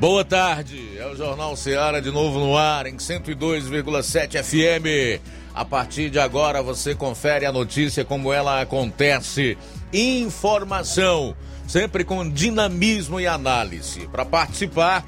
Boa 0.00 0.24
tarde, 0.24 0.96
é 0.96 1.06
o 1.08 1.14
Jornal 1.14 1.54
Seara 1.54 2.00
de 2.00 2.10
novo 2.10 2.38
no 2.38 2.56
ar 2.56 2.86
em 2.86 2.96
102,7 2.96 4.42
FM. 4.42 5.20
A 5.54 5.62
partir 5.62 6.08
de 6.08 6.18
agora 6.18 6.62
você 6.62 6.94
confere 6.94 7.44
a 7.44 7.52
notícia 7.52 8.02
como 8.02 8.32
ela 8.32 8.62
acontece. 8.62 9.58
Informação, 9.92 11.36
sempre 11.68 12.02
com 12.02 12.26
dinamismo 12.26 13.20
e 13.20 13.26
análise. 13.26 14.08
Para 14.08 14.24
participar, 14.24 15.04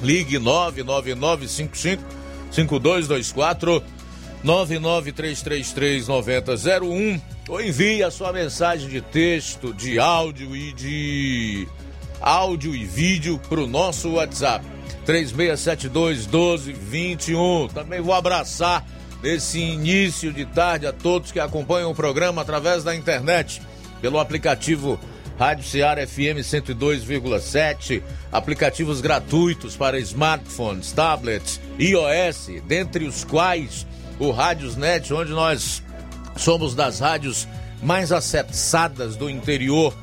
ligue 0.00 0.38
99955 0.38 2.02
5224 2.50 3.84
993339001 4.42 7.20
ou 7.50 7.60
envie 7.60 8.02
a 8.02 8.10
sua 8.10 8.32
mensagem 8.32 8.88
de 8.88 9.02
texto, 9.02 9.74
de 9.74 9.98
áudio 9.98 10.56
e 10.56 10.72
de 10.72 11.68
áudio 12.22 12.74
e 12.74 12.84
vídeo 12.84 13.38
para 13.48 13.60
o 13.60 13.66
nosso 13.66 14.12
WhatsApp 14.12 14.64
3672 15.04 16.26
1221. 16.26 17.68
Também 17.68 18.00
vou 18.00 18.14
abraçar 18.14 18.86
nesse 19.22 19.58
início 19.58 20.32
de 20.32 20.46
tarde 20.46 20.86
a 20.86 20.92
todos 20.92 21.32
que 21.32 21.40
acompanham 21.40 21.90
o 21.90 21.94
programa 21.94 22.42
através 22.42 22.84
da 22.84 22.94
internet, 22.94 23.60
pelo 24.00 24.18
aplicativo 24.18 24.98
Rádio 25.38 25.64
Ceará 25.64 26.06
FM 26.06 26.38
102,7, 26.42 28.02
aplicativos 28.30 29.00
gratuitos 29.00 29.76
para 29.76 29.98
smartphones, 29.98 30.92
tablets, 30.92 31.60
iOS, 31.78 32.62
dentre 32.66 33.04
os 33.04 33.24
quais 33.24 33.86
o 34.18 34.30
Rádiosnet, 34.30 35.12
onde 35.12 35.32
nós 35.32 35.82
somos 36.36 36.74
das 36.74 37.00
rádios 37.00 37.48
mais 37.82 38.12
acessadas 38.12 39.16
do 39.16 39.28
interior 39.28 39.94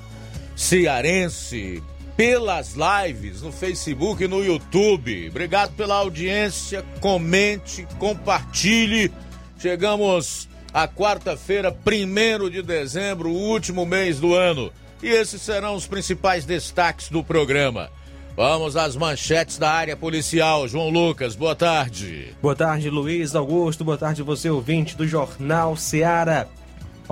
cearense, 0.56 1.81
pelas 2.20 2.75
lives 2.75 3.42
no 3.42 3.50
Facebook 3.50 4.22
e 4.22 4.28
no 4.28 4.44
YouTube. 4.44 5.30
Obrigado 5.30 5.72
pela 5.72 5.95
audiência, 5.95 6.84
comente, 7.00 7.88
compartilhe. 7.98 9.09
Chegamos 9.58 10.50
à 10.73 10.86
quarta-feira, 10.86 11.73
1 11.73 12.50
de 12.50 12.61
dezembro, 12.61 13.30
último 13.30 13.86
mês 13.86 14.20
do 14.20 14.36
ano. 14.36 14.70
E 15.02 15.08
esses 15.08 15.42
serão 15.42 15.76
os 15.76 15.88
principais 15.88 16.44
destaques 16.44 17.08
do 17.08 17.23
programa. 17.23 17.89
Vamos 18.36 18.76
às 18.76 18.98
manchetes 18.98 19.58
da 19.58 19.72
área 19.72 19.95
policial. 19.95 20.67
João 20.67 20.89
Lucas, 20.89 21.38
boa 21.38 21.56
tarde. 21.56 22.36
Boa 22.42 22.54
tarde, 22.54 22.89
Luiz 22.89 23.33
Augusto. 23.33 23.86
Boa 23.86 23.98
tarde, 23.98 24.23
você 24.23 24.50
ouvinte 24.50 24.98
do 24.98 25.08
Jornal 25.08 25.78
Seara. 25.78 26.50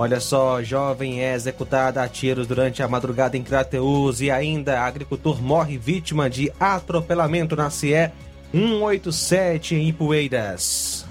Olha 0.00 0.20
só, 0.20 0.62
jovem 0.62 1.24
é 1.24 1.34
executada 1.34 2.00
a 2.00 2.08
tiros 2.08 2.46
durante 2.46 2.84
a 2.84 2.86
madrugada 2.86 3.36
em 3.36 3.42
Crateus 3.42 4.20
e 4.20 4.30
ainda 4.30 4.80
agricultor 4.80 5.42
morre 5.42 5.76
vítima 5.76 6.30
de 6.30 6.52
atropelamento 6.60 7.56
na 7.56 7.68
CE 7.68 8.12
187 8.52 9.74
em 9.74 9.92
Poeiras. 9.92 11.04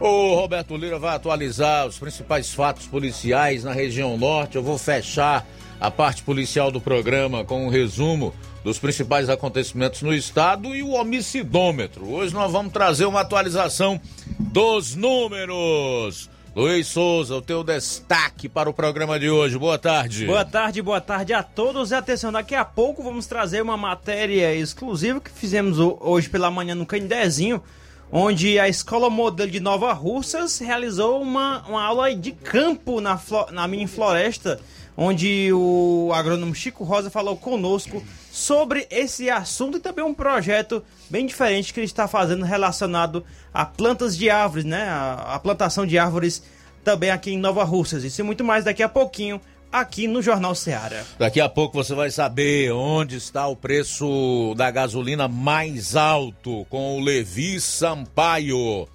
O 0.00 0.36
Roberto 0.36 0.74
Lira 0.74 0.98
vai 0.98 1.14
atualizar 1.14 1.86
os 1.86 1.98
principais 1.98 2.50
fatos 2.50 2.86
policiais 2.86 3.62
na 3.62 3.74
região 3.74 4.16
norte. 4.16 4.56
Eu 4.56 4.62
vou 4.62 4.78
fechar 4.78 5.46
a 5.78 5.90
parte 5.90 6.22
policial 6.22 6.70
do 6.70 6.80
programa 6.80 7.44
com 7.44 7.66
um 7.66 7.68
resumo 7.68 8.34
dos 8.64 8.78
principais 8.78 9.28
acontecimentos 9.28 10.00
no 10.00 10.14
estado 10.14 10.74
e 10.74 10.82
o 10.82 10.92
homicidômetro. 10.92 12.10
Hoje 12.10 12.32
nós 12.32 12.50
vamos 12.50 12.72
trazer 12.72 13.04
uma 13.04 13.20
atualização 13.20 14.00
dos 14.38 14.94
números 14.94 16.30
Luiz 16.54 16.88
Souza, 16.88 17.36
o 17.36 17.40
teu 17.40 17.62
destaque 17.62 18.48
para 18.48 18.68
o 18.68 18.74
programa 18.74 19.20
de 19.20 19.30
hoje. 19.30 19.56
Boa 19.56 19.78
tarde. 19.78 20.26
Boa 20.26 20.44
tarde, 20.44 20.82
boa 20.82 21.00
tarde 21.00 21.32
a 21.32 21.44
todos. 21.44 21.92
E 21.92 21.94
atenção, 21.94 22.32
daqui 22.32 22.56
a 22.56 22.64
pouco 22.64 23.04
vamos 23.04 23.26
trazer 23.26 23.62
uma 23.62 23.76
matéria 23.76 24.52
exclusiva 24.52 25.20
que 25.20 25.30
fizemos 25.30 25.78
hoje 25.78 26.28
pela 26.28 26.50
manhã 26.50 26.74
no 26.74 26.84
Candezinho, 26.84 27.62
onde 28.10 28.58
a 28.58 28.68
Escola 28.68 29.08
Modelo 29.08 29.48
de 29.48 29.60
Nova 29.60 29.92
Russas 29.92 30.58
realizou 30.58 31.22
uma, 31.22 31.64
uma 31.68 31.84
aula 31.84 32.12
de 32.12 32.32
campo 32.32 33.00
na, 33.00 33.18
na 33.52 33.68
mini 33.68 33.86
floresta, 33.86 34.58
onde 34.96 35.52
o 35.52 36.10
agrônomo 36.12 36.52
Chico 36.52 36.82
Rosa 36.82 37.10
falou 37.10 37.36
conosco 37.36 38.02
sobre 38.30 38.86
esse 38.90 39.28
assunto 39.28 39.78
e 39.78 39.80
também 39.80 40.04
um 40.04 40.14
projeto 40.14 40.82
bem 41.08 41.26
diferente 41.26 41.74
que 41.74 41.80
ele 41.80 41.86
está 41.86 42.06
fazendo 42.06 42.44
relacionado 42.44 43.24
a 43.52 43.66
plantas 43.66 44.16
de 44.16 44.30
árvores, 44.30 44.64
né? 44.64 44.84
A, 44.84 45.34
a 45.34 45.38
plantação 45.38 45.84
de 45.84 45.98
árvores 45.98 46.42
também 46.84 47.10
aqui 47.10 47.32
em 47.32 47.38
Nova 47.38 47.64
Russas. 47.64 48.04
Isso 48.04 48.20
e 48.20 48.24
muito 48.24 48.44
mais 48.44 48.64
daqui 48.64 48.82
a 48.82 48.88
pouquinho 48.88 49.40
aqui 49.72 50.06
no 50.06 50.22
Jornal 50.22 50.54
Ceará. 50.54 51.02
Daqui 51.18 51.40
a 51.40 51.48
pouco 51.48 51.82
você 51.82 51.94
vai 51.94 52.10
saber 52.10 52.72
onde 52.72 53.16
está 53.16 53.46
o 53.48 53.56
preço 53.56 54.54
da 54.56 54.70
gasolina 54.70 55.28
mais 55.28 55.96
alto 55.96 56.64
com 56.70 56.98
o 56.98 57.00
Levi 57.00 57.60
Sampaio. 57.60 58.88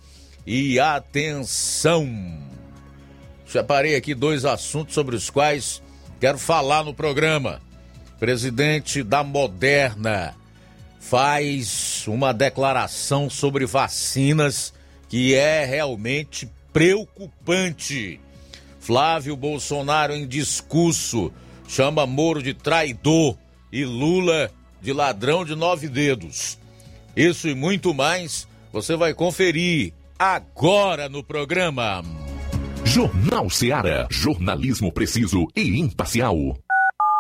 E 0.48 0.80
atenção! 0.80 2.08
Separei 3.46 3.96
aqui 3.96 4.14
dois 4.16 4.46
assuntos 4.46 4.94
sobre 4.94 5.16
os 5.16 5.30
quais 5.30 5.82
quero 6.20 6.38
falar 6.38 6.84
no 6.84 6.94
programa 6.94 7.62
presidente 8.20 9.04
da 9.04 9.24
Moderna, 9.24 10.36
faz 11.00 12.06
uma 12.08 12.34
declaração 12.34 13.30
sobre 13.30 13.66
vacinas 13.66 14.74
que 15.08 15.36
é 15.36 15.64
realmente 15.66 16.50
preocupante. 16.74 18.20
Flávio 18.80 19.36
Bolsonaro, 19.36 20.14
em 20.14 20.28
discurso, 20.28 21.32
chama 21.68 22.06
Moro 22.06 22.42
de 22.42 22.54
traidor 22.54 23.38
e 23.72 23.86
Lula 23.86 24.52
de 24.82 24.94
ladrão 24.94 25.44
de 25.44 25.56
nove 25.56 25.88
dedos. 25.88 26.60
Isso 27.16 27.48
e 27.48 27.56
muito 27.56 27.94
mais 27.94 28.48
você 28.72 28.96
vai 28.96 29.14
conferir 29.14 29.94
agora 30.20 31.10
no 31.10 31.24
programa. 31.24 32.04
Jornal 32.84 33.50
Seara. 33.50 34.08
Jornalismo 34.12 34.92
preciso 34.92 35.48
e 35.56 35.80
imparcial. 35.80 36.56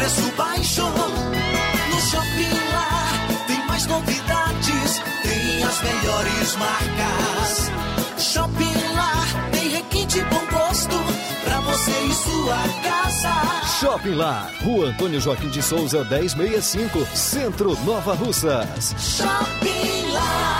preço 0.00 0.32
baixo. 0.34 0.82
No 0.82 2.00
Shopping 2.00 2.72
Lá 2.72 3.12
tem 3.46 3.66
mais 3.66 3.86
novidades, 3.86 5.02
tem 5.22 5.62
as 5.62 5.82
melhores 5.82 6.56
marcas. 6.56 7.70
Shopping 8.18 8.94
Lá 8.94 9.12
tem 9.52 9.68
requinte 9.68 10.20
bom 10.22 10.46
gosto 10.50 10.96
pra 11.44 11.60
você 11.60 11.90
e 11.90 12.14
sua 12.14 12.56
casa. 12.82 13.78
Shopping 13.78 14.14
Lá, 14.14 14.50
Rua 14.62 14.86
Antônio 14.86 15.20
Joaquim 15.20 15.50
de 15.50 15.62
Souza, 15.62 16.02
1065, 16.04 17.06
Centro 17.14 17.78
Nova 17.84 18.14
Russas. 18.14 18.94
Shopping 18.98 20.12
Lá. 20.12 20.59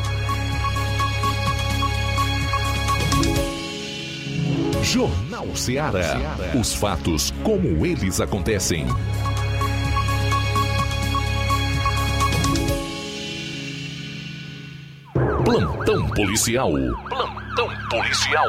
Jornal 4.83 5.55
Ceará. 5.55 6.17
Os 6.59 6.73
fatos 6.73 7.31
como 7.43 7.85
eles 7.85 8.19
acontecem. 8.19 8.87
Plantão 15.45 16.07
policial. 16.09 16.71
Plantão 17.07 17.69
policial. 17.89 18.47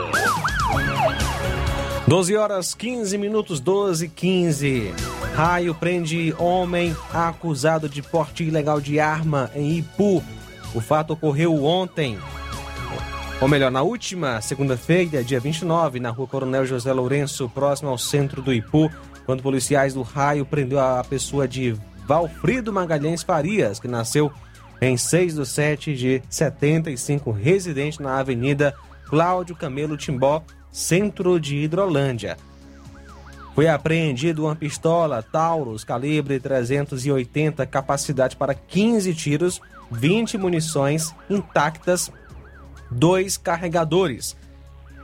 12 2.06 2.36
horas 2.36 2.74
15 2.74 3.18
minutos, 3.18 3.60
12 3.60 4.08
15. 4.08 4.94
Raio 5.34 5.74
prende 5.74 6.34
homem 6.38 6.96
acusado 7.12 7.88
de 7.88 8.02
porte 8.02 8.44
ilegal 8.44 8.80
de 8.80 8.98
arma 8.98 9.50
em 9.54 9.78
Ipu. 9.78 10.22
O 10.74 10.80
fato 10.80 11.12
ocorreu 11.12 11.64
ontem. 11.64 12.18
Ou 13.42 13.48
melhor, 13.48 13.72
na 13.72 13.82
última 13.82 14.40
segunda-feira, 14.40 15.24
dia 15.24 15.40
29, 15.40 15.98
na 15.98 16.10
rua 16.10 16.28
Coronel 16.28 16.64
José 16.64 16.92
Lourenço, 16.92 17.48
próximo 17.48 17.90
ao 17.90 17.98
centro 17.98 18.40
do 18.40 18.52
Ipu, 18.52 18.88
quando 19.26 19.42
policiais 19.42 19.94
do 19.94 20.02
raio 20.02 20.46
prendeu 20.46 20.78
a 20.78 21.02
pessoa 21.02 21.48
de 21.48 21.76
Valfrido 22.06 22.72
Magalhães 22.72 23.24
Farias, 23.24 23.80
que 23.80 23.88
nasceu 23.88 24.30
em 24.80 24.96
6 24.96 25.34
de 25.34 25.44
7 25.44 25.96
de 25.96 26.22
75, 26.30 27.32
residente 27.32 28.00
na 28.00 28.16
Avenida 28.16 28.76
Cláudio 29.06 29.56
Camelo 29.56 29.96
Timbó, 29.96 30.44
centro 30.70 31.40
de 31.40 31.56
Hidrolândia. 31.56 32.36
Foi 33.56 33.66
apreendido 33.66 34.44
uma 34.44 34.54
pistola 34.54 35.20
Taurus 35.20 35.82
calibre 35.82 36.38
380, 36.38 37.66
capacidade 37.66 38.36
para 38.36 38.54
15 38.54 39.12
tiros, 39.14 39.60
20 39.90 40.38
munições 40.38 41.12
intactas, 41.28 42.08
dois 42.92 43.36
carregadores. 43.36 44.36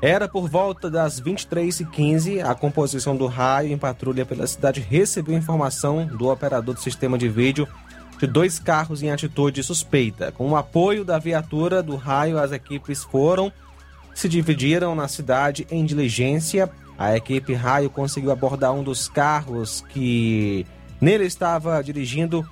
Era 0.00 0.28
por 0.28 0.48
volta 0.48 0.88
das 0.88 1.20
23h15, 1.20 2.44
a 2.44 2.54
composição 2.54 3.16
do 3.16 3.26
raio 3.26 3.72
em 3.72 3.78
patrulha 3.78 4.24
pela 4.24 4.46
cidade 4.46 4.80
recebeu 4.80 5.36
informação 5.36 6.06
do 6.06 6.28
operador 6.28 6.74
do 6.74 6.80
sistema 6.80 7.18
de 7.18 7.28
vídeo 7.28 7.66
de 8.18 8.26
dois 8.26 8.58
carros 8.58 9.02
em 9.02 9.10
atitude 9.10 9.62
suspeita. 9.62 10.30
Com 10.32 10.50
o 10.50 10.56
apoio 10.56 11.04
da 11.04 11.18
viatura 11.18 11.82
do 11.82 11.96
raio, 11.96 12.38
as 12.38 12.52
equipes 12.52 13.02
foram, 13.04 13.52
se 14.14 14.28
dividiram 14.28 14.94
na 14.94 15.08
cidade 15.08 15.66
em 15.70 15.84
diligência. 15.84 16.70
A 16.96 17.16
equipe 17.16 17.54
raio 17.54 17.90
conseguiu 17.90 18.32
abordar 18.32 18.72
um 18.72 18.82
dos 18.82 19.08
carros 19.08 19.84
que 19.90 20.66
nele 21.00 21.24
estava 21.24 21.82
dirigindo 21.82 22.44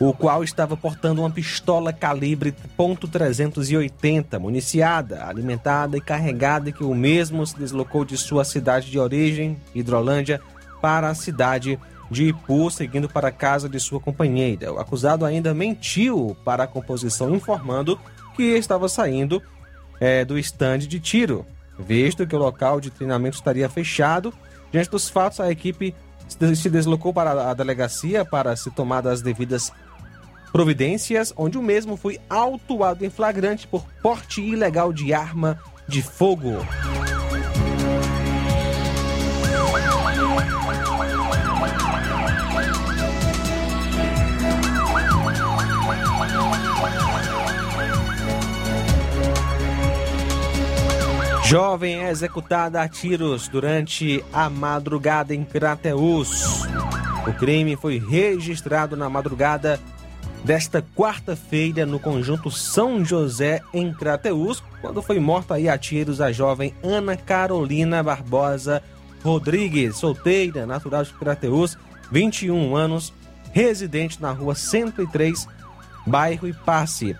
o 0.00 0.14
qual 0.14 0.42
estava 0.42 0.78
portando 0.78 1.20
uma 1.20 1.30
pistola 1.30 1.92
calibre 1.92 2.54
.380, 2.78 4.38
municiada, 4.38 5.26
alimentada 5.26 5.94
e 5.94 6.00
carregada, 6.00 6.72
que 6.72 6.82
o 6.82 6.94
mesmo 6.94 7.46
se 7.46 7.58
deslocou 7.58 8.02
de 8.02 8.16
sua 8.16 8.42
cidade 8.42 8.90
de 8.90 8.98
origem, 8.98 9.58
Hidrolândia, 9.74 10.40
para 10.80 11.10
a 11.10 11.14
cidade 11.14 11.78
de 12.10 12.28
Ipu, 12.28 12.70
seguindo 12.70 13.10
para 13.10 13.28
a 13.28 13.32
casa 13.32 13.68
de 13.68 13.78
sua 13.78 14.00
companheira. 14.00 14.72
O 14.72 14.78
acusado 14.78 15.26
ainda 15.26 15.52
mentiu 15.52 16.34
para 16.46 16.64
a 16.64 16.66
composição, 16.66 17.34
informando 17.34 18.00
que 18.34 18.42
estava 18.42 18.88
saindo 18.88 19.42
é, 20.00 20.24
do 20.24 20.38
estande 20.38 20.86
de 20.86 20.98
tiro, 20.98 21.44
visto 21.78 22.26
que 22.26 22.34
o 22.34 22.38
local 22.38 22.80
de 22.80 22.90
treinamento 22.90 23.36
estaria 23.36 23.68
fechado. 23.68 24.32
Diante 24.72 24.88
dos 24.88 25.10
fatos, 25.10 25.40
a 25.40 25.50
equipe 25.50 25.94
se 26.56 26.70
deslocou 26.70 27.12
para 27.12 27.50
a 27.50 27.54
delegacia 27.54 28.24
para 28.24 28.56
se 28.56 28.70
tomar 28.70 29.06
as 29.06 29.20
devidas 29.20 29.70
providências, 30.50 31.32
onde 31.36 31.56
o 31.56 31.62
mesmo 31.62 31.96
foi 31.96 32.18
autuado 32.28 33.04
em 33.04 33.10
flagrante 33.10 33.66
por 33.66 33.84
porte 34.02 34.40
ilegal 34.40 34.92
de 34.92 35.12
arma 35.12 35.58
de 35.88 36.02
fogo. 36.02 36.58
Jovem 51.50 52.04
é 52.04 52.10
executada 52.10 52.80
a 52.80 52.88
tiros 52.88 53.48
durante 53.48 54.24
a 54.32 54.48
madrugada 54.48 55.34
em 55.34 55.44
Crateus. 55.44 56.62
O 57.26 57.32
crime 57.32 57.74
foi 57.74 57.98
registrado 57.98 58.96
na 58.96 59.10
madrugada 59.10 59.80
desta 60.44 60.84
quarta-feira 60.96 61.84
no 61.84 62.00
conjunto 62.00 62.50
São 62.50 63.04
José, 63.04 63.60
em 63.72 63.92
Crateus, 63.92 64.62
quando 64.80 65.02
foi 65.02 65.18
morta 65.18 65.54
a 65.54 65.78
tiros 65.78 66.20
a 66.20 66.32
jovem 66.32 66.74
Ana 66.82 67.16
Carolina 67.16 68.02
Barbosa 68.02 68.82
Rodrigues, 69.22 69.96
solteira, 69.96 70.66
natural 70.66 71.04
de 71.04 71.12
Crateus, 71.12 71.76
21 72.10 72.74
anos, 72.74 73.12
residente 73.52 74.20
na 74.20 74.32
rua 74.32 74.54
103, 74.54 75.46
bairro 76.06 76.48
Ipasse. 76.48 77.16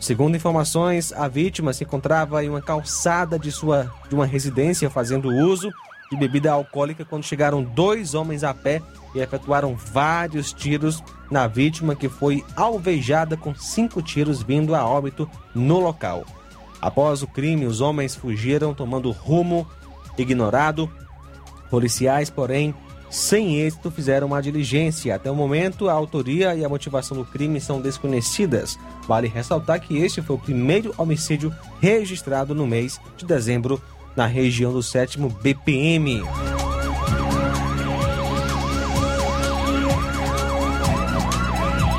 Segundo 0.00 0.36
informações, 0.36 1.12
a 1.12 1.28
vítima 1.28 1.72
se 1.72 1.84
encontrava 1.84 2.42
em 2.42 2.48
uma 2.48 2.62
calçada 2.62 3.38
de 3.38 3.52
sua 3.52 3.92
de 4.08 4.14
uma 4.14 4.26
residência 4.26 4.90
fazendo 4.90 5.28
uso 5.28 5.70
de 6.10 6.16
bebida 6.16 6.50
alcoólica 6.50 7.04
quando 7.04 7.24
chegaram 7.24 7.62
dois 7.62 8.14
homens 8.14 8.42
a 8.42 8.52
pé 8.52 8.82
e 9.14 9.20
efetuaram 9.20 9.74
vários 9.74 10.52
tiros 10.52 11.02
na 11.30 11.46
vítima 11.46 11.94
que 11.94 12.08
foi 12.08 12.44
alvejada 12.56 13.36
com 13.36 13.54
cinco 13.54 14.02
tiros 14.02 14.42
vindo 14.42 14.74
a 14.74 14.86
óbito 14.86 15.28
no 15.54 15.78
local. 15.80 16.24
Após 16.80 17.22
o 17.22 17.26
crime, 17.26 17.64
os 17.64 17.80
homens 17.80 18.14
fugiram 18.14 18.74
tomando 18.74 19.10
rumo 19.10 19.66
ignorado. 20.18 20.90
Policiais, 21.70 22.28
porém, 22.28 22.74
sem 23.08 23.60
êxito, 23.60 23.90
fizeram 23.90 24.26
uma 24.26 24.42
diligência. 24.42 25.14
Até 25.14 25.30
o 25.30 25.34
momento, 25.34 25.88
a 25.88 25.92
autoria 25.92 26.54
e 26.54 26.64
a 26.64 26.68
motivação 26.68 27.16
do 27.16 27.24
crime 27.24 27.60
são 27.60 27.80
desconhecidas. 27.80 28.78
Vale 29.06 29.28
ressaltar 29.28 29.80
que 29.80 29.98
este 29.98 30.20
foi 30.22 30.36
o 30.36 30.38
primeiro 30.38 30.94
homicídio 30.96 31.54
registrado 31.80 32.54
no 32.54 32.66
mês 32.66 33.00
de 33.16 33.24
dezembro 33.24 33.80
na 34.16 34.26
região 34.26 34.72
do 34.72 34.82
7 34.82 35.18
BPM. 35.42 36.22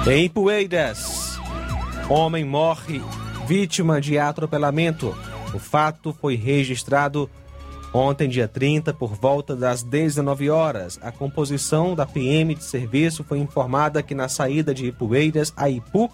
Em 0.05 0.27
Poeiras, 0.27 1.39
homem 2.09 2.43
morre 2.43 3.01
vítima 3.47 4.01
de 4.01 4.19
atropelamento. 4.19 5.15
O 5.53 5.59
fato 5.59 6.13
foi 6.19 6.35
registrado 6.35 7.29
ontem, 7.93 8.27
dia 8.27 8.45
30, 8.45 8.93
por 8.93 9.13
volta 9.15 9.55
das 9.55 9.81
19 9.81 10.49
horas. 10.49 10.99
A 11.01 11.09
composição 11.09 11.95
da 11.95 12.05
PM 12.05 12.53
de 12.53 12.65
serviço 12.65 13.23
foi 13.23 13.39
informada 13.39 14.03
que 14.03 14.13
na 14.13 14.27
saída 14.27 14.73
de 14.73 14.87
Ipueiras 14.87 15.53
a 15.55 15.69
Ipu, 15.69 16.11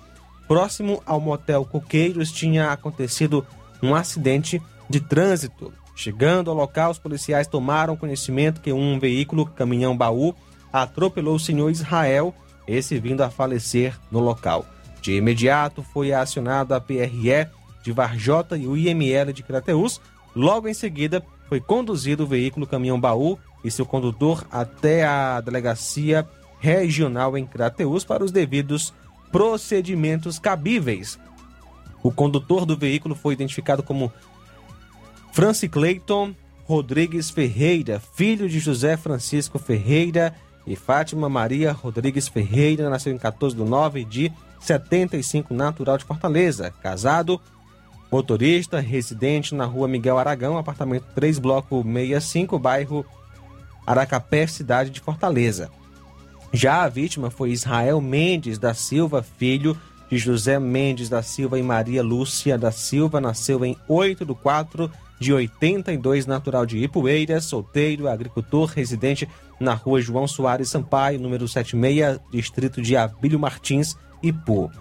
próximo 0.48 1.02
ao 1.04 1.20
motel 1.20 1.66
Coqueiros, 1.66 2.32
tinha 2.32 2.72
acontecido 2.72 3.44
um 3.82 3.96
acidente 3.96 4.62
de 4.88 5.00
trânsito. 5.00 5.74
Chegando 5.96 6.52
ao 6.52 6.56
local, 6.56 6.92
os 6.92 7.00
policiais 7.00 7.48
tomaram 7.48 7.98
conhecimento 7.98 8.62
que 8.62 8.72
um 8.72 9.00
veículo 9.00 9.48
caminhão 9.48 9.98
baú 9.98 10.36
atropelou 10.72 11.36
o 11.36 11.40
senhor 11.40 11.72
Israel 11.72 12.36
esse 12.70 13.00
vindo 13.00 13.22
a 13.22 13.30
falecer 13.30 13.98
no 14.12 14.20
local. 14.20 14.66
De 15.02 15.14
imediato 15.14 15.82
foi 15.82 16.14
acionada 16.14 16.76
a 16.76 16.82
PRE 16.82 17.48
de 17.84 17.92
Varjota 17.92 18.58
e 18.58 18.68
o 18.68 18.78
IML 18.78 19.34
de 19.34 19.44
Crateus. 19.44 20.02
Logo 20.36 20.68
em 20.68 20.74
seguida, 20.74 21.24
foi 21.48 21.60
conduzido 21.60 22.24
o 22.24 22.28
veículo 22.28 22.68
caminhão-baú 22.68 23.40
e 23.64 23.72
seu 23.72 23.86
condutor 23.86 24.46
até 24.52 25.06
a 25.06 25.42
delegacia 25.42 26.28
regional 26.60 27.38
em 27.38 27.46
Crateus 27.46 28.04
para 28.04 28.24
os 28.24 28.32
devidos 28.32 28.94
procedimentos 29.32 30.38
cabíveis. 30.38 31.20
O 32.04 32.12
condutor 32.12 32.66
do 32.66 32.78
veículo 32.78 33.16
foi 33.16 33.34
identificado 33.34 33.82
como 33.82 34.12
Francis 35.32 35.70
Clayton 35.70 36.36
Rodrigues 36.66 37.30
Ferreira, 37.30 38.00
filho 38.00 38.48
de 38.48 38.60
José 38.60 38.96
Francisco 38.96 39.58
Ferreira 39.58 40.36
e 40.66 40.76
Fátima 40.76 41.30
Maria 41.30 41.72
Rodrigues 41.72 42.28
Ferreira 42.28 42.90
nasceu 42.90 43.14
em 43.14 43.18
14 43.18 43.56
de 43.56 43.64
9 43.64 44.06
de 44.06 44.32
75, 44.60 45.54
natural 45.54 45.98
de 45.98 46.04
Fortaleza. 46.04 46.72
Casado, 46.82 47.40
motorista, 48.12 48.80
residente 48.80 49.56
na 49.56 49.66
rua 49.66 49.88
Miguel 49.88 50.18
Aragão, 50.18 50.58
apartamento 50.58 51.06
3, 51.16 51.40
bloco 51.40 51.84
65, 51.84 52.60
bairro 52.60 53.06
Aracapé, 53.86 54.46
cidade 54.46 54.90
de 54.90 55.00
Fortaleza. 55.00 55.72
Já 56.52 56.84
a 56.84 56.90
vítima 56.90 57.30
foi 57.30 57.52
Israel 57.52 58.02
Mendes 58.02 58.58
da 58.58 58.74
Silva, 58.74 59.24
filho 59.24 59.78
de 60.10 60.18
José 60.18 60.60
Mendes 60.60 61.08
da 61.08 61.22
Silva 61.22 61.60
e 61.60 61.64
Maria 61.64 62.02
Lúcia 62.02 62.58
da 62.58 62.72
Silva, 62.72 63.22
nasceu 63.22 63.64
em 63.64 63.78
8 63.88 64.26
de 64.26 64.34
4 64.34 64.92
de 65.20 65.34
82, 65.34 66.26
natural 66.26 66.66
de 66.66 66.78
Ipueiras, 66.78 67.46
solteiro, 67.46 68.08
agricultor, 68.08 68.70
residente 68.70 69.28
na 69.60 69.74
rua 69.74 70.02
João 70.02 70.28
Soares 70.28 70.70
Sampaio, 70.70 71.20
número 71.20 71.48
76, 71.48 72.20
distrito 72.32 72.82
de 72.82 72.96
Abílio 72.96 73.40
Martins, 73.40 73.96
Ipu. 74.24 74.72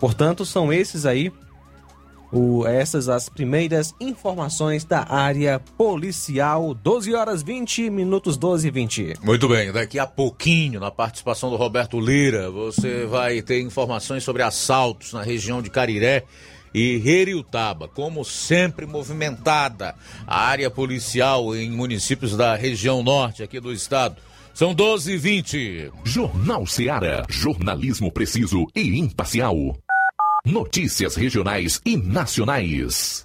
Portanto, 0.00 0.44
são 0.44 0.72
esses 0.72 1.06
aí, 1.06 1.30
o, 2.32 2.66
essas 2.66 3.08
as 3.08 3.28
primeiras 3.28 3.94
informações 4.00 4.84
da 4.84 5.06
área 5.08 5.60
policial. 5.78 6.74
12 6.74 7.14
horas 7.14 7.42
20 7.42 7.90
minutos, 7.90 8.36
12 8.36 8.68
e 8.68 8.70
20. 8.70 9.14
Muito 9.22 9.48
bem, 9.48 9.70
daqui 9.70 9.98
a 9.98 10.06
pouquinho, 10.06 10.80
na 10.80 10.90
participação 10.90 11.48
do 11.48 11.56
Roberto 11.56 12.00
Lira, 12.00 12.50
você 12.50 13.06
vai 13.06 13.40
ter 13.40 13.60
informações 13.60 14.24
sobre 14.24 14.42
assaltos 14.42 15.12
na 15.12 15.22
região 15.22 15.62
de 15.62 15.70
Cariré 15.70 16.24
e 16.74 17.00
Heriutaba, 17.08 17.86
como 17.86 18.24
sempre 18.24 18.84
movimentada 18.84 19.94
a 20.26 20.40
área 20.40 20.68
policial 20.68 21.54
em 21.54 21.70
municípios 21.70 22.36
da 22.36 22.56
região 22.56 23.02
norte 23.02 23.42
aqui 23.42 23.60
do 23.60 23.72
estado. 23.72 24.16
São 24.52 24.74
12 24.74 25.12
e 25.12 25.16
20. 25.16 25.92
Jornal 26.04 26.66
Seara. 26.66 27.24
Jornalismo 27.28 28.10
preciso 28.10 28.66
e 28.74 28.98
imparcial. 28.98 29.56
Notícias 30.44 31.16
regionais 31.16 31.80
e 31.84 31.96
nacionais. 31.96 33.24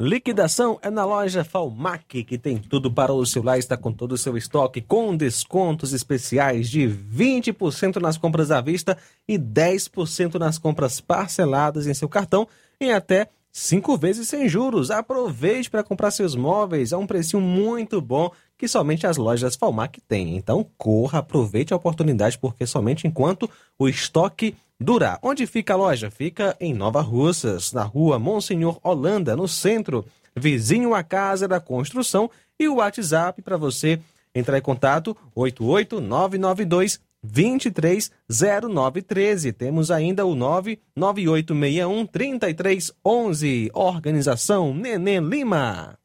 Liquidação 0.00 0.78
é 0.80 0.90
na 0.90 1.04
loja 1.04 1.42
Falmac, 1.42 2.22
que 2.22 2.38
tem 2.38 2.56
tudo 2.56 2.88
para 2.88 3.12
o 3.12 3.26
celular, 3.26 3.58
está 3.58 3.76
com 3.76 3.92
todo 3.92 4.12
o 4.12 4.16
seu 4.16 4.36
estoque, 4.36 4.80
com 4.80 5.16
descontos 5.16 5.92
especiais 5.92 6.70
de 6.70 6.88
20% 6.88 7.96
nas 7.96 8.16
compras 8.16 8.52
à 8.52 8.60
vista 8.60 8.96
e 9.26 9.36
10% 9.36 10.36
nas 10.36 10.56
compras 10.56 11.00
parceladas 11.00 11.88
em 11.88 11.94
seu 11.94 12.08
cartão, 12.08 12.46
em 12.80 12.92
até 12.92 13.26
cinco 13.50 13.96
vezes 13.96 14.28
sem 14.28 14.48
juros. 14.48 14.92
Aproveite 14.92 15.68
para 15.68 15.82
comprar 15.82 16.12
seus 16.12 16.36
móveis 16.36 16.92
a 16.92 16.98
um 16.98 17.06
precinho 17.06 17.42
muito 17.42 18.00
bom 18.00 18.30
que 18.56 18.68
somente 18.68 19.04
as 19.04 19.16
lojas 19.16 19.56
Falmac 19.56 20.00
têm. 20.02 20.36
Então 20.36 20.64
corra, 20.78 21.18
aproveite 21.18 21.74
a 21.74 21.76
oportunidade, 21.76 22.38
porque 22.38 22.64
somente 22.66 23.08
enquanto 23.08 23.50
o 23.76 23.88
estoque 23.88 24.54
durar. 24.80 25.18
Onde 25.22 25.46
fica 25.46 25.74
a 25.74 25.76
loja? 25.76 26.10
Fica 26.10 26.56
em 26.60 26.74
Nova 26.74 27.00
Russas, 27.00 27.72
na 27.72 27.82
rua 27.82 28.18
Monsenhor 28.18 28.78
Holanda, 28.82 29.36
no 29.36 29.48
centro, 29.48 30.04
vizinho 30.36 30.94
à 30.94 31.02
Casa 31.02 31.48
da 31.48 31.60
Construção. 31.60 32.30
E 32.58 32.68
o 32.68 32.76
WhatsApp 32.76 33.42
para 33.42 33.56
você 33.56 34.00
entrar 34.34 34.58
em 34.58 34.62
contato, 34.62 35.16
88992 35.34 37.00
230913. 37.22 39.52
Temos 39.52 39.90
ainda 39.90 40.24
o 40.24 40.34
99861 40.34 42.06
3311. 42.06 43.70
Organização 43.74 44.72
Nenê 44.74 45.20
Lima. 45.20 45.98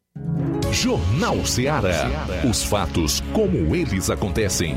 Jornal 0.71 1.45
Ceará. 1.45 2.09
Os 2.49 2.63
fatos 2.63 3.21
como 3.31 3.75
eles 3.75 4.09
acontecem. 4.09 4.75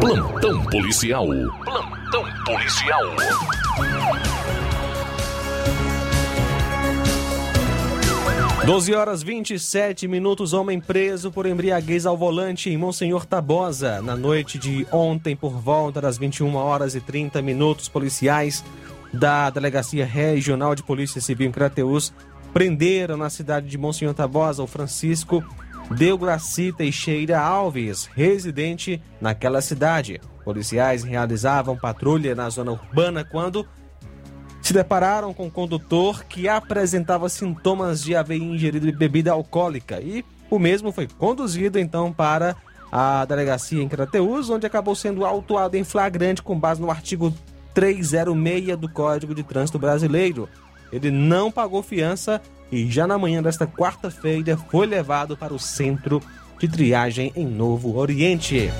Plantão 0.00 0.64
policial. 0.66 1.26
Plantão 1.64 2.24
policial. 2.44 3.02
Doze 8.64 8.94
horas 8.94 9.22
27 9.24 10.06
minutos, 10.06 10.52
homem 10.52 10.80
preso 10.80 11.32
por 11.32 11.46
embriaguez 11.46 12.06
ao 12.06 12.16
volante 12.16 12.70
em 12.70 12.76
Monsenhor 12.76 13.26
Tabosa. 13.26 14.00
Na 14.00 14.16
noite 14.16 14.56
de 14.56 14.86
ontem, 14.92 15.34
por 15.34 15.58
volta 15.58 16.00
das 16.00 16.16
21 16.16 16.54
horas 16.54 16.94
e 16.94 17.00
30 17.00 17.42
minutos, 17.42 17.88
policiais 17.88 18.64
da 19.12 19.50
Delegacia 19.50 20.06
Regional 20.06 20.76
de 20.76 20.82
Polícia 20.84 21.20
Civil 21.20 21.48
em 21.48 21.52
Crateus 21.52 22.12
prenderam 22.52 23.16
na 23.16 23.30
cidade 23.30 23.68
de 23.68 23.76
Monsenhor 23.76 24.14
Tabosa 24.14 24.62
o 24.62 24.66
Francisco 24.66 25.42
Deograci 25.90 26.72
Teixeira 26.72 27.40
Alves, 27.40 28.08
residente 28.14 29.02
naquela 29.20 29.60
cidade. 29.60 30.20
Policiais 30.44 31.02
realizavam 31.02 31.76
patrulha 31.76 32.34
na 32.34 32.48
zona 32.50 32.72
urbana 32.72 33.24
quando 33.24 33.66
se 34.60 34.72
depararam 34.72 35.32
com 35.32 35.46
um 35.46 35.50
condutor 35.50 36.24
que 36.24 36.46
apresentava 36.48 37.28
sintomas 37.28 38.02
de 38.02 38.14
haver 38.14 38.36
ingerido 38.36 38.92
bebida 38.92 39.32
alcoólica 39.32 40.00
e 40.00 40.24
o 40.50 40.58
mesmo 40.58 40.92
foi 40.92 41.06
conduzido 41.06 41.78
então 41.78 42.12
para 42.12 42.54
a 42.92 43.24
delegacia 43.24 43.82
em 43.82 43.88
Crateus, 43.88 44.50
onde 44.50 44.66
acabou 44.66 44.94
sendo 44.94 45.24
autuado 45.24 45.76
em 45.76 45.84
flagrante 45.84 46.42
com 46.42 46.58
base 46.58 46.80
no 46.80 46.90
artigo 46.90 47.32
306 47.74 48.76
do 48.76 48.88
Código 48.88 49.34
de 49.34 49.42
Trânsito 49.42 49.78
Brasileiro. 49.78 50.48
Ele 50.92 51.10
não 51.10 51.50
pagou 51.50 51.82
fiança 51.82 52.40
e 52.70 52.90
já 52.90 53.06
na 53.06 53.18
manhã 53.18 53.42
desta 53.42 53.66
quarta-feira 53.66 54.56
foi 54.56 54.86
levado 54.86 55.36
para 55.36 55.54
o 55.54 55.58
centro 55.58 56.22
de 56.58 56.68
triagem 56.68 57.32
em 57.34 57.46
Novo 57.46 57.96
Oriente. 57.96 58.70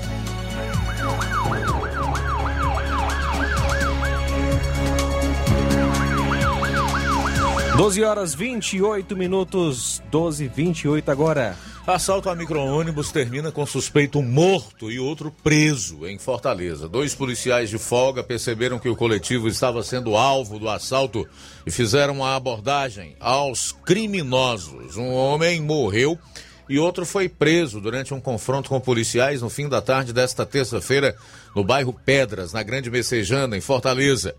Doze 7.79 8.03
horas 8.03 8.35
28 8.35 9.15
minutos, 9.15 10.03
12 10.11 10.49
28 10.49 11.09
agora. 11.09 11.55
Assalto 11.87 12.29
a 12.29 12.35
micro-ônibus 12.35 13.09
termina 13.09 13.53
com 13.53 13.65
suspeito 13.65 14.21
morto 14.21 14.91
e 14.91 14.99
outro 14.99 15.31
preso 15.31 16.05
em 16.05 16.19
Fortaleza. 16.19 16.89
Dois 16.89 17.15
policiais 17.15 17.69
de 17.69 17.77
folga 17.77 18.21
perceberam 18.21 18.79
que 18.79 18.89
o 18.89 18.97
coletivo 18.97 19.47
estava 19.47 19.81
sendo 19.81 20.17
alvo 20.17 20.59
do 20.59 20.67
assalto 20.67 21.25
e 21.65 21.71
fizeram 21.71 22.21
a 22.21 22.35
abordagem 22.35 23.15
aos 23.17 23.71
criminosos. 23.71 24.97
Um 24.97 25.13
homem 25.13 25.61
morreu 25.61 26.19
e 26.67 26.77
outro 26.77 27.05
foi 27.05 27.29
preso 27.29 27.79
durante 27.79 28.13
um 28.13 28.19
confronto 28.19 28.67
com 28.67 28.81
policiais 28.81 29.41
no 29.41 29.49
fim 29.49 29.69
da 29.69 29.81
tarde 29.81 30.11
desta 30.11 30.45
terça-feira 30.45 31.15
no 31.55 31.63
bairro 31.63 31.93
Pedras, 31.93 32.51
na 32.51 32.61
Grande 32.61 32.91
Messejana, 32.91 33.55
em 33.55 33.61
Fortaleza. 33.61 34.35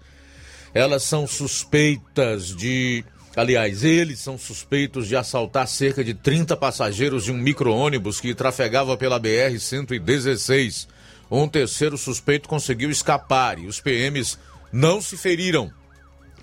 Elas 0.75 1.05
são 1.05 1.27
suspeitas 1.27 2.55
de 2.55 3.03
Aliás, 3.37 3.85
eles 3.85 4.19
são 4.19 4.37
suspeitos 4.37 5.07
de 5.07 5.15
assaltar 5.15 5.69
cerca 5.69 6.03
de 6.03 6.15
30 6.15 6.57
passageiros 6.57 7.25
de 7.25 7.33
um 7.33 7.37
micro-ônibus 7.37 8.21
que 8.21 8.35
trafegava 8.35 8.97
pela 8.97 9.21
BR-116. 9.21 10.89
Um 11.31 11.47
terceiro 11.47 11.97
suspeito 11.97 12.49
conseguiu 12.49 12.91
escapar 12.91 13.59
e 13.59 13.67
os 13.67 13.81
PMs 13.81 14.37
não 14.73 15.01
se 15.01 15.17
feriram. 15.17 15.73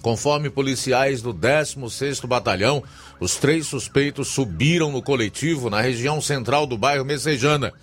Conforme 0.02 0.50
policiais 0.50 1.21
do 1.21 1.34
16º 1.34 2.26
Batalhão, 2.26 2.82
os 3.19 3.36
três 3.36 3.67
suspeitos 3.67 4.30
subiram 4.30 4.91
no 4.91 5.02
coletivo 5.02 5.69
na 5.69 5.82
região 5.82 6.21
central 6.21 6.65
do 6.65 6.78
bairro 6.78 7.04
Messejana. 7.04 7.73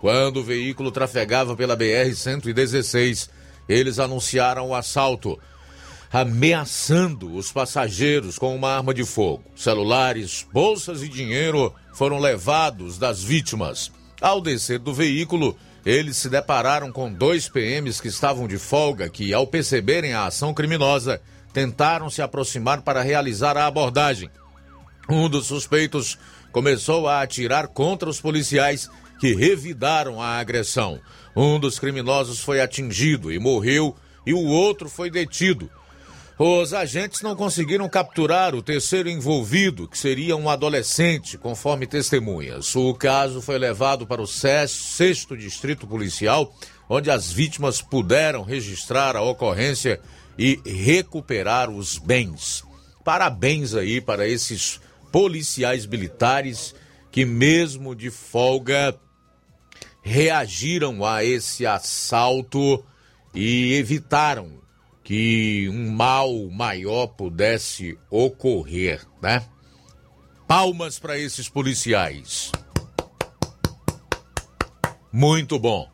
Quando 0.00 0.38
o 0.38 0.44
veículo 0.44 0.90
trafegava 0.90 1.56
pela 1.56 1.76
BR-116, 1.76 3.30
eles 3.66 3.98
anunciaram 3.98 4.68
o 4.68 4.74
assalto 4.74 5.38
ameaçando 6.12 7.34
os 7.34 7.52
passageiros 7.52 8.36
com 8.36 8.54
uma 8.54 8.76
arma 8.76 8.92
de 8.92 9.04
fogo. 9.04 9.44
Celulares, 9.54 10.46
bolsas 10.52 11.02
e 11.02 11.08
dinheiro 11.08 11.72
foram 11.94 12.18
levados 12.18 12.98
das 12.98 13.22
vítimas. 13.22 13.92
Ao 14.20 14.40
descer 14.40 14.80
do 14.80 14.92
veículo, 14.92 15.56
eles 15.86 16.16
se 16.16 16.28
depararam 16.28 16.90
com 16.90 17.12
dois 17.12 17.48
PMs 17.48 18.00
que 18.00 18.08
estavam 18.08 18.48
de 18.48 18.58
folga, 18.58 19.08
que, 19.08 19.32
ao 19.32 19.46
perceberem 19.46 20.12
a 20.12 20.26
ação 20.26 20.52
criminosa, 20.52 21.20
tentaram 21.52 22.10
se 22.10 22.20
aproximar 22.20 22.82
para 22.82 23.02
realizar 23.02 23.56
a 23.56 23.66
abordagem. 23.66 24.28
Um 25.08 25.28
dos 25.28 25.46
suspeitos 25.46 26.18
começou 26.52 27.08
a 27.08 27.22
atirar 27.22 27.68
contra 27.68 28.10
os 28.10 28.20
policiais 28.20 28.90
que 29.20 29.34
revidaram 29.34 30.20
a 30.20 30.38
agressão. 30.38 31.00
Um 31.36 31.58
dos 31.58 31.78
criminosos 31.78 32.40
foi 32.40 32.60
atingido 32.60 33.32
e 33.32 33.38
morreu, 33.38 33.96
e 34.26 34.34
o 34.34 34.44
outro 34.44 34.88
foi 34.88 35.10
detido. 35.10 35.70
Os 36.42 36.72
agentes 36.72 37.20
não 37.20 37.36
conseguiram 37.36 37.86
capturar 37.86 38.54
o 38.54 38.62
terceiro 38.62 39.10
envolvido, 39.10 39.86
que 39.86 39.98
seria 39.98 40.34
um 40.34 40.48
adolescente, 40.48 41.36
conforme 41.36 41.86
testemunhas. 41.86 42.74
O 42.74 42.94
caso 42.94 43.42
foi 43.42 43.58
levado 43.58 44.06
para 44.06 44.22
o 44.22 44.26
sexto 44.26 45.36
distrito 45.36 45.86
policial, 45.86 46.50
onde 46.88 47.10
as 47.10 47.30
vítimas 47.30 47.82
puderam 47.82 48.42
registrar 48.42 49.16
a 49.16 49.20
ocorrência 49.20 50.00
e 50.38 50.58
recuperar 50.64 51.68
os 51.68 51.98
bens. 51.98 52.64
Parabéns 53.04 53.74
aí 53.74 54.00
para 54.00 54.26
esses 54.26 54.80
policiais 55.12 55.84
militares 55.84 56.74
que, 57.12 57.26
mesmo 57.26 57.94
de 57.94 58.10
folga, 58.10 58.98
reagiram 60.00 61.04
a 61.04 61.22
esse 61.22 61.66
assalto 61.66 62.82
e 63.34 63.74
evitaram 63.74 64.59
que 65.10 65.68
um 65.68 65.90
mal 65.90 66.32
maior 66.52 67.08
pudesse 67.08 67.98
ocorrer, 68.08 69.04
né? 69.20 69.42
Palmas 70.46 71.00
para 71.00 71.18
esses 71.18 71.48
policiais. 71.48 72.52
Muito 75.12 75.58
bom. 75.58 75.90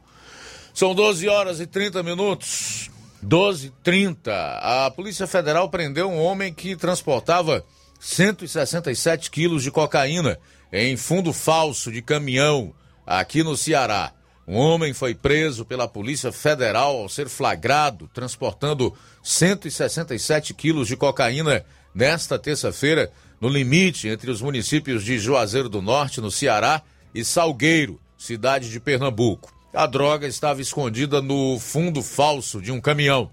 São 0.74 0.94
12 0.94 1.30
horas 1.30 1.60
e 1.60 1.66
30 1.66 2.02
minutos. 2.02 2.90
12 3.22 3.68
e 3.68 3.70
30. 3.82 4.32
A 4.58 4.90
Polícia 4.90 5.26
Federal 5.26 5.70
prendeu 5.70 6.10
um 6.10 6.20
homem 6.20 6.52
que 6.52 6.76
transportava 6.76 7.64
167 7.98 9.30
quilos 9.30 9.62
de 9.62 9.70
cocaína 9.70 10.38
em 10.70 10.94
fundo 10.94 11.32
falso 11.32 11.90
de 11.90 12.02
caminhão 12.02 12.74
aqui 13.06 13.42
no 13.42 13.56
Ceará. 13.56 14.12
Um 14.46 14.56
homem 14.56 14.94
foi 14.94 15.12
preso 15.12 15.64
pela 15.64 15.88
Polícia 15.88 16.30
Federal 16.30 16.98
ao 16.98 17.08
ser 17.08 17.28
flagrado 17.28 18.08
transportando 18.14 18.94
167 19.20 20.54
quilos 20.54 20.86
de 20.86 20.96
cocaína 20.96 21.64
nesta 21.92 22.38
terça-feira, 22.38 23.10
no 23.40 23.48
limite 23.48 24.06
entre 24.08 24.30
os 24.30 24.40
municípios 24.40 25.02
de 25.02 25.18
Juazeiro 25.18 25.68
do 25.68 25.82
Norte, 25.82 26.20
no 26.20 26.30
Ceará, 26.30 26.82
e 27.12 27.24
Salgueiro, 27.24 27.98
cidade 28.16 28.70
de 28.70 28.78
Pernambuco. 28.78 29.52
A 29.72 29.86
droga 29.86 30.26
estava 30.26 30.60
escondida 30.60 31.20
no 31.20 31.58
fundo 31.58 32.02
falso 32.02 32.60
de 32.60 32.70
um 32.70 32.80
caminhão. 32.80 33.30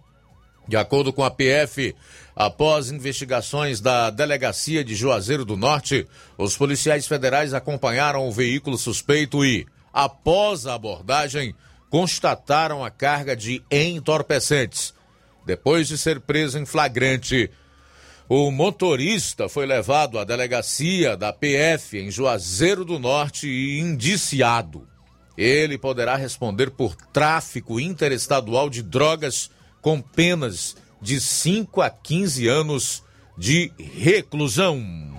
De 0.68 0.78
acordo 0.78 1.12
com 1.12 1.24
a 1.24 1.30
PF, 1.30 1.94
após 2.36 2.90
investigações 2.90 3.82
da 3.82 4.10
Delegacia 4.10 4.84
de 4.84 4.96
Juazeiro 4.96 5.46
do 5.46 5.58
Norte, 5.58 6.08
os 6.38 6.58
policiais 6.58 7.06
federais 7.06 7.54
acompanharam 7.54 8.28
o 8.28 8.32
veículo 8.32 8.78
suspeito 8.78 9.44
e, 9.44 9.68
após 9.94 10.66
a 10.66 10.74
abordagem, 10.74 11.56
constataram 11.90 12.84
a 12.84 12.90
carga 12.90 13.36
de 13.36 13.64
entorpecentes. 13.70 14.94
Depois 15.46 15.88
de 15.88 15.98
ser 15.98 16.20
preso 16.22 16.58
em 16.58 16.66
flagrante, 16.66 17.52
o 18.28 18.50
motorista 18.50 19.48
foi 19.48 19.66
levado 19.66 20.18
à 20.18 20.24
delegacia 20.24 21.16
da 21.16 21.32
PF 21.32 22.00
em 22.00 22.10
Juazeiro 22.10 22.84
do 22.84 22.98
Norte 22.98 23.48
e 23.48 23.80
indiciado. 23.80 24.88
Ele 25.38 25.78
poderá 25.78 26.16
responder 26.16 26.72
por 26.72 26.96
tráfico 26.96 27.80
interestadual 27.80 28.70
de 28.70 28.82
drogas 28.82 29.52
com 29.82 30.00
penas 30.00 30.76
de 31.02 31.20
5 31.20 31.82
a 31.82 31.90
15 31.90 32.48
anos 32.48 33.04
de 33.38 33.72
reclusão. 33.78 35.13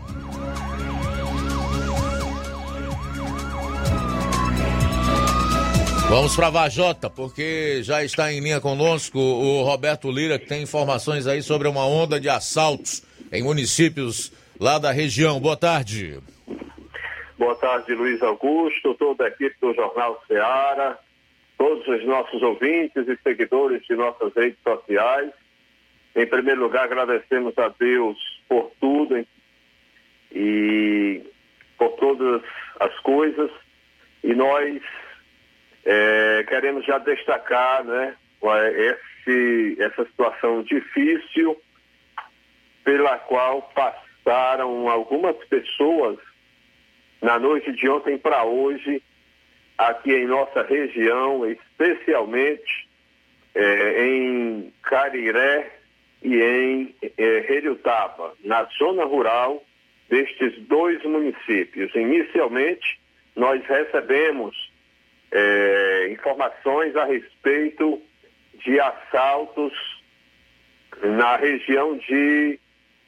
Vamos 6.14 6.36
para 6.36 6.48
Vajota, 6.48 7.10
porque 7.10 7.82
já 7.82 8.04
está 8.04 8.32
em 8.32 8.38
linha 8.38 8.60
conosco 8.60 9.18
o 9.18 9.64
Roberto 9.64 10.12
Lira, 10.12 10.38
que 10.38 10.46
tem 10.46 10.62
informações 10.62 11.26
aí 11.26 11.42
sobre 11.42 11.66
uma 11.66 11.84
onda 11.84 12.20
de 12.20 12.28
assaltos 12.28 13.02
em 13.32 13.42
municípios 13.42 14.32
lá 14.60 14.78
da 14.78 14.92
região. 14.92 15.40
Boa 15.40 15.56
tarde. 15.56 16.20
Boa 17.36 17.56
tarde, 17.56 17.92
Luiz 17.94 18.22
Augusto, 18.22 18.94
toda 18.94 19.24
a 19.24 19.26
equipe 19.26 19.56
do 19.60 19.74
Jornal 19.74 20.22
Ceará, 20.28 20.96
todos 21.58 21.84
os 21.88 22.06
nossos 22.06 22.40
ouvintes 22.42 23.08
e 23.08 23.18
seguidores 23.20 23.84
de 23.84 23.96
nossas 23.96 24.32
redes 24.36 24.60
sociais. 24.62 25.32
Em 26.14 26.26
primeiro 26.28 26.60
lugar, 26.60 26.84
agradecemos 26.84 27.58
a 27.58 27.74
Deus 27.76 28.16
por 28.48 28.70
tudo 28.80 29.16
hein, 29.16 29.26
e 30.30 31.22
por 31.76 31.90
todas 31.96 32.40
as 32.78 32.96
coisas. 33.00 33.50
E 34.22 34.32
nós 34.32 34.80
é, 35.84 36.44
queremos 36.48 36.84
já 36.84 36.98
destacar 36.98 37.84
né, 37.84 38.16
esse, 38.76 39.76
essa 39.80 40.04
situação 40.06 40.62
difícil 40.62 41.60
pela 42.84 43.18
qual 43.18 43.62
passaram 43.74 44.88
algumas 44.88 45.36
pessoas 45.46 46.18
na 47.20 47.38
noite 47.38 47.72
de 47.72 47.88
ontem 47.88 48.18
para 48.18 48.44
hoje, 48.44 49.02
aqui 49.78 50.12
em 50.12 50.26
nossa 50.26 50.62
região, 50.62 51.50
especialmente 51.50 52.86
é, 53.54 54.06
em 54.06 54.72
Cariré 54.82 55.70
e 56.22 56.36
em 56.36 56.94
é, 57.16 57.52
Heriutaba, 57.52 58.34
na 58.44 58.64
zona 58.78 59.04
rural 59.04 59.64
destes 60.08 60.58
dois 60.66 61.02
municípios. 61.02 61.94
Inicialmente, 61.94 63.00
nós 63.34 63.64
recebemos 63.64 64.63
é, 65.34 66.08
informações 66.12 66.94
a 66.94 67.04
respeito 67.04 68.00
de 68.64 68.78
assaltos 68.78 69.72
na 71.02 71.36
região 71.36 71.98
de 71.98 72.58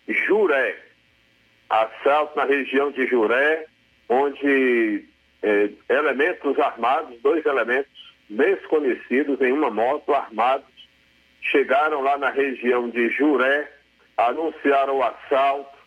Juré. 0.09 0.77
Assalto 1.71 2.37
na 2.37 2.45
região 2.45 2.91
de 2.91 3.07
Juré, 3.07 3.67
onde 4.09 5.05
é, 5.43 5.71
elementos 5.89 6.59
armados, 6.59 7.21
dois 7.23 7.47
elementos 7.47 7.93
desconhecidos 8.29 9.41
em 9.41 9.53
uma 9.53 9.71
moto 9.71 10.12
armados, 10.12 10.67
chegaram 11.41 12.01
lá 12.01 12.19
na 12.19 12.31
região 12.31 12.91
de 12.91 13.09
Juré, 13.11 13.71
anunciaram 14.17 14.97
o 14.97 15.03
assalto, 15.05 15.79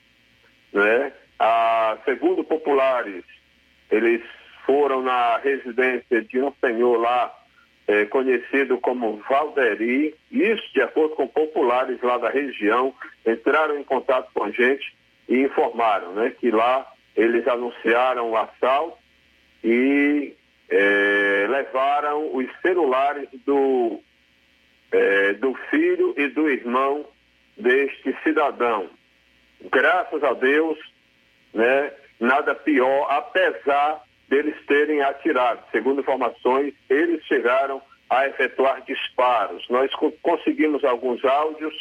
né? 0.72 1.12
A, 1.38 1.98
segundo 2.06 2.44
populares, 2.44 3.24
eles 3.92 4.22
foram 4.66 5.02
na 5.02 5.38
residência 5.38 6.22
de 6.22 6.42
um 6.42 6.54
senhor 6.60 6.98
lá, 6.98 7.34
é, 7.88 8.06
conhecido 8.06 8.78
como 8.78 9.18
Valderi, 9.28 10.16
isso 10.32 10.74
de 10.74 10.82
acordo 10.82 11.16
com 11.16 11.28
populares 11.28 12.00
lá 12.02 12.18
da 12.18 12.30
região, 12.30 12.94
entraram 13.26 13.78
em 13.78 13.84
contato 13.84 14.30
com 14.34 14.44
a 14.44 14.52
gente 14.52 14.96
e 15.28 15.42
informaram 15.42 16.14
né, 16.14 16.34
que 16.40 16.52
lá 16.52 16.86
eles 17.16 17.48
anunciaram 17.48 18.30
o 18.30 18.38
assalto 18.38 18.98
e 19.64 20.34
é, 20.70 21.48
levaram 21.50 22.36
os 22.36 22.48
celulares 22.62 23.28
do, 23.46 24.00
é, 24.92 25.34
do 25.34 25.54
filho 25.70 26.14
e 26.18 26.28
do 26.28 26.50
irmão 26.50 27.06
deste 27.58 28.16
cidadão. 28.24 28.90
Graças 29.72 30.24
a 30.24 30.34
Deus, 30.34 30.78
né, 31.54 31.92
nada 32.20 32.56
pior, 32.56 33.08
apesar 33.10 34.02
deles 34.30 34.56
terem 34.68 35.02
atirado. 35.02 35.64
Segundo 35.72 36.02
informações, 36.02 36.74
eles 36.90 37.24
chegaram 37.26 37.82
a 38.10 38.28
efetuar 38.28 38.82
disparos. 38.86 39.68
Nós 39.70 39.94
co 39.96 40.12
conseguimos 40.22 40.84
alguns 40.84 41.24
áudios, 41.26 41.74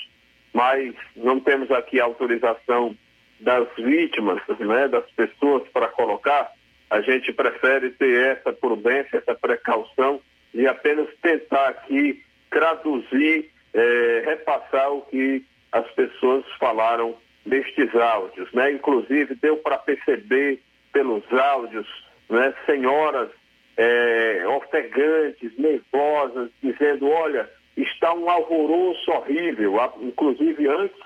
mas 0.53 0.95
não 1.15 1.39
temos 1.39 1.71
aqui 1.71 2.01
autorização 2.01 2.97
das 3.41 3.69
vítimas, 3.77 4.43
né, 4.59 4.89
das 4.89 5.09
pessoas 5.13 5.69
para 5.69 5.87
colocar, 5.89 6.51
a 6.91 7.01
gente 7.01 7.33
prefere 7.33 7.91
ter 7.91 8.37
essa 8.37 8.53
prudência, 8.53 9.19
essa 9.19 9.35
precaução 9.35 10.21
e 10.55 10.67
apenas 10.67 11.07
tentar 11.21 11.69
aqui 11.69 12.25
traduzir, 12.51 13.51
eh, 13.75 14.23
repassar 14.25 14.91
o 14.91 15.03
que 15.03 15.45
as 15.71 15.87
pessoas 15.91 16.45
falaram 16.59 17.15
nestes 17.45 17.95
áudios, 17.95 18.51
né? 18.53 18.73
Inclusive 18.73 19.35
deu 19.35 19.59
para 19.59 19.77
perceber 19.79 20.61
pelos 20.93 21.23
áudios, 21.33 21.87
né, 22.29 22.55
senhoras 22.67 23.31
eh, 23.77 24.45
ofegantes, 24.49 25.57
nervosas, 25.57 26.51
dizendo, 26.63 27.09
olha, 27.09 27.49
está 27.77 28.13
um 28.13 28.29
alvoroço 28.29 29.11
horrível, 29.11 29.77
inclusive 30.01 30.67
antes 30.69 30.99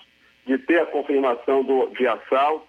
de 0.46 0.58
ter 0.58 0.80
a 0.80 0.86
confirmação 0.86 1.62
do, 1.62 1.86
de 1.88 2.06
assalto, 2.06 2.66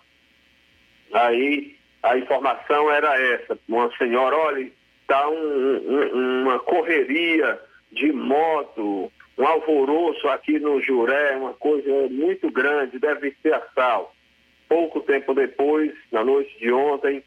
aí 1.14 1.76
a 2.04 2.18
informação 2.18 2.92
era 2.92 3.20
essa, 3.20 3.58
uma 3.68 3.90
senhora, 3.98 4.36
olha, 4.36 4.70
está 5.02 5.30
um, 5.30 5.36
um, 5.36 6.42
uma 6.44 6.60
correria 6.60 7.60
de 7.92 8.12
moto, 8.12 9.12
um 9.38 9.48
alvoroço 9.48 10.28
aqui 10.28 10.60
no 10.60 10.82
Juré, 10.82 11.36
uma 11.38 11.54
coisa 11.54 12.08
muito 12.10 12.52
grande, 12.52 13.00
deve 13.00 13.36
ser 13.42 13.54
assalto. 13.54 14.12
Pouco 14.68 15.02
tempo 15.02 15.34
depois, 15.34 15.94
na 16.12 16.24
noite 16.24 16.58
de 16.60 16.72
ontem, 16.72 17.24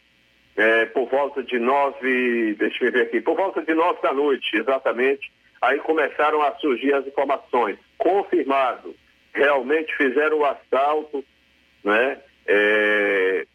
é, 0.57 0.87
por 0.87 1.09
volta 1.09 1.43
de 1.43 1.59
nove, 1.59 2.55
deixa 2.55 2.85
eu 2.85 2.93
ver 2.93 3.03
aqui, 3.03 3.21
por 3.21 3.37
volta 3.37 3.63
de 3.63 3.75
nove 3.75 4.01
da 4.03 4.13
noite, 4.13 4.57
exatamente, 4.57 5.31
aí 5.61 5.79
começaram 5.81 6.43
a 6.43 6.55
surgir 6.57 6.95
as 6.95 7.07
informações. 7.07 7.79
Confirmado 7.99 8.95
realmente 9.35 9.95
fizeram 9.97 10.39
o 10.39 10.45
assalto, 10.45 11.25
né? 11.85 12.19
É, 12.47 13.47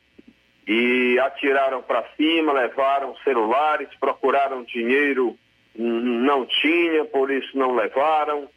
e 0.67 1.19
atiraram 1.19 1.81
para 1.81 2.05
cima, 2.15 2.53
levaram 2.53 3.15
celulares, 3.23 3.89
procuraram 3.99 4.63
dinheiro, 4.63 5.35
não 5.75 6.45
tinha, 6.45 7.03
por 7.05 7.31
isso 7.31 7.57
não 7.57 7.73
levaram. 7.73 8.47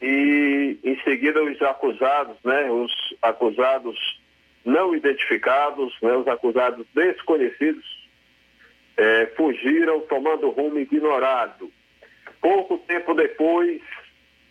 E 0.00 0.78
em 0.82 0.98
seguida 1.02 1.42
os 1.42 1.60
acusados, 1.60 2.36
né? 2.42 2.70
Os 2.70 2.90
acusados 3.20 4.19
não 4.64 4.94
identificados, 4.94 5.94
né, 6.02 6.14
os 6.16 6.28
acusados 6.28 6.86
desconhecidos, 6.94 7.84
é, 8.96 9.26
fugiram 9.36 10.00
tomando 10.00 10.50
rumo 10.50 10.78
ignorado. 10.78 11.70
Pouco 12.40 12.78
tempo 12.78 13.14
depois, 13.14 13.80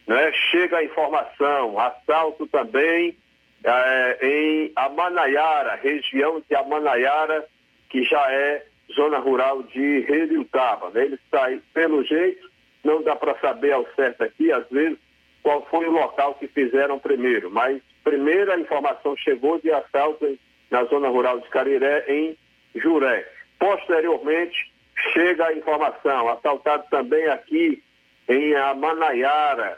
né? 0.10 0.32
Chega 0.52 0.78
a 0.78 0.84
informação, 0.84 1.80
assalto 1.80 2.48
também 2.48 3.16
é, 3.64 4.18
em 4.22 4.72
Amanaiara, 4.76 5.76
região 5.76 6.42
de 6.50 6.56
Amanaiara, 6.56 7.46
que 7.90 8.04
já 8.04 8.32
é 8.32 8.66
zona 8.96 9.20
rural 9.20 9.62
de 9.62 10.00
Reriutaba. 10.02 10.90
Né? 10.90 11.06
Ele 11.06 11.20
aí, 11.34 11.62
pelo 11.74 12.04
jeito, 12.04 12.50
não 12.84 13.04
dá 13.04 13.16
para 13.16 13.38
saber 13.40 13.72
ao 13.72 13.86
certo 13.96 14.24
aqui, 14.24 14.52
às 14.52 14.68
vezes, 14.70 14.98
qual 15.44 15.64
foi 15.70 15.86
o 15.86 15.92
local 15.92 16.34
que 16.36 16.48
fizeram 16.48 16.98
primeiro, 16.98 17.52
mas 17.52 17.80
primeira 18.04 18.60
informação 18.60 19.16
chegou 19.18 19.60
de 19.60 19.72
assalto 19.72 20.38
na 20.70 20.84
zona 20.86 21.10
rural 21.10 21.40
de 21.40 21.50
Cariré, 21.50 22.06
em 22.08 22.38
Juré. 22.76 23.28
Posteriormente, 23.58 24.72
chega 25.14 25.48
a 25.48 25.54
informação, 25.54 26.30
assaltado 26.30 26.86
também 26.90 27.28
aqui 27.28 27.82
em 28.28 28.56
Amanaiara, 28.56 29.78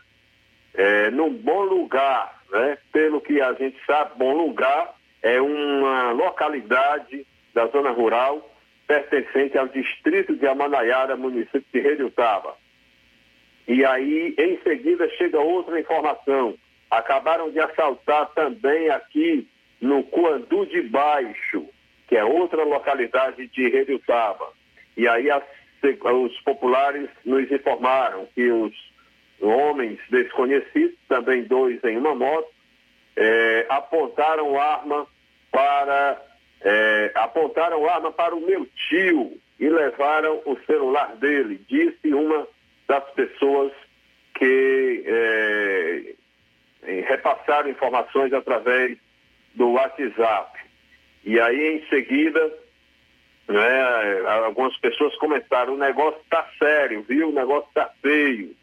é, 0.73 1.09
num 1.11 1.33
bom 1.33 1.61
lugar, 1.63 2.41
né? 2.51 2.77
Pelo 2.91 3.21
que 3.21 3.41
a 3.41 3.53
gente 3.53 3.77
sabe, 3.85 4.11
bom 4.17 4.33
lugar 4.33 4.93
é 5.21 5.39
uma 5.39 6.11
localidade 6.11 7.25
da 7.53 7.67
zona 7.67 7.91
rural 7.91 8.49
pertencente 8.87 9.57
ao 9.57 9.67
distrito 9.67 10.35
de 10.35 10.45
Amanaiara, 10.47 11.15
município 11.15 11.63
de 11.73 11.79
Redutaba. 11.79 12.55
E 13.67 13.85
aí, 13.85 14.35
em 14.37 14.59
seguida, 14.63 15.07
chega 15.11 15.39
outra 15.39 15.79
informação. 15.79 16.55
Acabaram 16.91 17.49
de 17.49 17.59
assaltar 17.59 18.29
também 18.35 18.89
aqui 18.89 19.47
no 19.79 20.03
Cuandu 20.03 20.65
de 20.65 20.81
Baixo, 20.81 21.65
que 22.07 22.17
é 22.17 22.23
outra 22.23 22.65
localidade 22.65 23.47
de 23.47 23.69
Redutaba. 23.69 24.51
E 24.97 25.07
aí 25.07 25.31
as, 25.31 25.41
os 25.81 26.39
populares 26.41 27.09
nos 27.25 27.49
informaram 27.49 28.27
que 28.35 28.51
os 28.51 28.73
homens 29.41 29.99
desconhecidos, 30.09 30.97
também 31.07 31.43
dois 31.43 31.81
em 31.85 31.97
uma 31.97 32.13
moto, 32.13 32.49
é, 33.15 33.65
apontaram 33.69 34.59
arma 34.59 35.07
para 35.49 36.21
é, 36.63 37.11
apontaram 37.15 37.89
arma 37.89 38.11
para 38.11 38.35
o 38.35 38.41
meu 38.41 38.67
tio 38.89 39.39
e 39.59 39.69
levaram 39.69 40.41
o 40.45 40.57
celular 40.65 41.15
dele, 41.15 41.63
disse 41.67 42.13
uma 42.13 42.47
das 42.87 43.03
pessoas 43.11 43.71
que 44.35 45.03
é, 45.05 46.15
repassaram 46.83 47.69
informações 47.69 48.33
através 48.33 48.97
do 49.53 49.71
WhatsApp. 49.71 50.59
E 51.23 51.39
aí, 51.39 51.77
em 51.77 51.89
seguida, 51.89 52.53
né, 53.47 54.21
algumas 54.45 54.75
pessoas 54.77 55.15
comentaram, 55.17 55.73
o 55.73 55.77
negócio 55.77 56.19
está 56.21 56.47
sério, 56.57 57.03
viu? 57.03 57.29
O 57.29 57.33
negócio 57.33 57.67
está 57.69 57.89
feio. 58.01 58.55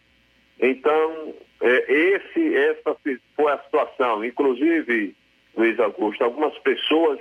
Então, 0.61 1.35
é, 1.61 1.92
esse, 1.92 2.57
essa 2.57 2.96
foi 3.37 3.52
a 3.52 3.59
situação. 3.59 4.24
Inclusive, 4.24 5.14
Luiz 5.57 5.78
Augusto, 5.78 6.24
algumas 6.24 6.57
pessoas 6.59 7.20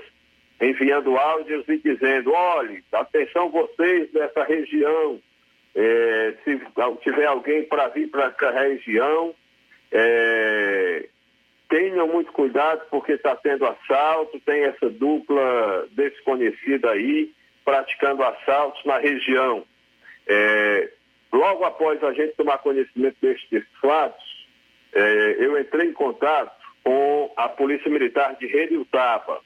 enviando 0.60 1.16
áudios 1.18 1.68
e 1.68 1.78
dizendo, 1.78 2.34
olhe, 2.34 2.84
atenção 2.92 3.50
vocês 3.50 4.12
dessa 4.12 4.44
região, 4.44 5.20
é, 5.76 6.34
se 6.44 6.60
tiver 7.04 7.26
alguém 7.26 7.64
para 7.64 7.88
vir 7.90 8.10
para 8.10 8.34
a 8.42 8.52
região, 8.52 9.36
é, 9.92 11.08
tenham 11.70 12.08
muito 12.08 12.32
cuidado 12.32 12.82
porque 12.90 13.14
está 13.14 13.36
tendo 13.36 13.66
assalto, 13.66 14.40
tem 14.42 14.64
essa 14.64 14.90
dupla 14.90 15.88
desconhecida 15.92 16.92
aí 16.92 17.32
praticando 17.64 18.24
assaltos 18.24 18.84
na 18.86 18.98
região. 18.98 19.64
É, 20.28 20.90
logo 21.32 21.64
após 21.66 22.04
a 22.04 22.14
gente 22.14 22.36
tomar 22.36 22.58
conhecimento 22.60 23.18
destes 23.22 23.64
fatos, 23.82 24.48
é, 24.94 25.36
eu 25.40 25.60
entrei 25.60 25.90
em 25.90 25.94
contato 25.94 26.56
com 26.84 27.32
a 27.36 27.50
Polícia 27.50 27.92
Militar 27.92 28.36
de 28.36 28.48
Redutaba. 28.48 29.42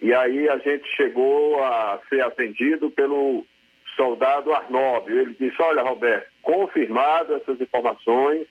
E 0.00 0.12
aí 0.12 0.48
a 0.48 0.58
gente 0.58 0.84
chegou 0.96 1.62
a 1.62 2.00
ser 2.08 2.20
atendido 2.22 2.90
pelo 2.90 3.46
soldado 3.94 4.52
Arnóbio. 4.52 5.20
Ele 5.20 5.36
disse, 5.38 5.62
olha 5.62 5.82
Roberto, 5.82 6.28
confirmadas 6.42 7.40
essas 7.40 7.60
informações, 7.60 8.46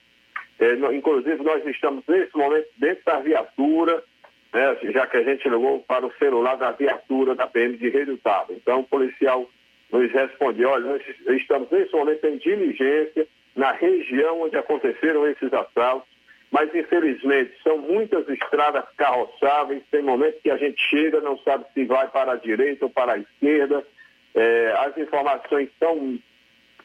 é, 0.58 0.74
inclusive 0.94 1.42
nós 1.42 1.64
estamos 1.66 2.04
nesse 2.06 2.36
momento 2.36 2.68
dentro 2.76 3.04
da 3.04 3.20
viatura, 3.20 4.02
né, 4.52 4.76
já 4.92 5.06
que 5.06 5.16
a 5.16 5.22
gente 5.22 5.48
ligou 5.48 5.80
para 5.80 6.06
o 6.06 6.12
celular 6.18 6.56
da 6.56 6.70
viatura 6.72 7.34
da 7.34 7.46
PM 7.46 7.76
de 7.76 7.88
Redutaba. 7.88 8.52
Então 8.52 8.80
o 8.80 8.84
policial 8.84 9.48
nos 9.90 10.10
respondeu, 10.12 10.70
olha, 10.70 10.86
nós 10.86 11.02
estamos 11.36 11.70
nesse 11.70 11.92
momento 11.92 12.24
em 12.26 12.36
diligência 12.38 13.26
na 13.54 13.72
região 13.72 14.42
onde 14.42 14.56
aconteceram 14.56 15.26
esses 15.26 15.52
assaltos 15.52 16.12
mas 16.52 16.72
infelizmente 16.74 17.54
são 17.64 17.78
muitas 17.78 18.28
estradas 18.28 18.84
carroçáveis, 18.98 19.82
tem 19.90 20.02
momentos 20.02 20.40
que 20.42 20.50
a 20.50 20.58
gente 20.58 20.78
chega, 20.82 21.18
não 21.22 21.38
sabe 21.38 21.64
se 21.72 21.86
vai 21.86 22.06
para 22.08 22.32
a 22.32 22.36
direita 22.36 22.84
ou 22.84 22.90
para 22.90 23.14
a 23.14 23.18
esquerda, 23.18 23.82
é, 24.34 24.74
as 24.78 24.96
informações 24.98 25.70
são 25.78 26.18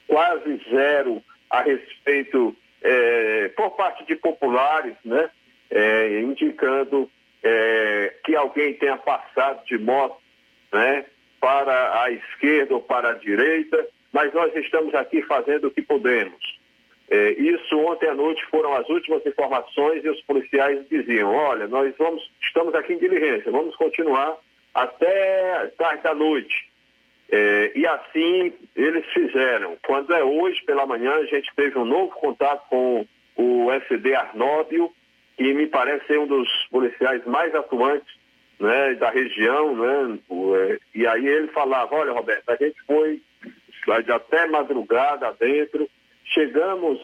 quase 0.07 0.61
zero 0.71 1.21
a 1.49 1.61
respeito, 1.61 2.55
é, 2.81 3.49
por 3.49 3.71
parte 3.71 4.05
de 4.05 4.15
populares, 4.15 4.95
né, 5.03 5.29
é, 5.69 6.19
indicando 6.21 7.09
é, 7.43 8.13
que 8.23 8.35
alguém 8.35 8.73
tenha 8.75 8.97
passado 8.97 9.65
de 9.65 9.77
moto 9.77 10.17
né, 10.71 11.05
para 11.39 12.03
a 12.03 12.11
esquerda 12.11 12.75
ou 12.75 12.81
para 12.81 13.09
a 13.09 13.13
direita, 13.13 13.87
mas 14.11 14.33
nós 14.33 14.55
estamos 14.55 14.93
aqui 14.95 15.21
fazendo 15.23 15.67
o 15.67 15.71
que 15.71 15.81
podemos. 15.81 16.57
É, 17.09 17.31
isso 17.31 17.77
ontem 17.79 18.09
à 18.09 18.13
noite 18.13 18.43
foram 18.47 18.73
as 18.73 18.87
últimas 18.89 19.25
informações 19.25 20.03
e 20.03 20.09
os 20.09 20.21
policiais 20.23 20.85
diziam, 20.89 21.33
olha, 21.33 21.67
nós 21.67 21.93
vamos, 21.97 22.21
estamos 22.41 22.75
aqui 22.75 22.93
em 22.93 22.97
diligência, 22.97 23.51
vamos 23.51 23.75
continuar 23.77 24.37
até 24.73 25.67
tarde 25.77 26.03
da 26.03 26.13
noite. 26.13 26.66
É, 27.29 27.71
e 27.75 27.85
assim 27.85 28.53
eles 28.75 29.05
fizeram. 29.13 29.77
Quando 29.85 30.13
é 30.13 30.23
hoje 30.23 30.63
pela 30.65 30.85
manhã, 30.85 31.13
a 31.15 31.25
gente 31.25 31.49
teve 31.55 31.77
um 31.77 31.85
novo 31.85 32.11
contato 32.15 32.67
com 32.69 33.05
o 33.35 33.71
SD 33.71 34.15
Arnóbio, 34.15 34.91
que 35.35 35.53
me 35.53 35.67
parece 35.67 36.05
ser 36.07 36.19
um 36.19 36.27
dos 36.27 36.49
policiais 36.71 37.23
mais 37.25 37.53
atuantes 37.53 38.15
né, 38.59 38.95
da 38.95 39.09
região, 39.09 39.75
né? 39.75 40.19
É, 40.31 40.79
e 40.95 41.07
aí 41.07 41.27
ele 41.27 41.47
falava, 41.49 41.95
olha 41.95 42.11
Roberto, 42.11 42.49
a 42.49 42.55
gente 42.55 42.81
foi 42.85 43.21
até 44.13 44.47
madrugada 44.47 45.35
dentro, 45.39 45.87
chegamos 46.25 46.99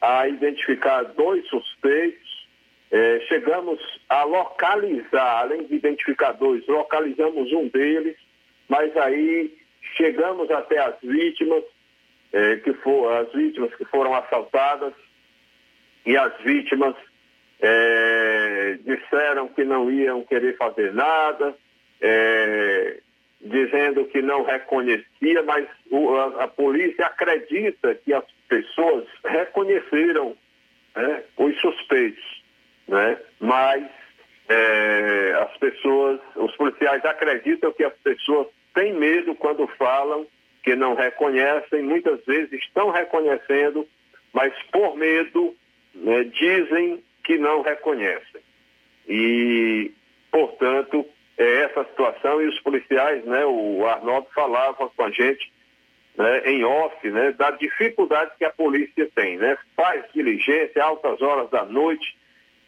a 0.00 0.28
identificar 0.28 1.02
dois 1.02 1.46
suspeitos, 1.48 2.48
eh, 2.90 3.20
chegamos 3.28 3.80
a 4.08 4.24
localizar, 4.24 5.40
além 5.40 5.64
de 5.66 5.74
identificar 5.76 6.32
dois, 6.32 6.66
localizamos 6.66 7.52
um 7.52 7.68
deles, 7.68 8.16
mas 8.68 8.94
aí 8.96 9.54
chegamos 9.96 10.50
até 10.50 10.78
as 10.78 10.94
vítimas, 11.02 11.62
eh, 12.32 12.56
que 12.56 12.72
for, 12.74 13.12
as 13.12 13.32
vítimas 13.32 13.74
que 13.74 13.84
foram 13.86 14.14
assaltadas, 14.14 14.92
e 16.06 16.16
as 16.16 16.36
vítimas 16.42 16.94
eh, 17.60 18.78
disseram 18.84 19.48
que 19.48 19.64
não 19.64 19.90
iam 19.90 20.24
querer 20.24 20.56
fazer 20.56 20.92
nada, 20.92 21.54
dizendo 23.40 24.04
que 24.06 24.20
não 24.20 24.42
reconhecia, 24.42 25.42
mas 25.44 25.66
o, 25.90 26.14
a, 26.16 26.44
a, 26.44 26.48
polícia 26.48 27.06
acredita 27.06 27.94
que 27.94 28.12
as 28.12 28.24
pessoas 28.48 29.06
reconheceram 29.24 30.36
né, 30.96 31.22
os 31.36 31.58
suspeitos, 31.60 32.42
né? 32.88 33.18
mas 33.40 33.84
é, 34.48 35.36
as 35.40 35.56
pessoas, 35.58 36.20
os 36.36 36.54
policiais 36.56 37.04
acreditam 37.04 37.72
que 37.72 37.84
as 37.84 37.94
pessoas 38.02 38.46
têm 38.74 38.92
medo 38.92 39.34
quando 39.34 39.66
falam 39.78 40.26
que 40.62 40.74
não 40.74 40.94
reconhecem, 40.94 41.82
muitas 41.82 42.24
vezes 42.24 42.52
estão 42.52 42.90
reconhecendo, 42.90 43.86
mas 44.32 44.52
por 44.72 44.96
medo 44.96 45.54
né, 45.94 46.24
dizem 46.24 47.02
que 47.22 47.38
não 47.38 47.62
reconhecem. 47.62 48.40
E, 49.06 49.92
portanto, 50.30 51.06
é 51.36 51.62
essa 51.62 51.84
situação 51.84 52.40
e 52.40 52.46
os 52.46 52.58
policiais, 52.60 53.24
né, 53.24 53.44
o 53.44 53.86
Arnaldo 53.86 54.28
falava 54.34 54.88
com 54.88 55.02
a 55.02 55.10
gente 55.10 55.52
né, 56.16 56.50
em 56.50 56.64
off, 56.64 57.10
né, 57.10 57.32
da 57.32 57.50
dificuldade 57.50 58.32
que 58.38 58.44
a 58.44 58.50
polícia 58.50 59.08
tem, 59.14 59.36
né? 59.36 59.58
Faz 59.76 60.04
diligência 60.12 60.82
altas 60.82 61.20
horas 61.20 61.50
da 61.50 61.64
noite 61.64 62.16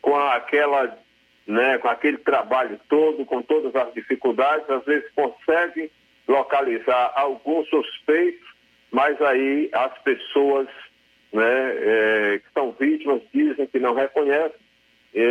com 0.03 0.17
aquela, 0.17 0.99
né, 1.47 1.79
com 1.79 1.89
aquele 1.89 2.19
trabalho 2.19 2.79
todo, 2.89 3.25
com 3.25 3.43
todas 3.43 3.75
as 3.75 3.93
dificuldades, 3.95 4.69
às 4.69 4.85
vezes 4.85 5.09
consegue 5.15 5.91
localizar 6.27 7.13
alguns 7.15 7.69
suspeitos, 7.69 8.47
mas 8.91 9.21
aí 9.23 9.69
as 9.73 9.97
pessoas, 9.99 10.67
né, 11.33 11.45
é, 11.45 12.41
que 12.41 12.53
são 12.53 12.73
vítimas 12.73 13.23
dizem 13.33 13.67
que 13.67 13.79
não 13.79 13.95
reconhecem 13.95 14.67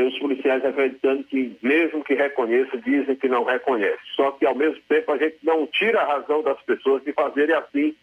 os 0.08 0.18
policiais 0.18 0.66
acreditando 0.66 1.24
que, 1.26 1.56
mesmo 1.62 2.04
que 2.04 2.16
reconheça, 2.16 2.76
dizem 2.78 3.16
que 3.16 3.28
não 3.28 3.44
reconhece. 3.44 4.02
Só 4.16 4.32
que, 4.32 4.44
ao 4.44 4.56
mesmo 4.56 4.82
tempo, 4.90 5.12
a 5.12 5.18
gente 5.18 5.38
não 5.44 5.68
tira 5.68 6.02
a 6.02 6.08
razão 6.08 6.42
das 6.42 6.60
pessoas 6.64 7.04
de 7.04 7.14
fazerem 7.14 7.56
assim 7.56 7.96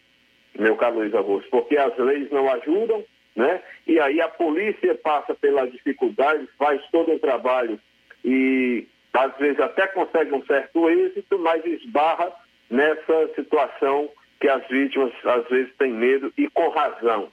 meu 0.59 0.77
caro 0.77 0.97
Luiz 0.97 1.15
Augusto, 1.15 1.49
porque 1.51 1.77
as 1.77 1.97
leis 1.97 2.31
não 2.31 2.51
ajudam, 2.53 3.03
né? 3.35 3.63
E 3.87 3.99
aí 3.99 4.21
a 4.21 4.29
polícia 4.29 4.95
passa 4.95 5.35
pela 5.35 5.67
dificuldade, 5.67 6.47
faz 6.59 6.81
todo 6.91 7.13
o 7.13 7.19
trabalho 7.19 7.81
e 8.25 8.87
às 9.13 9.37
vezes 9.37 9.61
até 9.61 9.87
consegue 9.89 10.33
um 10.33 10.45
certo 10.47 10.89
êxito, 10.89 11.39
mas 11.39 11.65
esbarra 11.65 12.33
nessa 12.71 13.29
situação 13.35 14.09
que 14.41 14.49
as 14.49 14.67
vítimas 14.69 15.13
às 15.25 15.47
vezes 15.49 15.73
têm 15.77 15.93
medo 15.93 16.33
e 16.37 16.49
com 16.49 16.69
razão. 16.69 17.31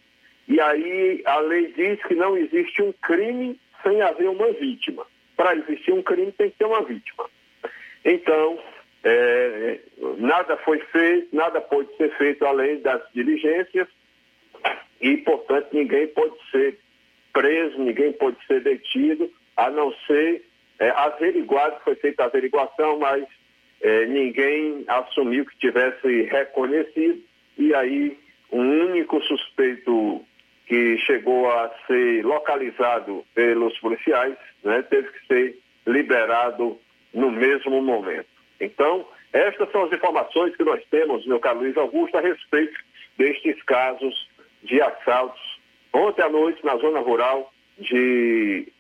E 0.48 0.60
aí 0.60 1.22
a 1.26 1.40
lei 1.40 1.74
diz 1.74 2.02
que 2.04 2.16
não 2.16 2.38
existe 2.38 2.82
um 2.82 2.92
crime 3.02 3.60
sem 3.84 4.02
haver 4.02 4.30
uma 4.30 4.52
vítima. 4.54 5.06
Para 5.38 5.56
existir 5.56 5.94
um 5.94 6.04
crime 6.04 6.32
tem 6.34 6.50
que 6.50 6.58
ter 6.58 6.66
uma 6.66 6.84
vítima. 6.84 7.30
Então, 8.04 8.60
é, 9.04 9.80
nada 10.18 10.58
foi 10.58 10.80
feito, 10.92 11.34
nada 11.34 11.62
pode 11.62 11.96
ser 11.96 12.16
feito 12.18 12.46
além 12.46 12.82
das 12.82 13.02
diligências 13.14 13.88
e, 15.00 15.18
portanto, 15.18 15.70
ninguém 15.72 16.08
pode 16.08 16.36
ser 16.52 16.78
preso, 17.32 17.80
ninguém 17.80 18.12
pode 18.14 18.38
ser 18.46 18.62
detido, 18.62 19.32
a 19.56 19.70
não 19.70 19.94
ser 20.08 20.44
é, 20.80 20.94
foi 21.84 21.96
feita 21.96 22.24
a 22.24 22.26
averiguação, 22.28 23.00
mas 23.00 23.26
é, 23.82 24.06
ninguém 24.06 24.84
assumiu 24.88 25.46
que 25.46 25.58
tivesse 25.58 26.24
reconhecido 26.24 27.22
e 27.58 27.74
aí 27.74 28.18
um 28.52 28.86
único 28.86 29.22
suspeito 29.22 30.24
que 30.66 30.98
chegou 31.00 31.50
a 31.52 31.72
ser 31.88 32.24
localizado 32.24 33.26
pelos 33.34 33.78
policiais, 33.80 34.36
né, 34.64 34.82
teve 34.84 35.10
que 35.10 35.28
ser 35.28 35.60
liberado 35.86 36.80
no 37.14 37.32
mesmo 37.32 37.82
momento. 37.82 38.28
Então, 38.60 39.06
estas 39.34 39.72
são 39.72 39.84
as 39.84 39.92
informações 39.92 40.56
que 40.56 40.64
nós 40.64 40.82
temos, 40.90 41.26
meu 41.26 41.40
caro 41.40 41.60
Luiz 41.60 41.76
Augusto, 41.76 42.18
a 42.18 42.22
respeito 42.22 42.78
destes 43.18 43.62
casos 43.64 44.30
de 44.64 44.82
assaltos 44.82 45.60
ontem 45.94 46.22
à 46.22 46.30
noite 46.30 46.64
na 46.64 46.78
zona 46.78 47.00
rural 47.00 47.52
de 47.78 48.72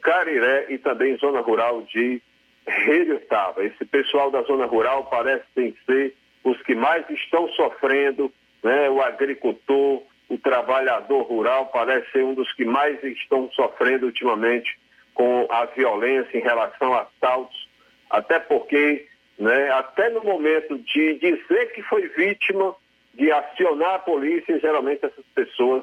Cariré 0.00 0.66
e 0.68 0.78
também 0.78 1.16
zona 1.16 1.40
rural 1.40 1.82
de 1.82 2.20
Redutaba. 2.66 3.64
Esse 3.64 3.84
pessoal 3.84 4.30
da 4.30 4.42
zona 4.42 4.66
rural 4.66 5.04
parece 5.04 5.44
ser 5.86 6.14
os 6.44 6.60
que 6.62 6.74
mais 6.74 7.08
estão 7.10 7.48
sofrendo, 7.50 8.32
né? 8.62 8.88
o 8.90 9.00
agricultor, 9.00 10.02
o 10.28 10.38
trabalhador 10.38 11.22
rural 11.22 11.66
parece 11.66 12.10
ser 12.12 12.24
um 12.24 12.34
dos 12.34 12.52
que 12.52 12.64
mais 12.64 13.02
estão 13.02 13.50
sofrendo 13.52 14.06
ultimamente 14.06 14.78
com 15.14 15.46
a 15.50 15.66
violência 15.66 16.38
em 16.38 16.42
relação 16.42 16.94
a 16.94 17.02
assaltos, 17.02 17.68
até 18.08 18.38
porque, 18.38 19.06
né, 19.38 19.70
até 19.72 20.08
no 20.08 20.22
momento 20.22 20.78
de 20.78 21.14
dizer 21.14 21.72
que 21.72 21.82
foi 21.82 22.08
vítima, 22.08 22.74
de 23.12 23.30
acionar 23.30 23.96
a 23.96 23.98
polícia, 23.98 24.58
geralmente 24.60 25.04
essas 25.04 25.24
pessoas 25.34 25.82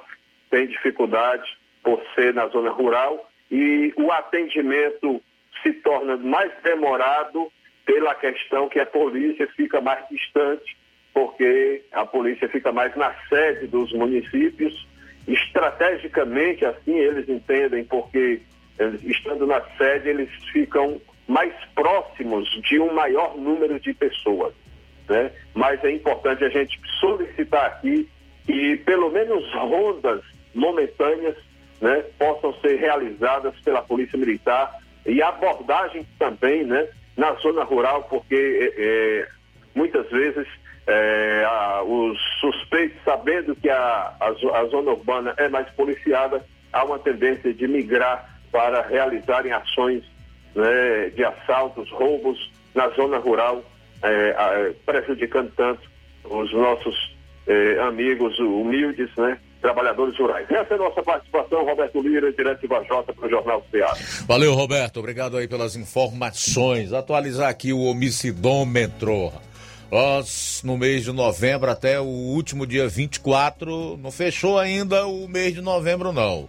têm 0.50 0.66
dificuldade 0.68 1.58
por 1.84 2.02
ser 2.16 2.34
na 2.34 2.48
zona 2.48 2.72
rural 2.72 3.30
e 3.50 3.94
o 3.96 4.12
atendimento 4.12 5.22
se 5.64 5.74
torna 5.74 6.18
mais 6.18 6.52
demorado 6.64 7.52
pela 7.86 8.14
questão 8.16 8.68
que 8.68 8.80
a 8.80 8.86
polícia 8.86 9.48
fica 9.56 9.80
mais 9.80 10.08
distante, 10.10 10.78
porque 11.14 11.84
a 11.92 12.06
polícia 12.06 12.48
fica 12.50 12.72
mais 12.72 12.96
na 12.96 13.14
sede 13.30 13.68
dos 13.68 13.92
municípios. 13.94 14.88
Estrategicamente, 15.28 16.66
assim, 16.66 16.98
eles 16.98 17.28
entendem, 17.28 17.84
porque 17.86 18.42
estando 19.04 19.48
na 19.48 19.62
sede, 19.78 20.10
eles 20.10 20.30
ficam 20.52 21.02
mais 21.28 21.54
próximos 21.76 22.50
de 22.62 22.80
um 22.80 22.94
maior 22.94 23.38
número 23.38 23.80
de 23.80 23.94
pessoas. 23.94 24.54
Né? 25.10 25.32
Mas 25.54 25.84
é 25.84 25.92
importante 25.92 26.44
a 26.44 26.50
gente 26.50 26.80
solicitar 27.00 27.66
aqui 27.66 28.08
que 28.46 28.78
pelo 28.78 29.10
menos 29.10 29.52
rondas 29.54 30.22
momentâneas 30.54 31.36
né, 31.82 32.04
possam 32.18 32.54
ser 32.62 32.78
realizadas 32.78 33.54
pela 33.62 33.82
Polícia 33.82 34.18
Militar 34.18 34.76
e 35.06 35.22
abordagem 35.22 36.06
também 36.18 36.64
né, 36.64 36.88
na 37.16 37.34
zona 37.36 37.64
rural, 37.64 38.04
porque 38.04 38.74
é, 38.78 39.28
muitas 39.76 40.10
vezes 40.10 40.48
é, 40.88 41.46
a, 41.46 41.84
os 41.84 42.18
suspeitos, 42.40 42.98
sabendo 43.04 43.56
que 43.56 43.70
a, 43.70 44.14
a, 44.20 44.28
a, 44.60 44.66
zona 44.66 44.92
urbana 44.92 45.34
é 45.38 45.48
mais 45.50 45.70
policiada, 45.72 46.44
há 46.72 46.84
uma 46.84 47.00
tendência 47.00 47.54
de 47.54 47.68
migrar 47.68 48.40
para 48.52 48.82
realizarem 48.82 49.52
ações 49.52 50.04
né, 50.56 51.10
de 51.16 51.24
assaltos, 51.24 51.90
roubos 51.92 52.52
na 52.74 52.90
zona 52.90 53.18
rural, 53.18 53.64
é, 54.04 54.74
prejudicando 54.86 55.52
tanto 55.56 55.82
os 56.24 56.52
nossos 56.54 57.16
é, 57.48 57.80
amigos 57.80 58.38
humildes, 58.40 59.10
né, 59.18 59.38
trabalhadores 59.68 60.18
rurais. 60.18 60.50
Essa 60.50 60.74
é 60.74 60.76
a 60.76 60.80
nossa 60.80 61.04
participação, 61.04 61.66
Roberto 61.66 62.02
Lira, 62.02 62.32
direto 62.32 62.62
de 62.62 62.68
Vajota, 62.68 63.12
para 63.12 63.28
o 63.28 63.30
Jornal 63.30 63.66
Ceará. 63.70 63.98
Valeu, 64.26 64.54
Roberto. 64.54 64.98
Obrigado 64.98 65.36
aí 65.36 65.46
pelas 65.46 65.76
informações. 65.76 66.94
Atualizar 66.94 67.50
aqui 67.50 67.74
o 67.74 67.82
homicidômetro. 67.82 69.34
Nós, 69.92 70.62
no 70.64 70.78
mês 70.78 71.04
de 71.04 71.12
novembro, 71.12 71.70
até 71.70 72.00
o 72.00 72.06
último 72.06 72.66
dia 72.66 72.88
24, 72.88 73.98
não 73.98 74.10
fechou 74.10 74.58
ainda 74.58 75.06
o 75.06 75.28
mês 75.28 75.54
de 75.54 75.62
novembro, 75.62 76.14
não. 76.14 76.48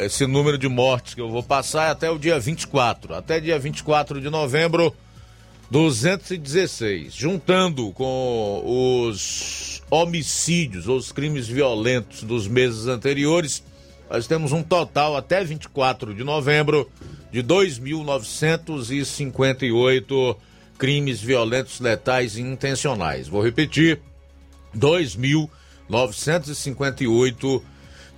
Esse 0.00 0.26
número 0.26 0.58
de 0.58 0.68
mortes 0.68 1.14
que 1.14 1.22
eu 1.22 1.30
vou 1.30 1.42
passar 1.42 1.88
é 1.88 1.90
até 1.90 2.10
o 2.10 2.18
dia 2.18 2.38
24. 2.38 3.14
Até 3.14 3.40
dia 3.40 3.58
24 3.58 4.20
de 4.20 4.28
novembro, 4.28 4.94
216. 5.72 7.12
Juntando 7.14 7.90
com 7.92 9.08
os 9.08 9.82
homicídios 9.90 10.86
ou 10.86 10.98
os 10.98 11.10
crimes 11.10 11.48
violentos 11.48 12.22
dos 12.24 12.46
meses 12.46 12.88
anteriores, 12.88 13.64
nós 14.10 14.26
temos 14.26 14.52
um 14.52 14.62
total 14.62 15.16
até 15.16 15.42
24 15.42 16.14
de 16.14 16.22
novembro 16.22 16.90
de 17.30 17.42
2.958 17.42 20.36
crimes 20.76 21.22
violentos, 21.22 21.80
letais 21.80 22.36
e 22.36 22.42
intencionais. 22.42 23.26
Vou 23.26 23.42
repetir: 23.42 23.98
2.958 24.76 27.62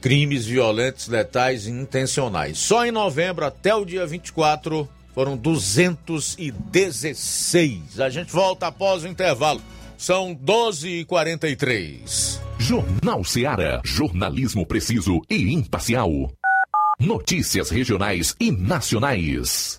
crimes 0.00 0.44
violentos, 0.44 1.06
letais 1.06 1.68
e 1.68 1.70
intencionais. 1.70 2.58
Só 2.58 2.84
em 2.84 2.90
novembro, 2.90 3.44
até 3.44 3.72
o 3.72 3.84
dia 3.84 4.04
24, 4.04 4.88
foram 5.14 5.36
216. 5.36 8.00
A 8.00 8.10
gente 8.10 8.32
volta 8.32 8.66
após 8.66 9.04
o 9.04 9.08
intervalo. 9.08 9.62
São 9.96 10.34
12h43. 10.34 12.40
Jornal 12.58 13.22
Seara. 13.24 13.80
Jornalismo 13.84 14.66
preciso 14.66 15.22
e 15.30 15.52
imparcial. 15.52 16.10
Notícias 16.98 17.70
regionais 17.70 18.34
e 18.40 18.50
nacionais. 18.50 19.78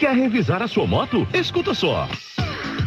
Quer 0.00 0.14
revisar 0.14 0.62
a 0.62 0.66
sua 0.66 0.86
moto? 0.86 1.28
Escuta 1.34 1.74
só. 1.74 2.08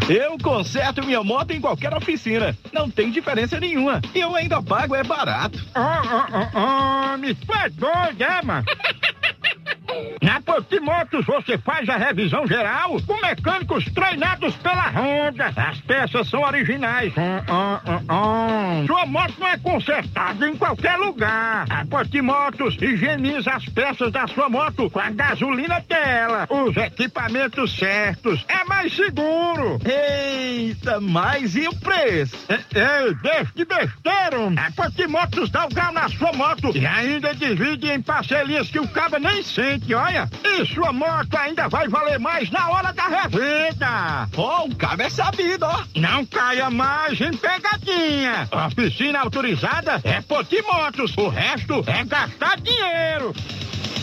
Eu 0.10 0.36
conserto 0.42 1.06
minha 1.06 1.24
moto 1.24 1.52
em 1.52 1.62
qualquer 1.62 1.94
oficina. 1.94 2.58
Não 2.74 2.90
tem 2.90 3.12
diferença 3.12 3.60
nenhuma. 3.60 4.02
E 4.16 4.20
eu 4.20 4.34
ainda 4.36 4.64
pago, 4.64 4.96
é 4.96 5.04
barato. 5.04 5.64
Ah, 5.76 6.02
ah, 6.04 6.28
ah, 6.34 7.12
ah, 7.14 7.18
me 7.18 7.36
faz 7.36 7.72
doido, 7.76 8.24
é, 8.24 8.42
mano? 8.42 8.66
Na 10.22 10.42
Potimotos 10.42 11.26
você 11.26 11.58
faz 11.58 11.88
a 11.90 11.98
revisão 11.98 12.48
geral 12.48 12.98
com 13.06 13.20
mecânicos 13.22 13.86
treinados 13.86 14.56
pela 14.58 14.90
Honda. 14.90 15.52
As 15.56 15.80
peças 15.82 16.30
são 16.30 16.42
originais. 16.42 17.14
Ah, 17.18 17.82
ah, 17.86 18.02
ah. 18.08 18.84
Sua 18.86 19.06
moto 19.06 19.34
não 19.40 19.48
é 19.48 19.58
consertada 19.58 20.48
em 20.48 20.56
qualquer 20.56 20.98
lugar. 20.98 21.66
A 21.70 21.86
Potimotos 21.86 22.78
higieniza 22.82 23.52
as 23.52 23.66
peças 23.66 24.12
da 24.12 24.28
sua 24.28 24.50
moto 24.50 24.90
com 24.90 25.00
a 25.00 25.10
gasolina 25.10 25.84
dela, 25.88 26.48
os 26.50 26.76
equipamentos 26.78 27.78
certos. 27.78 28.46
É 28.48 28.64
mais 28.66 28.94
seguro. 28.96 29.80
Eita, 29.86 31.00
mas 31.02 31.56
e 31.56 31.68
o 31.68 31.76
preço? 31.76 32.38
Ei, 32.50 33.14
deixa 33.22 33.52
de 33.56 33.66
besteira. 33.66 34.14
A 34.58 34.72
Potimotos 34.72 35.50
dá 35.50 35.66
o 35.66 35.70
grau 35.70 35.92
na 35.92 36.08
sua 36.10 36.32
moto 36.34 36.72
e 36.76 36.86
ainda 36.86 37.34
divide 37.34 37.90
em 37.90 38.02
parcelinhas 38.02 38.70
que 38.70 38.80
o 38.80 38.88
cabo 38.88 39.18
nem 39.18 39.44
sente, 39.44 39.73
olha. 39.94 40.30
E 40.44 40.66
sua 40.66 40.92
moto 40.92 41.36
ainda 41.36 41.68
vai 41.68 41.88
valer 41.88 42.20
mais 42.20 42.50
na 42.52 42.70
hora 42.70 42.92
da 42.92 43.08
revenda. 43.08 44.28
Oh, 44.36 44.68
o 44.68 44.76
cabo 44.76 45.04
é 45.04 45.10
sabido, 45.10 45.66
ó. 45.66 45.84
Não 45.96 46.26
caia 46.26 46.70
mais 46.70 47.20
em 47.22 47.32
pegadinha. 47.32 48.48
Oficina 48.68 49.20
autorizada 49.20 50.02
é 50.04 50.22
Potimotos. 50.22 51.16
O 51.18 51.30
resto 51.30 51.84
é 51.88 52.04
gastar 52.04 52.60
dinheiro. 52.60 53.34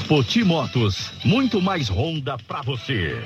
Potimotos, 0.08 1.12
muito 1.24 1.62
mais 1.62 1.88
Honda 1.88 2.36
pra 2.48 2.62
você. 2.62 3.22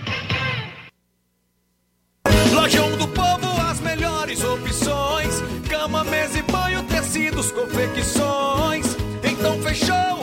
Lojão 2.52 2.96
do 2.96 3.08
Povo, 3.08 3.60
as 3.70 3.80
melhores 3.80 4.44
opções: 4.44 5.42
cama, 5.68 6.04
mesa 6.04 6.38
e 6.38 6.42
banho, 6.42 6.82
tecidos, 6.84 7.50
confecções. 7.52 8.96
Então 9.22 9.60
fechou, 9.62 10.22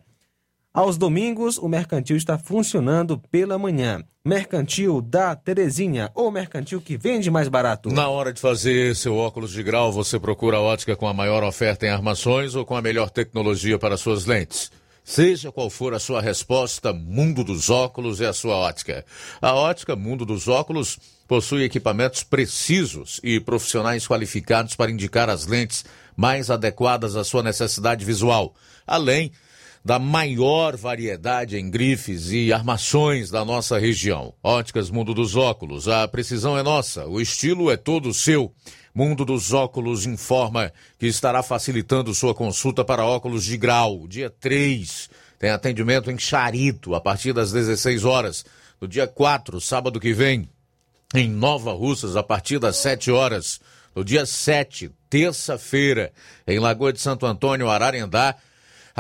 Aos 0.74 0.98
domingos, 0.98 1.58
o 1.58 1.68
mercantil 1.68 2.16
está 2.16 2.38
funcionando 2.38 3.18
pela 3.30 3.58
manhã. 3.58 4.02
Mercantil 4.24 5.02
da 5.02 5.36
Terezinha, 5.36 6.10
ou 6.16 6.32
mercantil 6.32 6.80
que 6.80 6.96
vende 6.96 7.30
mais 7.30 7.50
barato. 7.50 7.90
Na 7.90 8.08
hora 8.08 8.32
de 8.32 8.40
fazer 8.40 8.96
seu 8.96 9.18
óculos 9.18 9.52
de 9.52 9.62
grau, 9.64 9.92
você 9.92 10.18
procura 10.18 10.56
a 10.56 10.62
ótica 10.62 10.96
com 10.96 11.10
a 11.10 11.14
maior 11.14 11.44
oferta 11.44 11.86
em 11.86 11.90
armações 11.90 12.56
ou 12.56 12.64
com 12.64 12.74
a 12.74 12.82
melhor 12.82 13.10
tecnologia 13.10 13.78
para 13.78 13.98
suas 13.98 14.26
lentes? 14.26 14.72
Seja 15.04 15.52
qual 15.52 15.70
for 15.70 15.94
a 15.94 16.00
sua 16.00 16.22
resposta, 16.22 16.94
Mundo 16.94 17.44
dos 17.44 17.70
Óculos 17.70 18.22
é 18.22 18.28
a 18.28 18.34
sua 18.34 18.56
ótica. 18.56 19.04
A 19.42 19.54
ótica 19.54 19.94
Mundo 19.94 20.26
dos 20.26 20.48
Óculos 20.48 20.98
possui 21.28 21.64
equipamentos 21.64 22.24
precisos 22.24 23.20
e 23.22 23.42
profissionais 23.42 24.08
qualificados 24.08 24.74
para 24.74 24.90
indicar 24.90 25.30
as 25.30 25.46
lentes 25.46 25.84
mais 26.16 26.50
adequadas 26.50 27.18
à 27.18 27.26
sua 27.26 27.44
necessidade 27.44 28.06
visual, 28.06 28.56
além 28.88 29.34
da 29.84 29.98
maior 29.98 30.78
variedade 30.78 31.58
em 31.58 31.70
grifes 31.70 32.32
e 32.32 32.54
armações 32.54 33.32
da 33.32 33.44
nossa 33.44 33.80
região. 33.80 34.34
Óticas 34.44 34.90
Mundo 34.90 35.14
dos 35.14 35.36
Óculos, 35.36 35.88
a 35.88 36.08
precisão 36.08 36.58
é 36.58 36.62
nossa, 36.62 37.08
o 37.08 37.20
estilo 37.20 37.72
é 37.72 37.78
todo 37.78 38.14
seu. 38.14 38.54
Mundo 38.94 39.26
dos 39.26 39.54
Óculos 39.54 40.06
informa 40.06 40.72
que 41.00 41.08
estará 41.08 41.42
facilitando 41.42 42.14
sua 42.14 42.36
consulta 42.36 42.84
para 42.84 43.06
óculos 43.06 43.46
de 43.46 43.58
grau. 43.58 44.08
Dia 44.08 44.30
3 44.30 45.10
tem 45.40 45.50
atendimento 45.50 46.12
em 46.12 46.20
Charito 46.20 46.94
a 46.94 47.02
partir 47.02 47.34
das 47.34 47.52
16 47.52 48.04
horas. 48.04 48.46
No 48.80 48.88
dia 48.88 49.08
4, 49.08 49.60
sábado 49.62 50.00
que 50.00 50.14
vem, 50.14 50.48
em 51.16 51.30
Nova 51.30 51.72
Russas 51.72 52.16
a 52.16 52.22
partir 52.22 52.60
das 52.60 52.78
7 52.78 53.10
horas. 53.10 53.60
No 53.96 54.04
dia 54.04 54.26
7, 54.26 54.92
terça-feira, 55.10 56.12
em 56.48 56.60
Lagoa 56.60 56.94
de 56.94 57.02
Santo 57.02 57.26
Antônio, 57.26 57.70
Ararendá, 57.70 58.36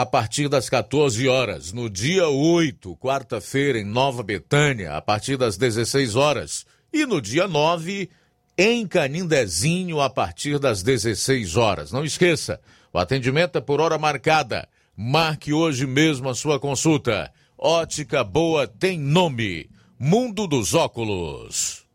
a 0.02 0.06
partir 0.06 0.50
das 0.50 0.68
14 0.68 1.28
horas. 1.28 1.72
No 1.72 1.88
dia 1.88 2.28
8, 2.28 2.98
quarta-feira, 2.98 3.78
em 3.78 3.86
Nova 3.86 4.24
Betânia, 4.24 4.96
a 4.96 5.02
partir 5.02 5.38
das 5.38 5.58
16 5.58 6.16
horas. 6.16 6.66
E 6.92 7.06
no 7.06 7.22
dia 7.22 7.48
9, 7.48 8.10
em 8.58 8.88
Canindezinho, 8.88 10.02
a 10.02 10.10
partir 10.10 10.58
das 10.58 10.82
16 10.82 11.56
horas. 11.56 11.92
Não 11.92 12.04
esqueça, 12.04 12.60
o 12.92 12.98
atendimento 12.98 13.60
é 13.60 13.62
por 13.62 13.80
hora 13.80 14.00
marcada. 14.00 14.68
Marque 14.98 15.54
hoje 15.54 15.86
mesmo 15.86 16.30
a 16.30 16.34
sua 16.34 16.60
consulta. 16.60 17.32
Ótica 17.56 18.24
Boa 18.24 18.66
tem 18.66 19.00
nome. 19.00 19.70
Mundo 20.00 20.48
dos 20.48 20.74
Óculos. 20.74 21.86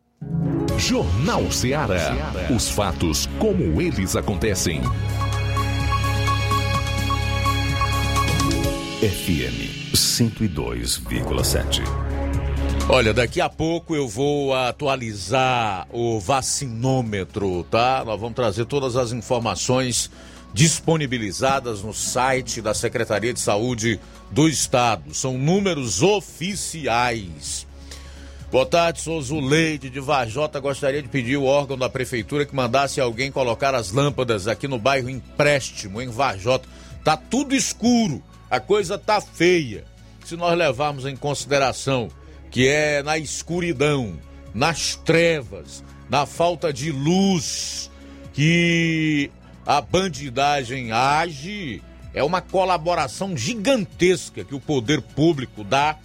Jornal 0.78 1.50
Ceará. 1.50 2.14
Os 2.54 2.70
fatos 2.70 3.26
como 3.40 3.82
eles 3.82 4.14
acontecem. 4.14 4.80
FM 9.00 9.92
102,7. 9.94 11.82
Olha, 12.88 13.12
daqui 13.12 13.42
a 13.42 13.48
pouco 13.50 13.94
eu 13.94 14.08
vou 14.08 14.54
atualizar 14.54 15.86
o 15.92 16.18
vacinômetro, 16.18 17.62
tá? 17.64 18.02
Nós 18.06 18.18
vamos 18.18 18.34
trazer 18.34 18.64
todas 18.64 18.96
as 18.96 19.12
informações 19.12 20.10
disponibilizadas 20.54 21.82
no 21.82 21.92
site 21.92 22.62
da 22.62 22.72
Secretaria 22.72 23.34
de 23.34 23.40
Saúde 23.40 24.00
do 24.30 24.48
Estado. 24.48 25.12
São 25.12 25.36
números 25.36 26.02
oficiais. 26.02 27.66
Boa 28.50 28.64
tarde, 28.64 29.02
sou 29.02 29.20
Zuleide 29.20 29.90
de 29.90 30.00
Vajota. 30.00 30.58
Gostaria 30.58 31.02
de 31.02 31.08
pedir 31.08 31.36
o 31.36 31.44
órgão 31.44 31.76
da 31.76 31.90
prefeitura 31.90 32.46
que 32.46 32.56
mandasse 32.56 32.98
alguém 32.98 33.30
colocar 33.30 33.74
as 33.74 33.92
lâmpadas 33.92 34.48
aqui 34.48 34.66
no 34.66 34.78
bairro 34.78 35.10
Empréstimo, 35.10 36.00
em 36.00 36.08
Vajota. 36.08 36.66
Tá 37.04 37.14
tudo 37.14 37.54
escuro, 37.54 38.22
a 38.50 38.60
coisa 38.60 38.98
tá 38.98 39.20
feia. 39.20 39.84
Se 40.24 40.36
nós 40.36 40.56
levarmos 40.56 41.06
em 41.06 41.16
consideração 41.16 42.08
que 42.50 42.68
é 42.68 43.02
na 43.02 43.18
escuridão, 43.18 44.18
nas 44.54 44.96
trevas, 44.96 45.84
na 46.08 46.26
falta 46.26 46.72
de 46.72 46.90
luz 46.90 47.90
que 48.32 49.30
a 49.66 49.80
bandidagem 49.80 50.92
age, 50.92 51.82
é 52.14 52.22
uma 52.22 52.40
colaboração 52.40 53.36
gigantesca 53.36 54.44
que 54.44 54.54
o 54.54 54.60
poder 54.60 55.02
público 55.02 55.62
dá 55.62 55.98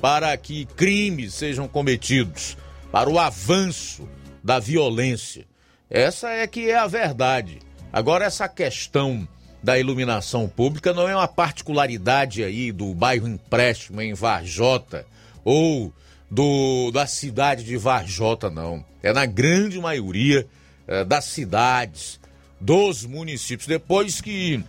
para 0.00 0.36
que 0.36 0.66
crimes 0.66 1.32
sejam 1.32 1.66
cometidos, 1.66 2.56
para 2.92 3.08
o 3.08 3.18
avanço 3.18 4.06
da 4.42 4.58
violência. 4.58 5.46
Essa 5.88 6.30
é 6.30 6.46
que 6.46 6.68
é 6.68 6.76
a 6.76 6.86
verdade. 6.86 7.60
Agora, 7.92 8.26
essa 8.26 8.48
questão 8.48 9.26
da 9.64 9.78
iluminação 9.78 10.46
pública 10.46 10.92
não 10.92 11.08
é 11.08 11.16
uma 11.16 11.26
particularidade 11.26 12.44
aí 12.44 12.70
do 12.70 12.92
bairro 12.92 13.26
Empréstimo 13.26 14.02
em 14.02 14.12
Varjota 14.12 15.06
ou 15.42 15.90
do, 16.30 16.90
da 16.90 17.06
cidade 17.06 17.64
de 17.64 17.74
Varjota, 17.78 18.50
não. 18.50 18.84
É 19.02 19.10
na 19.10 19.24
grande 19.24 19.80
maioria 19.80 20.46
é, 20.86 21.02
das 21.02 21.24
cidades, 21.24 22.20
dos 22.60 23.06
municípios. 23.06 23.66
Depois 23.66 24.20
que 24.20 24.62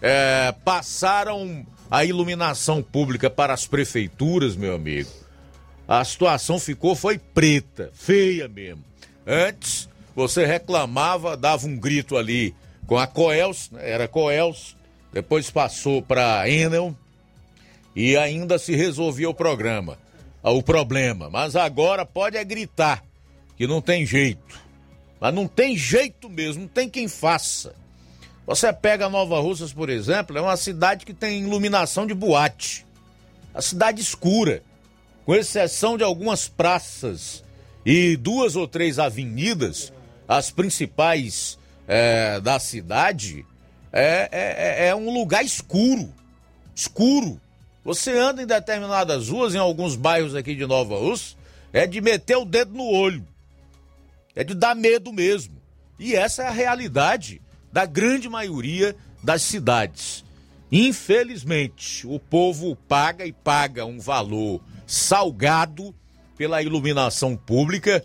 é, 0.00 0.54
passaram 0.64 1.66
a 1.90 2.02
iluminação 2.02 2.82
pública 2.82 3.28
para 3.28 3.52
as 3.52 3.66
prefeituras, 3.66 4.56
meu 4.56 4.74
amigo, 4.74 5.10
a 5.86 6.02
situação 6.02 6.58
ficou 6.58 6.96
foi 6.96 7.18
preta, 7.18 7.90
feia 7.92 8.48
mesmo. 8.48 8.82
Antes 9.26 9.86
você 10.16 10.46
reclamava, 10.46 11.36
dava 11.36 11.66
um 11.66 11.76
grito 11.76 12.16
ali 12.16 12.54
com 12.86 12.98
a 12.98 13.06
Coels, 13.06 13.70
era 13.78 14.06
Coels, 14.06 14.76
depois 15.12 15.50
passou 15.50 16.02
para 16.02 16.48
Enel 16.48 16.94
e 17.94 18.16
ainda 18.16 18.58
se 18.58 18.74
resolvia 18.74 19.30
o 19.30 19.34
programa, 19.34 19.98
o 20.42 20.62
problema. 20.62 21.30
Mas 21.30 21.56
agora 21.56 22.04
pode 22.04 22.36
é 22.36 22.44
gritar 22.44 23.04
que 23.56 23.66
não 23.66 23.80
tem 23.80 24.04
jeito. 24.04 24.62
Mas 25.20 25.32
não 25.32 25.46
tem 25.46 25.76
jeito 25.76 26.28
mesmo, 26.28 26.62
não 26.62 26.68
tem 26.68 26.88
quem 26.88 27.08
faça. 27.08 27.74
Você 28.46 28.70
pega 28.72 29.08
Nova 29.08 29.40
Russas, 29.40 29.72
por 29.72 29.88
exemplo, 29.88 30.36
é 30.36 30.40
uma 30.40 30.56
cidade 30.56 31.06
que 31.06 31.14
tem 31.14 31.42
iluminação 31.42 32.06
de 32.06 32.12
boate. 32.12 32.84
A 33.54 33.62
cidade 33.62 34.02
escura, 34.02 34.62
com 35.24 35.34
exceção 35.34 35.96
de 35.96 36.04
algumas 36.04 36.46
praças 36.46 37.42
e 37.86 38.16
duas 38.16 38.54
ou 38.56 38.68
três 38.68 38.98
avenidas, 38.98 39.92
as 40.28 40.50
principais 40.50 41.58
é, 41.86 42.40
da 42.40 42.58
cidade, 42.58 43.44
é, 43.92 44.28
é, 44.32 44.88
é 44.88 44.94
um 44.94 45.12
lugar 45.12 45.44
escuro. 45.44 46.12
Escuro. 46.74 47.40
Você 47.84 48.12
anda 48.12 48.42
em 48.42 48.46
determinadas 48.46 49.28
ruas, 49.28 49.54
em 49.54 49.58
alguns 49.58 49.94
bairros 49.94 50.34
aqui 50.34 50.54
de 50.54 50.66
Nova 50.66 50.96
Russa, 50.96 51.36
é 51.72 51.86
de 51.86 52.00
meter 52.00 52.36
o 52.36 52.44
dedo 52.44 52.72
no 52.74 52.84
olho. 52.84 53.26
É 54.34 54.42
de 54.42 54.54
dar 54.54 54.74
medo 54.74 55.12
mesmo. 55.12 55.54
E 55.98 56.14
essa 56.14 56.42
é 56.42 56.46
a 56.46 56.50
realidade 56.50 57.40
da 57.72 57.86
grande 57.86 58.28
maioria 58.28 58.96
das 59.22 59.42
cidades. 59.42 60.24
Infelizmente, 60.72 62.06
o 62.06 62.18
povo 62.18 62.74
paga 62.74 63.26
e 63.26 63.32
paga 63.32 63.84
um 63.84 64.00
valor 64.00 64.60
salgado 64.86 65.94
pela 66.36 66.62
iluminação 66.62 67.36
pública. 67.36 68.04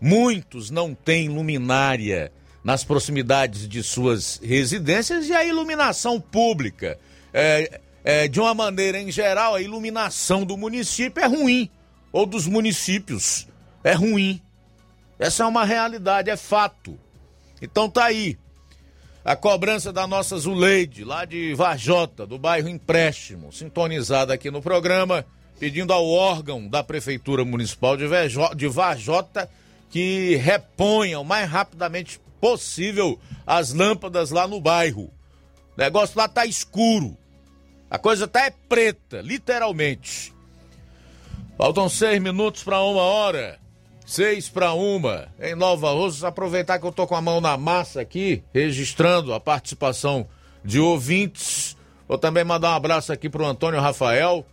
Muitos 0.00 0.70
não 0.70 0.94
têm 0.94 1.28
luminária 1.28 2.30
nas 2.64 2.82
proximidades 2.82 3.68
de 3.68 3.82
suas 3.82 4.40
residências 4.42 5.28
e 5.28 5.34
a 5.34 5.44
iluminação 5.44 6.18
pública. 6.18 6.98
É, 7.32 7.80
é, 8.02 8.26
de 8.26 8.40
uma 8.40 8.54
maneira 8.54 8.98
em 8.98 9.12
geral, 9.12 9.54
a 9.54 9.60
iluminação 9.60 10.44
do 10.44 10.56
município 10.56 11.22
é 11.22 11.26
ruim, 11.26 11.70
ou 12.10 12.24
dos 12.24 12.46
municípios 12.46 13.46
é 13.84 13.92
ruim. 13.92 14.40
Essa 15.18 15.44
é 15.44 15.46
uma 15.46 15.64
realidade, 15.64 16.30
é 16.30 16.36
fato. 16.36 16.98
Então 17.60 17.88
tá 17.88 18.06
aí 18.06 18.38
a 19.24 19.36
cobrança 19.36 19.92
da 19.92 20.06
nossa 20.06 20.36
Zuleide, 20.36 21.04
lá 21.04 21.24
de 21.24 21.54
Varjota, 21.54 22.26
do 22.26 22.38
bairro 22.38 22.68
Empréstimo, 22.68 23.52
sintonizada 23.52 24.34
aqui 24.34 24.50
no 24.50 24.60
programa, 24.60 25.24
pedindo 25.58 25.92
ao 25.92 26.06
órgão 26.06 26.68
da 26.68 26.82
Prefeitura 26.82 27.44
Municipal 27.44 27.96
de 27.96 28.68
Varjota 28.68 29.48
que 29.94 30.34
reponha 30.36 31.20
o 31.20 31.24
mais 31.24 31.48
rapidamente 31.48 32.20
possível 32.44 33.18
as 33.46 33.72
lâmpadas 33.72 34.30
lá 34.30 34.46
no 34.46 34.60
bairro. 34.60 35.04
O 35.04 35.78
negócio 35.78 36.18
lá 36.18 36.28
tá 36.28 36.44
escuro. 36.44 37.16
A 37.88 37.98
coisa 37.98 38.28
tá 38.28 38.44
é 38.44 38.50
preta, 38.50 39.22
literalmente. 39.22 40.30
Faltam 41.56 41.88
seis 41.88 42.20
minutos 42.20 42.62
para 42.62 42.82
uma 42.82 43.00
hora. 43.00 43.58
Seis 44.04 44.46
para 44.46 44.74
uma, 44.74 45.28
em 45.40 45.54
Nova 45.54 45.90
Rússia. 45.92 46.28
Aproveitar 46.28 46.78
que 46.78 46.84
eu 46.84 46.92
tô 46.92 47.06
com 47.06 47.16
a 47.16 47.22
mão 47.22 47.40
na 47.40 47.56
massa 47.56 48.02
aqui, 48.02 48.42
registrando 48.52 49.32
a 49.32 49.40
participação 49.40 50.28
de 50.62 50.78
ouvintes. 50.78 51.74
Vou 52.06 52.18
também 52.18 52.44
mandar 52.44 52.72
um 52.72 52.76
abraço 52.76 53.10
aqui 53.10 53.30
pro 53.30 53.46
Antônio 53.46 53.80
Rafael, 53.80 54.44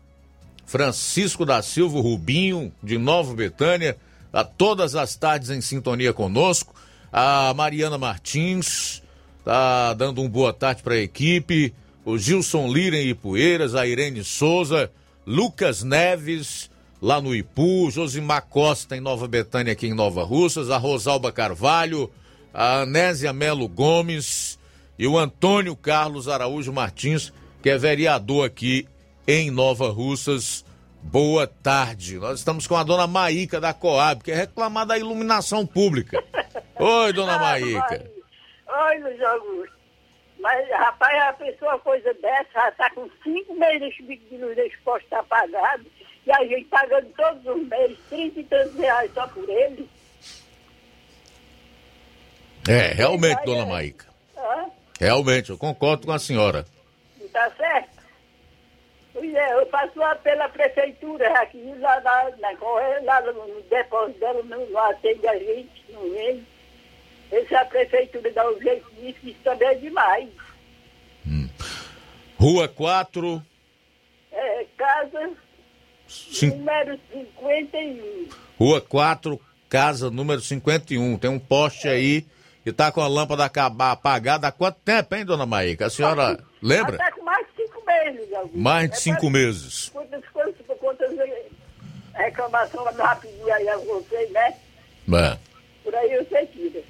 Francisco 0.65 1.45
da 1.45 1.61
Silva 1.61 1.99
Rubinho, 1.99 2.71
de 2.81 2.97
Nova 2.97 3.33
Betânia, 3.33 3.97
a 4.31 4.45
todas 4.45 4.95
as 4.95 5.17
tardes 5.17 5.49
em 5.49 5.59
sintonia 5.59 6.13
conosco. 6.13 6.73
A 7.12 7.53
Mariana 7.53 7.97
Martins 7.97 9.03
tá 9.43 9.93
dando 9.93 10.22
um 10.22 10.30
boa 10.30 10.53
tarde 10.53 10.82
para 10.82 10.93
a 10.93 11.01
equipe. 11.01 11.74
O 12.05 12.18
Gilson 12.18 12.72
Lira 12.72 12.95
em 12.95 13.09
Ipueiras, 13.09 13.76
a 13.76 13.86
Irene 13.86 14.24
Souza, 14.24 14.89
Lucas 15.28 15.84
Neves, 15.84 16.72
lá 17.01 17.20
no 17.20 17.36
Ipu, 17.36 17.91
Josimar 17.91 18.43
Costa 18.49 18.95
em 18.95 19.01
Nova 19.01 19.28
Betânia, 19.28 19.74
aqui 19.74 19.88
em 19.88 19.93
Nova 19.93 20.24
Russas, 20.24 20.70
a 20.70 20.78
Rosalba 20.78 21.34
Carvalho, 21.34 22.09
a 22.53 22.84
Anésia 22.84 23.34
Melo 23.34 23.68
Gomes 23.68 24.57
e 24.97 25.05
o 25.05 25.18
Antônio 25.18 25.76
Carlos 25.76 26.30
Araújo 26.30 26.72
Martins, 26.72 27.34
que 27.62 27.70
é 27.70 27.78
vereador 27.78 28.45
aqui 28.45 28.88
em 29.28 29.51
Nova 29.51 29.91
Russas. 29.91 30.64
Boa 31.03 31.47
tarde. 31.47 32.17
Nós 32.17 32.39
estamos 32.39 32.67
com 32.67 32.75
a 32.75 32.83
dona 32.83 33.07
Maíca 33.07 33.59
da 33.59 33.73
Coab, 33.73 34.23
que 34.23 34.31
é 34.31 34.35
reclamar 34.35 34.85
da 34.85 34.97
iluminação 34.97 35.65
pública. 35.65 36.23
Oi, 36.79 37.13
dona 37.13 37.37
Maíca. 37.37 38.09
Oi, 38.67 38.99
Luiz 38.99 39.21
Augusto. 39.21 39.75
Mas, 40.39 40.69
rapaz, 40.69 41.21
a 41.23 41.33
pessoa, 41.33 41.77
coisa 41.79 42.13
dessa, 42.15 42.49
já 42.53 42.69
está 42.69 42.89
com 42.91 43.07
cinco 43.23 43.53
meses 43.55 43.93
de 43.97 44.37
luz 44.37 44.55
desse 44.55 44.77
posto 44.79 45.13
apagado 45.13 45.85
e 46.25 46.31
a 46.31 46.45
gente 46.45 46.65
pagando 46.65 47.07
todos 47.15 47.45
os 47.45 47.67
meses 47.67 47.97
30 48.09 48.39
e 48.39 48.43
tantos 48.45 48.75
reais 48.75 49.11
só 49.13 49.27
por 49.27 49.47
ele. 49.47 49.89
É, 52.67 52.93
realmente, 52.93 53.43
dona 53.43 53.65
Maíca. 53.65 54.05
Realmente, 54.99 55.49
eu 55.49 55.57
concordo 55.57 56.05
com 56.05 56.13
a 56.13 56.19
senhora. 56.19 56.65
Não 57.19 57.27
tá 57.29 57.49
certo? 57.57 57.90
Pois 59.22 59.36
é, 59.36 59.53
eu 59.53 59.67
faço 59.67 59.99
lá 59.99 60.15
pela 60.15 60.49
prefeitura, 60.49 61.32
aqui 61.39 61.61
lá, 61.78 62.01
lá, 62.03 62.32
na, 62.39 62.57
correia, 62.57 63.03
lá 63.03 63.22
no, 63.22 63.61
depósito 63.69 64.19
dela, 64.19 64.41
não, 64.41 64.80
atende 64.80 65.28
a 65.28 65.38
gente, 65.38 65.86
não 65.89 66.09
vem. 66.09 66.43
Essa 67.32 67.59
a 67.59 67.65
prefeitura 67.65 68.32
dá 68.32 68.49
um 68.49 68.59
jeito 68.59 68.91
nisso, 68.97 69.19
isso 69.22 69.38
também 69.43 69.67
é 69.67 69.76
demais. 69.76 70.28
Rua 72.36 72.67
4, 72.67 73.43
É, 74.32 74.65
casa 74.76 75.30
Sim. 76.07 76.47
número 76.55 76.99
51. 77.13 78.30
Rua 78.57 78.82
4, 78.82 79.39
casa 79.69 80.09
número 80.09 80.41
51. 80.41 81.19
Tem 81.19 81.30
um 81.30 81.38
poste 81.38 81.88
aí 81.88 82.26
e 82.65 82.72
tá 82.72 82.91
com 82.91 83.01
a 83.01 83.07
lâmpada 83.07 83.45
apagada 83.45 84.47
há 84.47 84.51
quanto 84.51 84.80
tempo, 84.80 85.13
hein, 85.13 85.24
dona 85.24 85.45
Maíca? 85.45 85.86
A 85.86 85.89
senhora 85.91 86.43
lembra? 86.59 86.95
Está 86.95 87.11
com 87.11 87.24
mais 87.24 87.45
de 87.55 87.63
cinco 87.63 87.82
meses, 88.14 88.34
Augusto. 88.34 88.57
Mais 88.57 88.89
de 88.89 88.95
É 88.95 88.99
cinco 88.99 89.22
pra- 89.22 89.30
meses. 89.30 89.89
Quantas 89.89 90.26
coisas, 90.30 90.55
quantas 90.80 91.12
reclamações 92.14 92.95
eu 92.97 93.03
rapidinho 93.03 93.53
aí 93.53 93.70
a 93.70 93.78
vocês, 93.78 94.32
né? 94.32 94.53
É. 95.14 95.38
Por 95.84 95.95
aí 95.95 96.18
você 96.24 96.45
tira. 96.47 96.82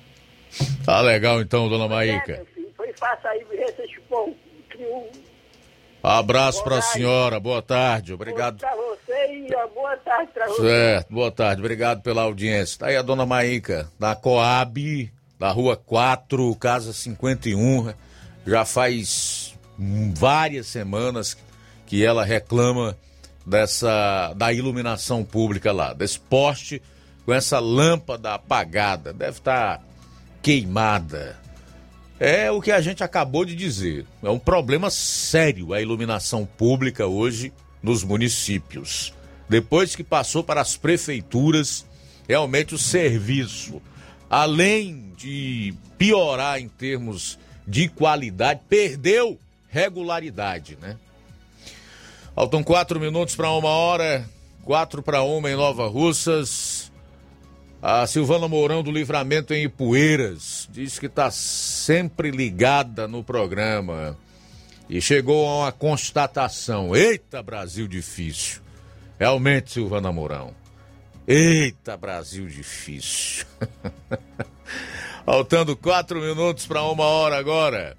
Tá 0.86 1.00
legal 1.02 1.42
então, 1.42 1.70
dona 1.70 1.86
É, 1.86 1.88
Maíca. 1.88 2.46
filho, 2.54 2.72
foi 2.76 2.92
fácil 2.94 3.30
aí 3.30 3.46
esse 3.52 3.88
chupão. 3.94 4.36
Criou 4.70 5.10
Abraço 6.04 6.64
pra 6.64 6.82
senhora, 6.82 7.40
boa 7.40 7.62
tarde, 7.62 8.12
obrigado. 8.12 8.58
Pra 8.58 8.76
você 8.76 9.34
e 9.34 9.48
boa 9.74 9.96
tarde 9.98 10.32
pra 10.34 10.48
você. 10.48 10.62
Certo, 10.62 11.14
boa 11.14 11.32
tarde, 11.32 11.62
obrigado 11.62 12.02
pela 12.02 12.24
audiência. 12.24 12.80
Tá 12.80 12.88
aí 12.88 12.96
a 12.98 13.04
dona 13.04 13.24
Maíca, 13.24 13.88
da 14.00 14.16
Coab, 14.16 15.12
da 15.40 15.52
Rua 15.52 15.78
4, 15.78 16.56
Casa 16.56 16.92
51. 16.92 17.94
Já 18.48 18.66
faz 18.66 19.41
várias 20.14 20.68
semanas 20.68 21.38
que 21.86 22.06
ela 22.06 22.24
reclama 22.24 22.98
dessa 23.46 24.34
da 24.36 24.54
iluminação 24.54 25.24
pública 25.24 25.72
lá, 25.72 25.94
desse 25.94 26.20
poste 26.20 26.82
com 27.26 27.34
essa 27.34 27.60
lâmpada 27.60 28.34
apagada, 28.34 29.14
deve 29.14 29.38
estar 29.38 29.84
queimada. 30.42 31.40
É 32.20 32.52
o 32.52 32.62
que 32.62 32.72
a 32.72 32.82
gente 32.82 33.04
acabou 33.04 33.44
de 33.44 33.56
dizer. 33.56 34.06
É 34.22 34.30
um 34.30 34.40
problema 34.40 34.90
sério 34.92 35.74
a 35.74 35.82
iluminação 35.82 36.46
pública 36.46 37.08
hoje 37.08 37.52
nos 37.82 38.04
municípios. 38.04 39.14
Depois 39.50 39.96
que 39.96 40.04
passou 40.04 40.44
para 40.44 40.62
as 40.62 40.78
prefeituras, 40.78 41.86
realmente 42.28 42.76
o 42.76 42.78
serviço, 42.78 43.82
além 44.30 45.12
de 45.18 45.74
piorar 45.98 46.60
em 46.60 46.70
termos 46.70 47.38
de 47.68 47.90
qualidade, 47.90 48.62
perdeu 48.70 49.40
regularidade, 49.72 50.78
né? 50.80 50.98
Faltam 52.36 52.62
quatro 52.64 53.00
minutos 53.00 53.36
para 53.36 53.50
uma 53.52 53.70
hora, 53.70 54.30
quatro 54.64 55.02
para 55.02 55.24
uma 55.24 55.50
em 55.50 55.56
Nova 55.56 55.88
Russas. 55.88 56.92
A 57.82 58.06
Silvana 58.06 58.48
Mourão 58.48 58.84
do 58.84 58.92
Livramento 58.92 59.54
em 59.54 59.64
Ipueiras 59.64 60.70
diz 60.72 61.00
que 61.00 61.08
está 61.08 61.32
sempre 61.32 62.30
ligada 62.30 63.08
no 63.08 63.24
programa 63.24 64.16
e 64.88 65.02
chegou 65.02 65.48
a 65.48 65.58
uma 65.60 65.72
constatação. 65.72 66.96
Eita, 66.96 67.42
Brasil 67.42 67.88
difícil. 67.88 68.62
Realmente, 69.18 69.72
Silvana 69.72 70.12
Mourão. 70.12 70.54
Eita, 71.28 71.96
Brasil 71.96 72.46
difícil. 72.48 73.46
Faltando 75.26 75.78
quatro 75.78 76.20
minutos 76.20 76.66
para 76.68 76.84
uma 76.84 77.06
hora 77.06 77.38
agora. 77.38 77.96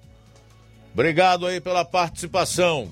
Obrigado 0.93 1.47
aí 1.47 1.61
pela 1.61 1.85
participação. 1.85 2.89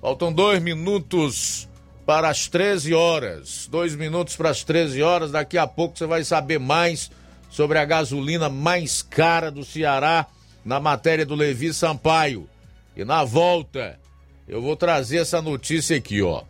Faltam 0.00 0.32
dois 0.32 0.60
minutos 0.62 1.68
para 2.04 2.28
as 2.28 2.48
13 2.48 2.92
horas. 2.94 3.68
Dois 3.70 3.94
minutos 3.94 4.36
para 4.36 4.50
as 4.50 4.64
13 4.64 5.02
horas. 5.02 5.30
Daqui 5.30 5.56
a 5.56 5.66
pouco 5.66 5.96
você 5.96 6.06
vai 6.06 6.24
saber 6.24 6.58
mais 6.58 7.10
sobre 7.50 7.78
a 7.78 7.84
gasolina 7.84 8.48
mais 8.48 9.02
cara 9.02 9.50
do 9.50 9.64
Ceará 9.64 10.26
na 10.64 10.80
matéria 10.80 11.24
do 11.24 11.34
Levi 11.34 11.72
Sampaio. 11.72 12.48
E 12.96 13.04
na 13.04 13.24
volta, 13.24 13.98
eu 14.46 14.62
vou 14.62 14.76
trazer 14.76 15.18
essa 15.18 15.42
notícia 15.42 15.96
aqui, 15.96 16.22
ó. 16.22 16.42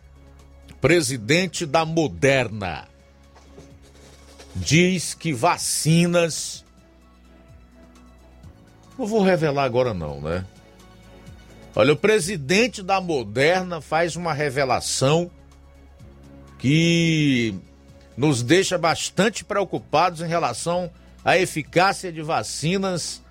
Presidente 0.79 1.65
da 1.65 1.85
Moderna 1.85 2.87
diz 4.55 5.13
que 5.13 5.33
vacinas. 5.33 6.63
Não 8.97 9.05
vou 9.05 9.21
revelar 9.21 9.63
agora, 9.63 9.93
não, 9.93 10.21
né? 10.21 10.45
Olha, 11.75 11.91
o 11.91 11.97
presidente 11.97 12.81
da 12.81 13.01
Moderna 13.01 13.81
faz 13.81 14.15
uma 14.15 14.31
revelação 14.31 15.29
que 16.57 17.53
nos 18.15 18.41
deixa 18.41 18.77
bastante 18.77 19.43
preocupados 19.43 20.21
em 20.21 20.27
relação 20.27 20.89
à 21.23 21.37
eficácia 21.37 22.13
de 22.13 22.21
vacinas 22.21 23.21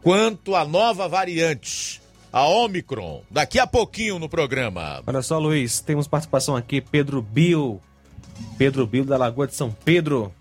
quanto 0.00 0.54
à 0.54 0.64
nova 0.64 1.08
variante, 1.08 2.00
a 2.32 2.46
Omicron. 2.46 3.22
Daqui 3.30 3.58
a 3.58 3.66
pouquinho 3.66 4.18
no 4.18 4.28
programa. 4.28 5.02
Olha 5.06 5.22
só, 5.22 5.38
Luiz, 5.38 5.80
temos 5.80 6.06
participação 6.06 6.56
aqui, 6.56 6.80
Pedro 6.80 7.22
Bill. 7.22 7.80
Pedro 8.56 8.86
Bill 8.86 9.04
da 9.04 9.16
Lagoa 9.16 9.46
de 9.46 9.54
São 9.54 9.70
Pedro. 9.70 10.32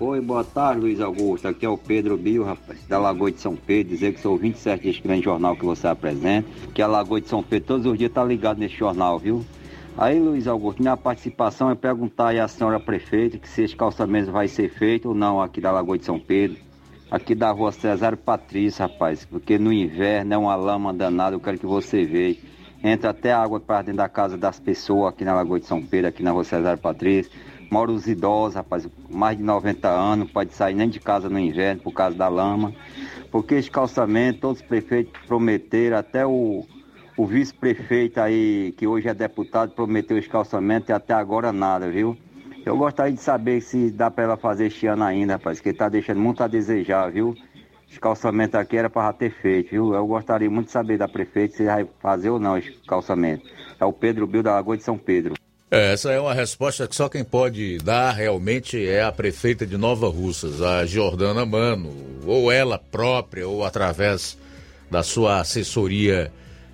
Oi, 0.00 0.20
boa 0.20 0.42
tarde, 0.42 0.80
Luiz 0.80 1.00
Augusto. 1.00 1.46
Aqui 1.46 1.64
é 1.64 1.68
o 1.68 1.78
Pedro 1.78 2.16
Bio, 2.16 2.42
rapaz, 2.42 2.84
da 2.88 2.98
Lagoa 2.98 3.30
de 3.30 3.40
São 3.40 3.54
Pedro. 3.54 3.92
Dizer 3.92 4.14
que 4.14 4.20
sou 4.20 4.36
27 4.36 4.82
deste 4.82 5.02
grande 5.02 5.22
jornal 5.22 5.54
que 5.54 5.64
você 5.64 5.86
apresenta. 5.86 6.48
Que 6.74 6.82
a 6.82 6.88
Lagoa 6.88 7.20
de 7.20 7.28
São 7.28 7.42
Pedro 7.42 7.68
todos 7.68 7.86
os 7.86 7.96
dias 7.96 8.10
tá 8.10 8.24
ligado 8.24 8.58
nesse 8.58 8.74
jornal, 8.74 9.18
viu? 9.18 9.44
Aí, 9.96 10.18
Luiz 10.18 10.48
Augusto, 10.48 10.82
minha 10.82 10.96
participação 10.96 11.70
é 11.70 11.74
perguntar 11.74 12.28
aí 12.28 12.40
à 12.40 12.48
senhora 12.48 12.80
prefeita 12.80 13.38
que 13.38 13.48
se 13.48 13.62
esse 13.62 13.76
calçamento 13.76 14.32
vai 14.32 14.48
ser 14.48 14.70
feito 14.70 15.10
ou 15.10 15.14
não 15.14 15.40
aqui 15.40 15.60
da 15.60 15.70
Lagoa 15.70 15.98
de 15.98 16.04
São 16.04 16.18
Pedro. 16.18 16.56
Aqui 17.12 17.34
da 17.34 17.50
rua 17.50 17.70
Cesário 17.72 18.16
Patrício, 18.16 18.80
rapaz. 18.80 19.22
Porque 19.22 19.58
no 19.58 19.70
inverno 19.70 20.32
é 20.32 20.38
uma 20.38 20.56
lama 20.56 20.94
danada, 20.94 21.36
eu 21.36 21.40
quero 21.40 21.58
que 21.58 21.66
você 21.66 22.06
veja. 22.06 22.40
Entra 22.82 23.10
até 23.10 23.30
água 23.34 23.60
para 23.60 23.82
dentro 23.82 23.98
da 23.98 24.08
casa 24.08 24.38
das 24.38 24.58
pessoas 24.58 25.12
aqui 25.12 25.22
na 25.22 25.34
Lagoa 25.34 25.60
de 25.60 25.66
São 25.66 25.82
Pedro, 25.82 26.08
aqui 26.08 26.22
na 26.22 26.30
rua 26.30 26.42
Cesário 26.42 26.80
Patrício. 26.80 27.30
Mora 27.70 27.92
os 27.92 28.06
idosos, 28.06 28.54
rapaz, 28.54 28.88
mais 29.10 29.36
de 29.36 29.42
90 29.42 29.90
anos, 29.90 30.30
pode 30.30 30.54
sair 30.54 30.72
nem 30.72 30.88
de 30.88 31.00
casa 31.00 31.28
no 31.28 31.38
inverno 31.38 31.82
por 31.82 31.92
causa 31.92 32.16
da 32.16 32.28
lama. 32.28 32.72
Porque 33.30 33.56
esse 33.56 33.70
calçamento, 33.70 34.40
todos 34.40 34.62
os 34.62 34.66
prefeitos 34.66 35.12
prometeram, 35.26 35.98
até 35.98 36.24
o, 36.24 36.64
o 37.14 37.26
vice-prefeito 37.26 38.20
aí, 38.22 38.72
que 38.74 38.86
hoje 38.86 39.08
é 39.08 39.12
deputado, 39.12 39.72
prometeu 39.72 40.16
esse 40.16 40.30
calçamento 40.30 40.90
e 40.90 40.94
até 40.94 41.12
agora 41.12 41.52
nada, 41.52 41.90
viu? 41.90 42.16
Eu 42.64 42.76
gostaria 42.76 43.12
de 43.12 43.20
saber 43.20 43.60
se 43.60 43.90
dá 43.90 44.10
para 44.10 44.24
ela 44.24 44.36
fazer 44.36 44.66
este 44.66 44.86
ano 44.86 45.02
ainda, 45.02 45.34
rapaz, 45.34 45.60
que 45.60 45.72
tá 45.72 45.88
deixando 45.88 46.20
muito 46.20 46.42
a 46.44 46.46
desejar, 46.46 47.10
viu? 47.10 47.36
Esse 47.90 47.98
calçamento 47.98 48.56
aqui 48.56 48.76
era 48.76 48.88
para 48.88 49.12
ter 49.12 49.30
feito, 49.30 49.70
viu? 49.70 49.94
Eu 49.94 50.06
gostaria 50.06 50.48
muito 50.48 50.66
de 50.66 50.72
saber 50.72 50.96
da 50.96 51.08
prefeita 51.08 51.56
se 51.56 51.64
vai 51.64 51.86
fazer 52.00 52.30
ou 52.30 52.38
não 52.38 52.56
esse 52.56 52.72
calçamento. 52.86 53.44
É 53.80 53.84
o 53.84 53.92
Pedro 53.92 54.26
Bill 54.26 54.42
da 54.42 54.52
Lagoa 54.52 54.76
de 54.76 54.84
São 54.84 54.96
Pedro. 54.96 55.34
É, 55.70 55.92
essa 55.92 56.12
é 56.12 56.20
uma 56.20 56.34
resposta 56.34 56.86
que 56.86 56.94
só 56.94 57.08
quem 57.08 57.24
pode 57.24 57.78
dar 57.78 58.12
realmente 58.12 58.86
é 58.86 59.02
a 59.02 59.10
prefeita 59.10 59.66
de 59.66 59.76
Nova 59.76 60.08
Russas, 60.08 60.62
a 60.62 60.86
Jordana 60.86 61.44
Mano, 61.44 61.90
ou 62.26 62.52
ela 62.52 62.78
própria, 62.78 63.48
ou 63.48 63.64
através 63.64 64.38
da 64.90 65.02
sua 65.02 65.40
assessoria 65.40 66.30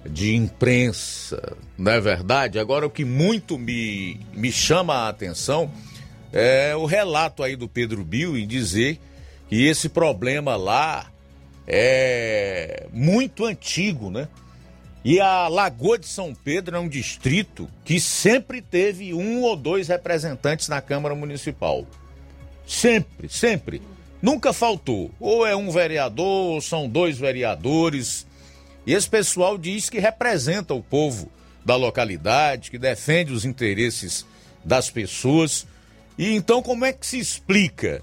de 0.09 0.35
imprensa, 0.35 1.57
não 1.77 1.93
é 1.93 2.01
verdade? 2.01 2.59
Agora, 2.59 2.87
o 2.87 2.91
que 2.91 3.05
muito 3.05 3.59
me, 3.59 4.21
me 4.33 4.51
chama 4.51 4.95
a 4.95 5.09
atenção 5.09 5.71
é 6.33 6.75
o 6.77 6.85
relato 6.85 7.43
aí 7.43 7.57
do 7.57 7.69
Pedro 7.69 8.05
Bill 8.05 8.37
em 8.37 8.47
dizer 8.47 8.99
que 9.49 9.67
esse 9.67 9.89
problema 9.89 10.57
lá 10.57 11.11
é 11.67 12.87
muito 12.93 13.45
antigo, 13.45 14.11
né? 14.11 14.29
E 15.05 15.21
a 15.21 15.49
Lagoa 15.49 15.99
de 15.99 16.07
São 16.07 16.35
Pedro 16.35 16.77
é 16.77 16.79
um 16.79 16.89
distrito 16.89 17.69
que 17.85 18.01
sempre 18.01 18.61
teve 18.61 19.15
um 19.15 19.43
ou 19.43 19.57
dois 19.57 19.89
representantes 19.89 20.69
na 20.69 20.81
Câmara 20.81 21.15
Municipal. 21.15 21.87
Sempre, 22.67 23.29
sempre. 23.29 23.81
Nunca 24.21 24.53
faltou. 24.53 25.11
Ou 25.21 25.47
é 25.47 25.55
um 25.55 25.71
vereador, 25.71 26.55
ou 26.55 26.61
são 26.61 26.89
dois 26.89 27.17
vereadores. 27.17 28.27
E 28.89 28.95
esse 28.95 29.07
pessoal 29.07 29.59
diz 29.59 29.91
que 29.91 29.99
representa 29.99 30.73
o 30.73 30.83
povo 30.83 31.31
da 31.63 31.77
localidade, 31.77 32.71
que 32.71 32.79
defende 32.79 33.35
os 33.35 33.45
interesses 33.45 34.25
das 34.65 34.89
pessoas. 34.89 35.67
E 36.17 36.35
então, 36.35 36.63
como 36.63 36.87
é 36.87 36.93
que 36.95 37.07
se 37.07 37.19
explica? 37.19 38.01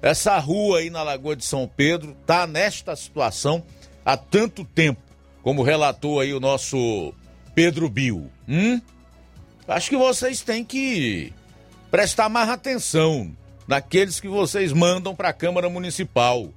Essa 0.00 0.38
rua 0.38 0.78
aí 0.78 0.88
na 0.88 1.02
Lagoa 1.02 1.36
de 1.36 1.44
São 1.44 1.68
Pedro 1.68 2.16
está 2.18 2.46
nesta 2.46 2.96
situação 2.96 3.62
há 4.02 4.16
tanto 4.16 4.64
tempo 4.64 5.02
como 5.42 5.62
relatou 5.62 6.18
aí 6.18 6.32
o 6.32 6.40
nosso 6.40 7.12
Pedro 7.54 7.90
Bill. 7.90 8.30
Hum? 8.48 8.80
Acho 9.68 9.90
que 9.90 9.98
vocês 9.98 10.40
têm 10.40 10.64
que 10.64 11.30
prestar 11.90 12.30
mais 12.30 12.48
atenção 12.48 13.36
naqueles 13.68 14.18
que 14.18 14.28
vocês 14.28 14.72
mandam 14.72 15.14
para 15.14 15.28
a 15.28 15.34
Câmara 15.34 15.68
Municipal. 15.68 16.48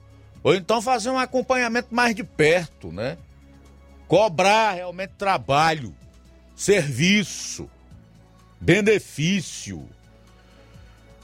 Ou 0.41 0.55
então 0.55 0.81
fazer 0.81 1.09
um 1.09 1.19
acompanhamento 1.19 1.93
mais 1.93 2.15
de 2.15 2.23
perto, 2.23 2.89
né? 2.89 3.17
Cobrar 4.07 4.73
realmente 4.73 5.13
trabalho, 5.17 5.93
serviço, 6.55 7.69
benefício. 8.59 9.87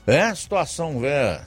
É 0.08 0.24
a 0.24 0.36
situação 0.36 1.06
é 1.06 1.42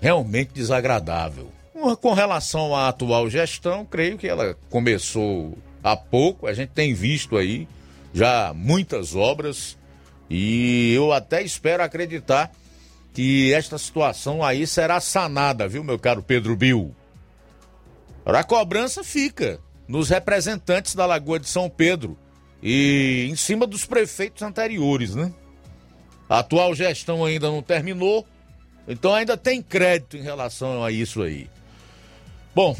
realmente 0.00 0.52
desagradável. 0.52 1.52
Com 2.00 2.12
relação 2.12 2.74
à 2.74 2.88
atual 2.88 3.28
gestão, 3.28 3.84
creio 3.84 4.16
que 4.18 4.26
ela 4.26 4.56
começou 4.70 5.56
há 5.82 5.96
pouco, 5.96 6.46
a 6.46 6.54
gente 6.54 6.70
tem 6.70 6.92
visto 6.94 7.36
aí 7.36 7.68
já 8.12 8.52
muitas 8.54 9.14
obras 9.14 9.76
e 10.28 10.92
eu 10.94 11.12
até 11.12 11.42
espero 11.42 11.82
acreditar 11.82 12.50
que 13.14 13.52
esta 13.52 13.78
situação 13.78 14.42
aí 14.42 14.66
será 14.66 15.00
sanada, 15.00 15.68
viu, 15.68 15.84
meu 15.84 15.98
caro 15.98 16.22
Pedro 16.22 16.56
Bill? 16.56 16.94
A 18.24 18.42
cobrança 18.42 19.04
fica 19.04 19.60
nos 19.88 20.08
representantes 20.08 20.94
da 20.94 21.06
Lagoa 21.06 21.38
de 21.38 21.48
São 21.48 21.68
Pedro 21.68 22.18
e 22.62 23.28
em 23.30 23.36
cima 23.36 23.66
dos 23.66 23.84
prefeitos 23.84 24.42
anteriores, 24.42 25.14
né? 25.14 25.32
A 26.28 26.40
atual 26.40 26.74
gestão 26.74 27.24
ainda 27.24 27.48
não 27.48 27.62
terminou, 27.62 28.26
então 28.88 29.14
ainda 29.14 29.36
tem 29.36 29.62
crédito 29.62 30.16
em 30.16 30.22
relação 30.22 30.82
a 30.82 30.90
isso 30.90 31.22
aí. 31.22 31.48
Bom, 32.54 32.76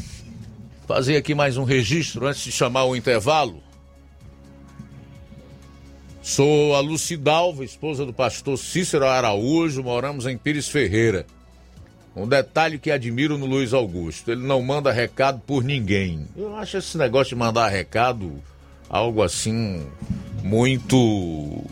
fazer 0.85 1.15
aqui 1.15 1.33
mais 1.33 1.55
um 1.55 1.63
registro 1.63 2.27
antes 2.27 2.41
de 2.41 2.51
chamar 2.51 2.83
o 2.85 2.95
intervalo. 2.95 3.63
Sou 6.21 6.75
a 6.75 6.81
Lucidalva, 6.81 7.63
esposa 7.63 8.05
do 8.05 8.11
pastor 8.11 8.57
Cícero 8.57 9.05
Araújo, 9.05 9.81
moramos 9.81 10.25
em 10.25 10.37
Pires 10.37 10.67
Ferreira. 10.67 11.25
Um 12.17 12.27
detalhe 12.27 12.79
que 12.79 12.89
admiro 12.89 13.37
no 13.37 13.45
Luiz 13.45 13.73
Augusto, 13.73 14.31
ele 14.31 14.41
não 14.41 14.59
manda 14.63 14.91
recado 14.91 15.39
por 15.45 15.63
ninguém. 15.63 16.27
Eu 16.35 16.55
acho 16.55 16.77
esse 16.77 16.97
negócio 16.97 17.29
de 17.29 17.35
mandar 17.35 17.67
recado 17.67 18.41
algo 18.89 19.21
assim 19.21 19.85
muito 20.43 21.63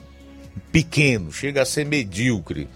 pequeno, 0.71 1.31
chega 1.31 1.63
a 1.63 1.65
ser 1.65 1.83
medíocre. 1.83 2.67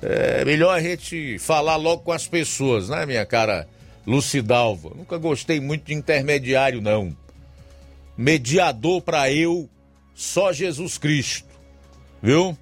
É 0.00 0.46
melhor 0.46 0.74
a 0.74 0.80
gente 0.80 1.38
falar 1.38 1.76
logo 1.76 2.04
com 2.04 2.12
as 2.12 2.26
pessoas, 2.26 2.88
né, 2.88 3.04
minha 3.04 3.26
cara 3.26 3.68
Lucidalva. 4.06 4.90
Nunca 4.96 5.18
gostei 5.18 5.60
muito 5.60 5.84
de 5.84 5.94
intermediário, 5.94 6.80
não. 6.80 7.14
Mediador 8.16 9.02
para 9.02 9.30
eu, 9.30 9.68
só 10.14 10.54
Jesus 10.54 10.96
Cristo. 10.96 11.48
Viu? 12.22 12.56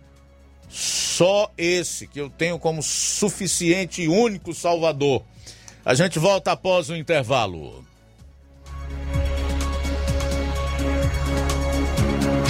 Só 0.68 1.50
esse 1.56 2.06
que 2.06 2.20
eu 2.20 2.30
tenho 2.30 2.58
como 2.58 2.82
suficiente 2.82 4.02
e 4.02 4.08
único 4.08 4.54
Salvador. 4.54 5.22
A 5.84 5.94
gente 5.94 6.18
volta 6.18 6.52
após 6.52 6.90
o 6.90 6.96
intervalo. 6.96 7.84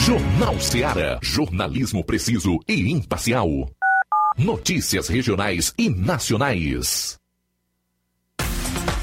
Jornal 0.09 0.59
Seara. 0.59 1.19
Jornalismo 1.23 2.03
preciso 2.03 2.59
e 2.67 2.91
imparcial. 2.91 3.49
Notícias 4.39 5.09
regionais 5.09 5.75
e 5.77 5.91
nacionais. 5.91 7.18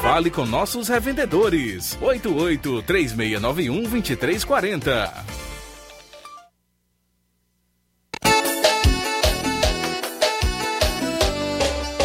Fale 0.00 0.30
com 0.30 0.44
nossos 0.46 0.88
revendedores. 0.88 1.98
88 2.00 2.82
3691 2.82 3.82
2340. 3.82 5.24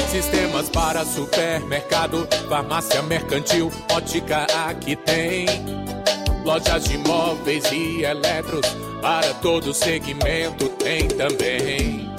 Sistemas 0.09 0.69
para 0.69 1.05
supermercado, 1.05 2.27
farmácia 2.49 3.01
mercantil, 3.03 3.71
ótica 3.91 4.47
aqui 4.67 4.95
tem. 4.95 5.45
Lojas 6.43 6.86
de 6.86 6.97
móveis 6.97 7.63
e 7.71 8.03
eletros, 8.03 8.65
para 9.01 9.34
todo 9.36 9.71
segmento 9.73 10.67
tem 10.69 11.07
também. 11.09 12.18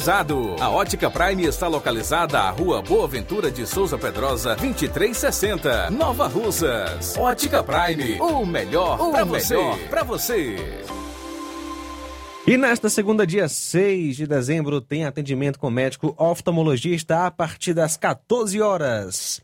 A 0.59 0.67
Ótica 0.67 1.11
Prime 1.11 1.45
está 1.45 1.67
localizada 1.67 2.39
à 2.39 2.49
Rua 2.49 2.81
Boa 2.81 3.07
Ventura 3.07 3.51
de 3.51 3.67
Souza 3.67 3.99
Pedrosa, 3.99 4.55
2360, 4.55 5.91
Nova 5.91 6.25
Russas. 6.27 7.15
Ótica 7.15 7.63
Prime, 7.63 8.19
o 8.19 8.43
melhor 8.43 8.97
para 9.11 9.23
você. 9.23 9.55
Pra 9.91 10.03
você. 10.03 10.55
E 12.47 12.57
nesta 12.57 12.89
segunda, 12.89 13.27
dia 13.27 13.47
6 13.47 14.15
de 14.15 14.25
dezembro, 14.25 14.81
tem 14.81 15.05
atendimento 15.05 15.59
com 15.59 15.69
médico 15.69 16.15
oftalmologista 16.17 17.27
a 17.27 17.29
partir 17.29 17.75
das 17.75 17.95
14 17.95 18.59
horas. 18.59 19.39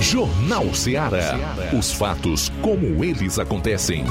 Jornal 0.00 0.74
Ceará. 0.74 1.38
Os 1.78 1.92
fatos 1.92 2.50
como 2.62 3.04
eles 3.04 3.38
acontecem. 3.38 4.04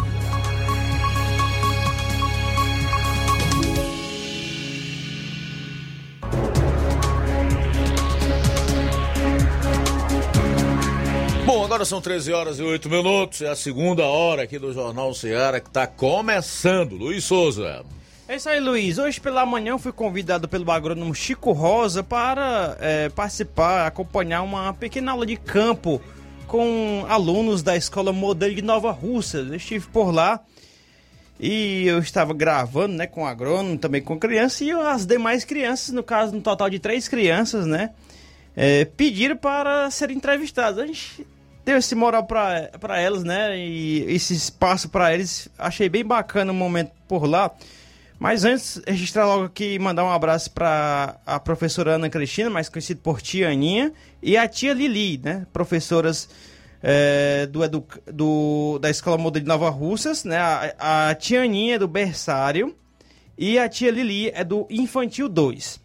Agora 11.79 11.85
são 11.85 12.01
13 12.01 12.33
horas 12.33 12.59
e 12.59 12.61
8 12.61 12.89
minutos. 12.89 13.41
É 13.41 13.47
a 13.47 13.55
segunda 13.55 14.03
hora 14.03 14.43
aqui 14.43 14.59
do 14.59 14.73
Jornal 14.73 15.13
Ceará 15.13 15.61
que 15.61 15.69
está 15.69 15.87
começando. 15.87 16.97
Luiz 16.97 17.23
Souza. 17.23 17.85
É 18.27 18.35
isso 18.35 18.49
aí, 18.49 18.59
Luiz. 18.59 18.97
Hoje 18.97 19.21
pela 19.21 19.45
manhã 19.45 19.77
fui 19.77 19.93
convidado 19.93 20.45
pelo 20.49 20.69
agrônomo 20.69 21.15
Chico 21.15 21.53
Rosa 21.53 22.03
para 22.03 22.75
é, 22.81 23.07
participar, 23.07 23.87
acompanhar 23.87 24.41
uma 24.41 24.73
pequena 24.73 25.13
aula 25.13 25.25
de 25.25 25.37
campo 25.37 26.01
com 26.47 27.05
alunos 27.07 27.63
da 27.63 27.77
Escola 27.77 28.11
Modelo 28.11 28.53
de 28.53 28.61
Nova 28.61 28.91
Rússia. 28.91 29.37
Eu 29.37 29.55
estive 29.55 29.87
por 29.87 30.13
lá 30.13 30.41
e 31.39 31.87
eu 31.87 31.99
estava 31.99 32.33
gravando 32.33 32.95
né, 32.95 33.07
com 33.07 33.25
agrônomo, 33.25 33.77
também 33.77 34.01
com 34.01 34.19
criança, 34.19 34.65
e 34.65 34.71
as 34.71 35.05
demais 35.05 35.45
crianças, 35.45 35.93
no 35.95 36.03
caso, 36.03 36.35
no 36.35 36.41
total 36.41 36.69
de 36.69 36.77
três 36.77 37.07
crianças, 37.07 37.65
né? 37.65 37.91
É, 38.53 38.83
pediram 38.83 39.37
para 39.37 39.89
serem 39.89 40.17
entrevistadas. 40.17 40.77
A 40.77 40.85
gente 40.85 41.25
deu 41.69 41.77
esse 41.77 41.93
moral 41.93 42.25
para 42.25 42.99
elas, 42.99 43.23
né? 43.23 43.55
E 43.55 44.03
esse 44.11 44.33
espaço 44.33 44.89
para 44.89 45.13
eles. 45.13 45.47
Achei 45.57 45.87
bem 45.87 46.03
bacana 46.03 46.51
o 46.51 46.55
momento 46.55 46.91
por 47.07 47.25
lá. 47.25 47.51
Mas 48.17 48.43
antes, 48.43 48.81
registrar 48.87 49.25
logo 49.27 49.45
aqui 49.45 49.77
mandar 49.77 50.03
um 50.03 50.09
abraço 50.09 50.51
para 50.51 51.17
a 51.25 51.39
professora 51.39 51.95
Ana 51.95 52.09
Cristina, 52.09 52.49
mais 52.49 52.67
conhecida 52.67 52.99
por 53.01 53.21
Tia 53.21 53.49
Aninha, 53.49 53.93
e 54.21 54.35
a 54.35 54.47
tia 54.47 54.73
Lili, 54.73 55.21
né? 55.23 55.45
Professoras 55.53 56.27
é, 56.81 57.45
do, 57.45 57.61
do, 58.11 58.79
da 58.79 58.89
Escola 58.89 59.17
Modelo 59.17 59.43
de 59.43 59.47
Nova 59.47 59.69
Russas, 59.69 60.23
né? 60.23 60.37
A, 60.37 61.09
a 61.09 61.15
tia 61.15 61.43
Aninha 61.43 61.75
é 61.75 61.79
do 61.79 61.87
berçário 61.87 62.75
e 63.37 63.59
a 63.59 63.69
tia 63.69 63.91
Lili 63.91 64.31
é 64.31 64.43
do 64.43 64.65
Infantil 64.71 65.29
2. 65.29 65.79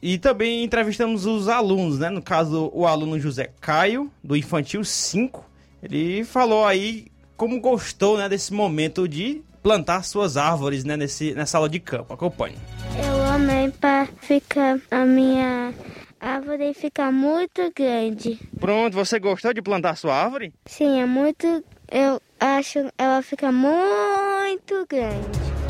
E 0.00 0.18
também 0.18 0.64
entrevistamos 0.64 1.26
os 1.26 1.48
alunos, 1.48 1.98
né? 1.98 2.10
No 2.10 2.22
caso, 2.22 2.70
o 2.74 2.86
aluno 2.86 3.18
José 3.18 3.50
Caio, 3.60 4.10
do 4.22 4.36
Infantil 4.36 4.84
5. 4.84 5.44
Ele 5.82 6.24
falou 6.24 6.64
aí 6.64 7.06
como 7.36 7.60
gostou 7.60 8.18
né, 8.18 8.28
desse 8.28 8.52
momento 8.52 9.08
de 9.08 9.42
plantar 9.62 10.04
suas 10.04 10.36
árvores 10.36 10.84
né, 10.84 10.96
nesse, 10.96 11.34
nessa 11.34 11.58
aula 11.58 11.68
de 11.68 11.80
campo. 11.80 12.12
Acompanhe. 12.12 12.56
Eu 13.04 13.24
amei 13.24 13.70
para 13.70 14.06
ficar 14.20 14.80
a 14.90 15.04
minha 15.04 15.72
árvore 16.20 16.72
ficar 16.72 17.10
muito 17.10 17.72
grande. 17.74 18.38
Pronto, 18.60 18.94
você 18.94 19.18
gostou 19.18 19.52
de 19.52 19.60
plantar 19.60 19.96
sua 19.96 20.14
árvore? 20.14 20.52
Sim, 20.66 21.00
é 21.00 21.06
muito. 21.06 21.46
Eu 21.90 22.20
acho 22.38 22.78
ela 22.96 23.22
fica 23.22 23.50
muito 23.50 24.86
grande. 24.88 25.61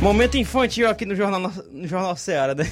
Momento 0.00 0.36
infantil 0.36 0.88
aqui 0.88 1.04
no 1.04 1.16
Jornal, 1.16 1.52
no 1.72 1.86
Jornal 1.86 2.14
Seara, 2.16 2.54
né? 2.54 2.64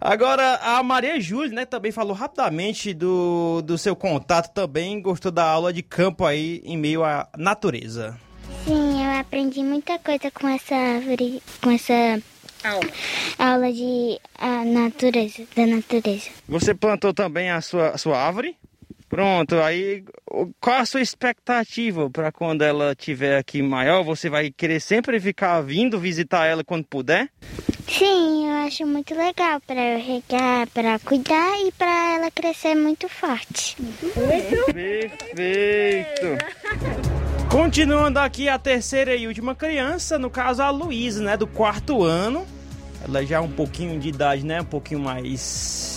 Agora, 0.00 0.56
a 0.62 0.80
Maria 0.80 1.20
Júlia, 1.20 1.52
né, 1.52 1.64
também 1.66 1.90
falou 1.90 2.14
rapidamente 2.14 2.94
do, 2.94 3.60
do 3.62 3.76
seu 3.76 3.96
contato 3.96 4.52
também, 4.54 5.02
gostou 5.02 5.32
da 5.32 5.44
aula 5.44 5.72
de 5.72 5.82
campo 5.82 6.24
aí 6.24 6.62
em 6.64 6.76
meio 6.76 7.02
à 7.02 7.28
natureza. 7.36 8.16
Sim, 8.64 9.04
eu 9.04 9.10
aprendi 9.18 9.60
muita 9.60 9.98
coisa 9.98 10.30
com 10.30 10.48
essa 10.48 10.76
árvore, 10.76 11.42
com 11.60 11.70
essa 11.72 12.22
aula, 12.62 12.88
aula 13.40 13.72
de 13.72 14.20
a 14.38 14.64
natureza, 14.64 15.42
da 15.56 15.66
natureza. 15.66 16.30
Você 16.48 16.72
plantou 16.74 17.12
também 17.12 17.50
a 17.50 17.60
sua, 17.60 17.88
a 17.88 17.98
sua 17.98 18.16
árvore? 18.18 18.56
Pronto, 19.12 19.56
aí 19.56 20.02
qual 20.58 20.76
a 20.76 20.86
sua 20.86 21.02
expectativa 21.02 22.08
para 22.08 22.32
quando 22.32 22.62
ela 22.62 22.94
tiver 22.94 23.36
aqui 23.36 23.60
maior? 23.60 24.02
Você 24.02 24.30
vai 24.30 24.50
querer 24.50 24.80
sempre 24.80 25.20
ficar 25.20 25.60
vindo 25.60 26.00
visitar 26.00 26.46
ela 26.46 26.64
quando 26.64 26.86
puder? 26.86 27.28
Sim, 27.86 28.48
eu 28.48 28.66
acho 28.66 28.86
muito 28.86 29.14
legal 29.14 29.60
para 29.66 29.78
eu 29.78 29.98
regar, 30.00 30.66
para 30.68 30.98
cuidar 30.98 31.60
e 31.60 31.70
para 31.72 32.14
ela 32.14 32.30
crescer 32.30 32.74
muito 32.74 33.06
forte. 33.06 33.76
Perfeito. 34.72 36.38
Continuando 37.50 38.18
aqui 38.18 38.48
a 38.48 38.58
terceira 38.58 39.14
e 39.14 39.26
última 39.26 39.54
criança, 39.54 40.18
no 40.18 40.30
caso 40.30 40.62
a 40.62 40.70
Luísa, 40.70 41.22
né, 41.22 41.36
do 41.36 41.46
quarto 41.46 42.02
ano. 42.02 42.46
Ela 43.04 43.26
já 43.26 43.36
é 43.36 43.40
um 43.40 43.52
pouquinho 43.52 44.00
de 44.00 44.08
idade, 44.08 44.42
né, 44.46 44.62
um 44.62 44.64
pouquinho 44.64 45.00
mais 45.00 45.91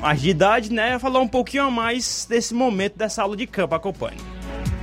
mais 0.00 0.20
de 0.20 0.30
idade, 0.30 0.72
né? 0.72 0.98
Falar 0.98 1.20
um 1.20 1.28
pouquinho 1.28 1.64
a 1.64 1.70
mais 1.70 2.26
desse 2.28 2.54
momento 2.54 2.96
dessa 2.96 3.22
aula 3.22 3.36
de 3.36 3.46
campo, 3.46 3.74
acompanhe. 3.74 4.18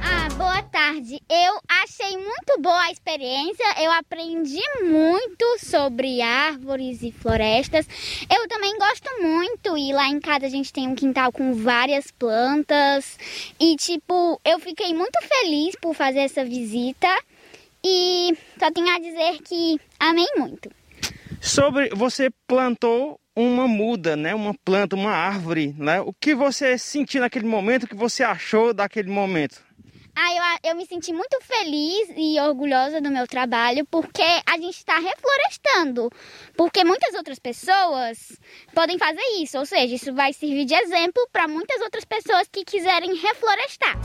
Ah, 0.01 0.27
boa 0.35 0.61
tarde. 0.63 1.21
Eu 1.29 1.59
achei 1.81 2.17
muito 2.17 2.61
boa 2.61 2.81
a 2.81 2.91
experiência. 2.91 3.65
Eu 3.81 3.91
aprendi 3.91 4.61
muito 4.81 5.59
sobre 5.59 6.21
árvores 6.21 7.01
e 7.01 7.11
florestas. 7.11 7.87
Eu 8.29 8.47
também 8.47 8.77
gosto 8.77 9.09
muito 9.21 9.77
e 9.77 9.93
lá 9.93 10.07
em 10.07 10.19
casa 10.19 10.45
a 10.45 10.49
gente 10.49 10.73
tem 10.73 10.87
um 10.87 10.95
quintal 10.95 11.31
com 11.31 11.53
várias 11.53 12.11
plantas 12.11 13.17
e 13.59 13.75
tipo, 13.77 14.39
eu 14.43 14.59
fiquei 14.59 14.93
muito 14.93 15.17
feliz 15.21 15.75
por 15.81 15.93
fazer 15.93 16.19
essa 16.19 16.43
visita 16.43 17.07
e 17.83 18.35
só 18.59 18.71
tenho 18.71 18.89
a 18.93 18.99
dizer 18.99 19.41
que 19.41 19.79
amei 19.99 20.27
muito. 20.37 20.69
Sobre 21.41 21.89
você 21.89 22.29
plantou 22.47 23.19
uma 23.35 23.67
muda, 23.67 24.15
né? 24.15 24.33
Uma 24.35 24.53
planta, 24.53 24.95
uma 24.95 25.11
árvore, 25.11 25.75
né? 25.77 26.01
O 26.01 26.13
que 26.13 26.35
você 26.35 26.77
sentiu 26.77 27.21
naquele 27.21 27.45
momento? 27.45 27.83
O 27.83 27.87
que 27.87 27.95
você 27.95 28.23
achou 28.23 28.73
daquele 28.73 29.09
momento? 29.09 29.61
Ah, 30.15 30.59
eu, 30.63 30.69
eu 30.69 30.75
me 30.75 30.85
senti 30.85 31.11
muito 31.11 31.39
feliz 31.41 32.09
e 32.15 32.39
orgulhosa 32.39 33.01
do 33.01 33.09
meu 33.09 33.25
trabalho 33.25 33.83
porque 33.89 34.21
a 34.21 34.57
gente 34.57 34.77
está 34.77 34.99
reflorestando. 34.99 36.07
Porque 36.55 36.83
muitas 36.83 37.15
outras 37.15 37.39
pessoas 37.39 38.39
podem 38.75 38.99
fazer 38.99 39.23
isso, 39.41 39.57
ou 39.57 39.65
seja, 39.65 39.95
isso 39.95 40.13
vai 40.13 40.31
servir 40.31 40.65
de 40.65 40.75
exemplo 40.75 41.27
para 41.31 41.47
muitas 41.47 41.81
outras 41.81 42.05
pessoas 42.05 42.47
que 42.47 42.63
quiserem 42.63 43.15
reflorestar. 43.15 43.97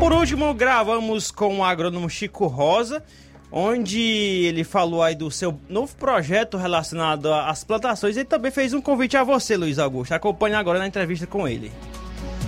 Por 0.00 0.12
último, 0.12 0.52
gravamos 0.54 1.30
com 1.30 1.58
o 1.58 1.64
agrônomo 1.64 2.08
Chico 2.08 2.46
Rosa, 2.46 3.04
onde 3.56 4.00
ele 4.00 4.64
falou 4.64 5.00
aí 5.00 5.14
do 5.14 5.30
seu 5.30 5.56
novo 5.68 5.94
projeto 5.94 6.56
relacionado 6.56 7.32
às 7.32 7.62
plantações 7.62 8.16
e 8.16 8.24
também 8.24 8.50
fez 8.50 8.74
um 8.74 8.80
convite 8.80 9.16
a 9.16 9.22
você, 9.22 9.56
Luiz 9.56 9.78
Augusto. 9.78 10.10
Acompanhe 10.10 10.56
agora 10.56 10.80
na 10.80 10.88
entrevista 10.88 11.24
com 11.24 11.46
ele. 11.46 11.70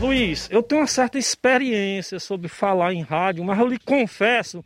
Luiz, 0.01 0.49
eu 0.51 0.65
tenho 0.65 0.81
uma 0.81 0.87
certa 0.89 1.17
experiência 1.17 2.19
sobre 2.19 2.49
falar 2.49 2.93
em 2.93 3.03
rádio, 3.03 3.45
mas 3.45 3.57
eu 3.57 3.69
lhe 3.69 3.79
confesso 3.79 4.65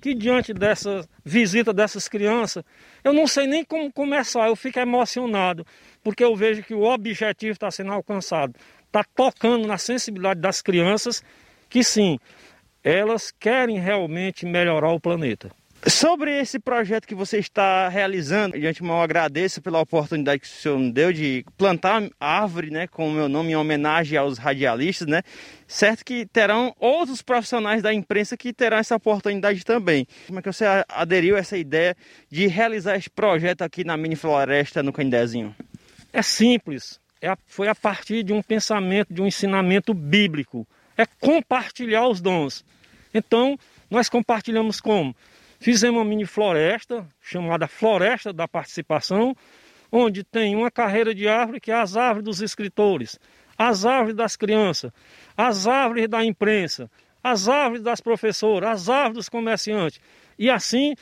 que 0.00 0.14
diante 0.14 0.54
dessa 0.54 1.06
visita 1.22 1.74
dessas 1.74 2.08
crianças, 2.08 2.64
eu 3.04 3.12
não 3.12 3.26
sei 3.26 3.46
nem 3.46 3.62
como 3.62 3.92
começar, 3.92 4.48
eu 4.48 4.56
fico 4.56 4.80
emocionado, 4.80 5.66
porque 6.02 6.24
eu 6.24 6.34
vejo 6.34 6.62
que 6.62 6.72
o 6.72 6.84
objetivo 6.84 7.52
está 7.52 7.70
sendo 7.70 7.92
alcançado, 7.92 8.54
está 8.86 9.04
tocando 9.14 9.68
na 9.68 9.76
sensibilidade 9.76 10.40
das 10.40 10.62
crianças, 10.62 11.22
que 11.68 11.84
sim, 11.84 12.18
elas 12.82 13.30
querem 13.30 13.78
realmente 13.78 14.46
melhorar 14.46 14.90
o 14.90 14.98
planeta. 14.98 15.50
Sobre 15.84 16.38
esse 16.38 16.60
projeto 16.60 17.08
que 17.08 17.14
você 17.14 17.38
está 17.38 17.88
realizando, 17.88 18.56
de 18.56 18.64
antemão 18.64 19.02
agradeço 19.02 19.60
pela 19.60 19.80
oportunidade 19.80 20.42
que 20.42 20.46
o 20.46 20.50
senhor 20.50 20.78
me 20.78 20.92
deu 20.92 21.12
de 21.12 21.44
plantar 21.58 22.08
árvore, 22.20 22.70
né, 22.70 22.86
com 22.86 23.08
o 23.08 23.12
meu 23.12 23.28
nome 23.28 23.50
em 23.50 23.56
homenagem 23.56 24.16
aos 24.16 24.38
radialistas, 24.38 25.08
né? 25.08 25.22
Certo 25.66 26.04
que 26.04 26.24
terão 26.26 26.72
outros 26.78 27.20
profissionais 27.20 27.82
da 27.82 27.92
imprensa 27.92 28.36
que 28.36 28.52
terão 28.52 28.76
essa 28.76 28.94
oportunidade 28.94 29.64
também. 29.64 30.06
Como 30.28 30.38
é 30.38 30.42
que 30.42 30.52
você 30.52 30.64
aderiu 30.88 31.34
a 31.34 31.40
essa 31.40 31.58
ideia 31.58 31.96
de 32.30 32.46
realizar 32.46 32.96
esse 32.96 33.10
projeto 33.10 33.62
aqui 33.62 33.82
na 33.82 33.96
mini 33.96 34.14
floresta 34.14 34.84
no 34.84 34.92
Candezinho? 34.92 35.52
É 36.12 36.22
simples, 36.22 37.00
é 37.20 37.34
foi 37.48 37.66
a 37.66 37.74
partir 37.74 38.22
de 38.22 38.32
um 38.32 38.40
pensamento, 38.40 39.12
de 39.12 39.20
um 39.20 39.26
ensinamento 39.26 39.92
bíblico. 39.92 40.64
É 40.96 41.04
compartilhar 41.20 42.06
os 42.06 42.20
dons. 42.20 42.64
Então, 43.12 43.58
nós 43.90 44.08
compartilhamos 44.08 44.80
como? 44.80 45.14
Fizemos 45.62 46.00
uma 46.00 46.04
mini 46.04 46.26
floresta, 46.26 47.06
chamada 47.20 47.68
Floresta 47.68 48.32
da 48.32 48.48
Participação, 48.48 49.32
onde 49.92 50.24
tem 50.24 50.56
uma 50.56 50.72
carreira 50.72 51.14
de 51.14 51.28
árvore, 51.28 51.60
que 51.60 51.70
é 51.70 51.74
as 51.74 51.96
árvores 51.96 52.24
dos 52.24 52.42
escritores, 52.42 53.16
as 53.56 53.86
árvores 53.86 54.16
das 54.16 54.34
crianças, 54.34 54.90
as 55.36 55.68
árvores 55.68 56.08
da 56.08 56.24
imprensa, 56.24 56.90
as 57.22 57.48
árvores 57.48 57.80
das 57.80 58.00
professoras, 58.00 58.70
as 58.70 58.88
árvores 58.88 59.14
dos 59.14 59.28
comerciantes. 59.28 60.00
E 60.36 60.50
assim, 60.50 60.96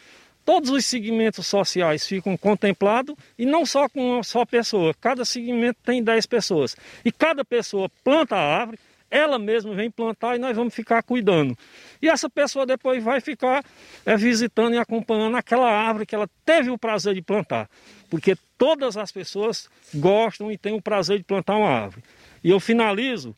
todos 0.44 0.68
os 0.68 0.84
segmentos 0.84 1.46
sociais 1.46 2.06
ficam 2.06 2.36
contemplados 2.36 3.16
e 3.38 3.46
não 3.46 3.64
só 3.64 3.88
com 3.88 4.16
uma 4.16 4.22
só 4.22 4.44
pessoa. 4.44 4.92
Cada 5.00 5.24
segmento 5.24 5.78
tem 5.82 6.04
10 6.04 6.26
pessoas. 6.26 6.76
E 7.02 7.10
cada 7.10 7.46
pessoa 7.46 7.88
planta 8.04 8.36
a 8.36 8.58
árvore, 8.58 8.78
ela 9.10 9.38
mesma 9.38 9.74
vem 9.74 9.90
plantar 9.90 10.36
e 10.36 10.38
nós 10.38 10.56
vamos 10.56 10.74
ficar 10.74 11.02
cuidando. 11.02 11.56
E 12.00 12.08
essa 12.08 12.30
pessoa 12.30 12.64
depois 12.64 13.02
vai 13.02 13.20
ficar 13.20 13.64
é, 14.06 14.16
visitando 14.16 14.74
e 14.74 14.78
acompanhando 14.78 15.36
aquela 15.36 15.70
árvore 15.70 16.06
que 16.06 16.14
ela 16.14 16.28
teve 16.44 16.70
o 16.70 16.78
prazer 16.78 17.14
de 17.14 17.22
plantar. 17.22 17.68
Porque 18.08 18.36
todas 18.56 18.96
as 18.96 19.10
pessoas 19.10 19.68
gostam 19.94 20.50
e 20.50 20.56
têm 20.56 20.74
o 20.74 20.82
prazer 20.82 21.18
de 21.18 21.24
plantar 21.24 21.56
uma 21.56 21.68
árvore. 21.68 22.04
E 22.42 22.50
eu 22.50 22.60
finalizo 22.60 23.36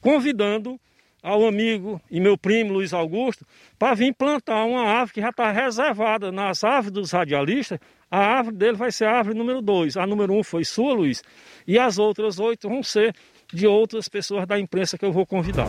convidando 0.00 0.78
ao 1.22 1.46
amigo 1.46 1.98
e 2.10 2.20
meu 2.20 2.36
primo 2.36 2.74
Luiz 2.74 2.92
Augusto 2.92 3.46
para 3.78 3.94
vir 3.94 4.12
plantar 4.12 4.66
uma 4.66 4.82
árvore 4.82 5.14
que 5.14 5.20
já 5.22 5.30
está 5.30 5.50
reservada 5.50 6.30
nas 6.30 6.62
árvores 6.62 6.90
dos 6.90 7.10
radialistas. 7.12 7.78
A 8.10 8.18
árvore 8.18 8.56
dele 8.56 8.76
vai 8.76 8.92
ser 8.92 9.06
a 9.06 9.16
árvore 9.16 9.36
número 9.36 9.62
2. 9.62 9.96
A 9.96 10.06
número 10.06 10.34
1 10.34 10.38
um 10.38 10.44
foi 10.44 10.64
sua, 10.64 10.92
Luiz, 10.92 11.22
e 11.66 11.78
as 11.78 11.98
outras 11.98 12.38
oito 12.38 12.68
vão 12.68 12.82
ser 12.82 13.14
de 13.54 13.66
outras 13.66 14.08
pessoas 14.08 14.46
da 14.46 14.58
imprensa 14.58 14.98
que 14.98 15.04
eu 15.04 15.12
vou 15.12 15.26
convidar. 15.26 15.68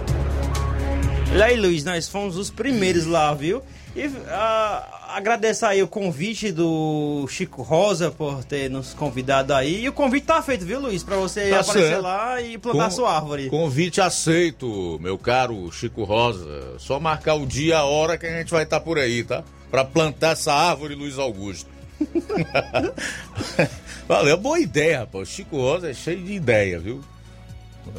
Olha 1.32 1.46
aí, 1.46 1.58
Luiz, 1.58 1.84
nós 1.84 2.08
fomos 2.08 2.38
os 2.38 2.50
primeiros 2.50 3.06
lá, 3.06 3.34
viu? 3.34 3.62
E 3.96 4.10
ah, 4.30 5.14
agradecer 5.16 5.66
aí 5.66 5.82
o 5.84 5.88
convite 5.88 6.52
do 6.52 7.26
Chico 7.30 7.62
Rosa 7.62 8.12
por 8.12 8.44
ter 8.44 8.70
nos 8.70 8.94
convidado 8.94 9.54
aí. 9.54 9.84
E 9.84 9.90
o 9.90 9.94
convite 9.94 10.26
tá 10.28 10.42
feito, 10.42 10.66
viu, 10.66 10.80
Luiz? 10.82 11.02
Pra 11.04 11.16
você 11.16 11.50
Tá 11.50 11.60
aparecer 11.62 11.88
certo. 11.90 12.02
lá 12.02 12.42
e 12.42 12.58
plantar 12.58 12.86
Com- 12.86 12.92
sua 12.92 13.16
árvore. 13.16 13.50
Convite 13.50 14.02
aceito, 14.02 15.00
meu 15.02 15.18
caro 15.18 15.72
Chico 15.72 16.04
Rosa. 16.04 16.74
Só 16.78 17.00
marcar 17.00 17.36
o 17.36 17.46
dia 17.46 17.76
e 17.76 17.78
a 17.78 17.84
hora 17.84 18.18
que 18.18 18.26
a 18.26 18.38
gente 18.38 18.52
vai 18.52 18.64
estar 18.64 18.82
por 18.82 18.98
aí, 19.00 19.24
tá? 19.24 19.44
Pra 19.72 19.84
plantar 19.86 20.32
essa 20.34 20.54
árvore, 20.54 20.94
Luiz 20.96 21.18
Augusto. 21.18 21.70
Valeu, 24.08 24.38
boa 24.38 24.60
ideia, 24.60 25.00
rapaz. 25.00 25.30
O 25.30 25.32
Chico 25.32 25.58
Rosa 25.58 25.90
é 25.90 25.94
cheio 25.94 26.22
de 26.22 26.34
ideia, 26.34 26.80
viu? 26.80 27.02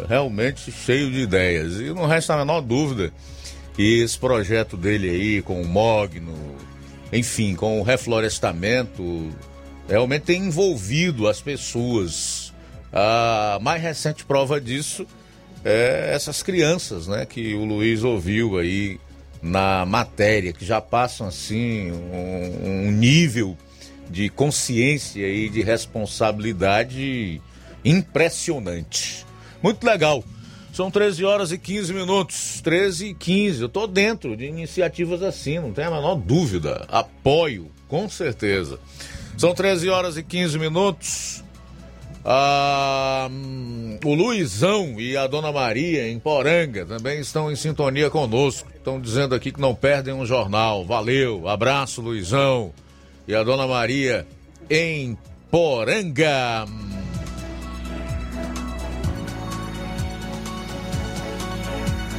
Realmente 0.09 0.71
cheio 0.73 1.11
de 1.11 1.21
ideias. 1.21 1.81
E 1.81 1.93
não 1.93 2.07
resta 2.07 2.35
a 2.35 2.39
menor 2.39 2.61
dúvida 2.61 3.13
que 3.75 4.01
esse 4.01 4.19
projeto 4.19 4.77
dele 4.77 5.11
aí, 5.11 5.43
com 5.43 5.61
o 5.61 5.67
Mogno, 5.67 6.35
enfim, 7.13 7.55
com 7.55 7.81
o 7.81 7.83
reflorestamento, 7.83 9.31
realmente 9.89 10.23
tem 10.23 10.43
envolvido 10.43 11.29
as 11.29 11.41
pessoas. 11.41 12.53
A 12.93 13.59
mais 13.61 13.83
recente 13.83 14.25
prova 14.25 14.61
disso 14.61 15.07
é 15.65 16.13
essas 16.15 16.43
crianças, 16.43 17.07
né, 17.07 17.27
que 17.27 17.55
o 17.55 17.65
Luiz 17.65 18.03
ouviu 18.05 18.59
aí 18.59 18.99
na 19.43 19.85
matéria, 19.85 20.53
que 20.53 20.65
já 20.65 20.81
passam 20.81 21.27
assim 21.27 21.91
um, 21.93 22.87
um 22.87 22.91
nível 22.91 23.57
de 24.09 24.29
consciência 24.29 25.27
e 25.27 25.49
de 25.49 25.63
responsabilidade 25.63 27.41
impressionante. 27.85 29.27
Muito 29.63 29.85
legal. 29.85 30.23
São 30.73 30.91
13 30.91 31.25
horas 31.25 31.53
e 31.53 31.59
15 31.59 31.95
minutos. 31.95 32.61
13 32.61 33.07
e 33.07 33.15
15. 33.15 33.63
Eu 33.63 33.69
tô 33.69 33.87
dentro 33.87 34.37
de 34.37 34.45
iniciativas 34.45 35.23
assim, 35.23 35.59
não 35.59 35.73
tem 35.73 35.85
a 35.85 35.91
menor 35.91 36.17
dúvida. 36.17 36.85
Apoio, 36.89 37.71
com 37.89 38.09
certeza. 38.09 38.79
São 39.39 39.55
13 39.55 39.89
horas 39.89 40.17
e 40.17 40.23
15 40.23 40.59
minutos. 40.59 41.45
Ah, 42.29 43.29
hum, 43.31 43.99
o 44.05 44.13
Luizão 44.13 45.01
e 45.01 45.17
a 45.17 45.29
Dona 45.29 45.53
Maria 45.53 46.09
em 46.09 46.19
Poranga 46.19 46.85
também 46.85 47.21
estão 47.21 47.53
em 47.53 47.57
sintonia 47.57 48.11
conosco. 48.11 48.69
Estão 48.75 49.01
dizendo 49.01 49.35
aqui 49.35 49.53
que 49.53 49.61
não 49.61 49.75
perdem 49.75 50.13
um 50.13 50.27
jornal. 50.27 50.85
Valeu, 50.85 51.49
abraço, 51.49 52.03
Luizão. 52.03 52.73
E 53.29 53.35
a 53.35 53.43
Dona 53.43 53.67
Maria 53.67 54.27
em 54.69 55.17
Poranga. 55.51 56.67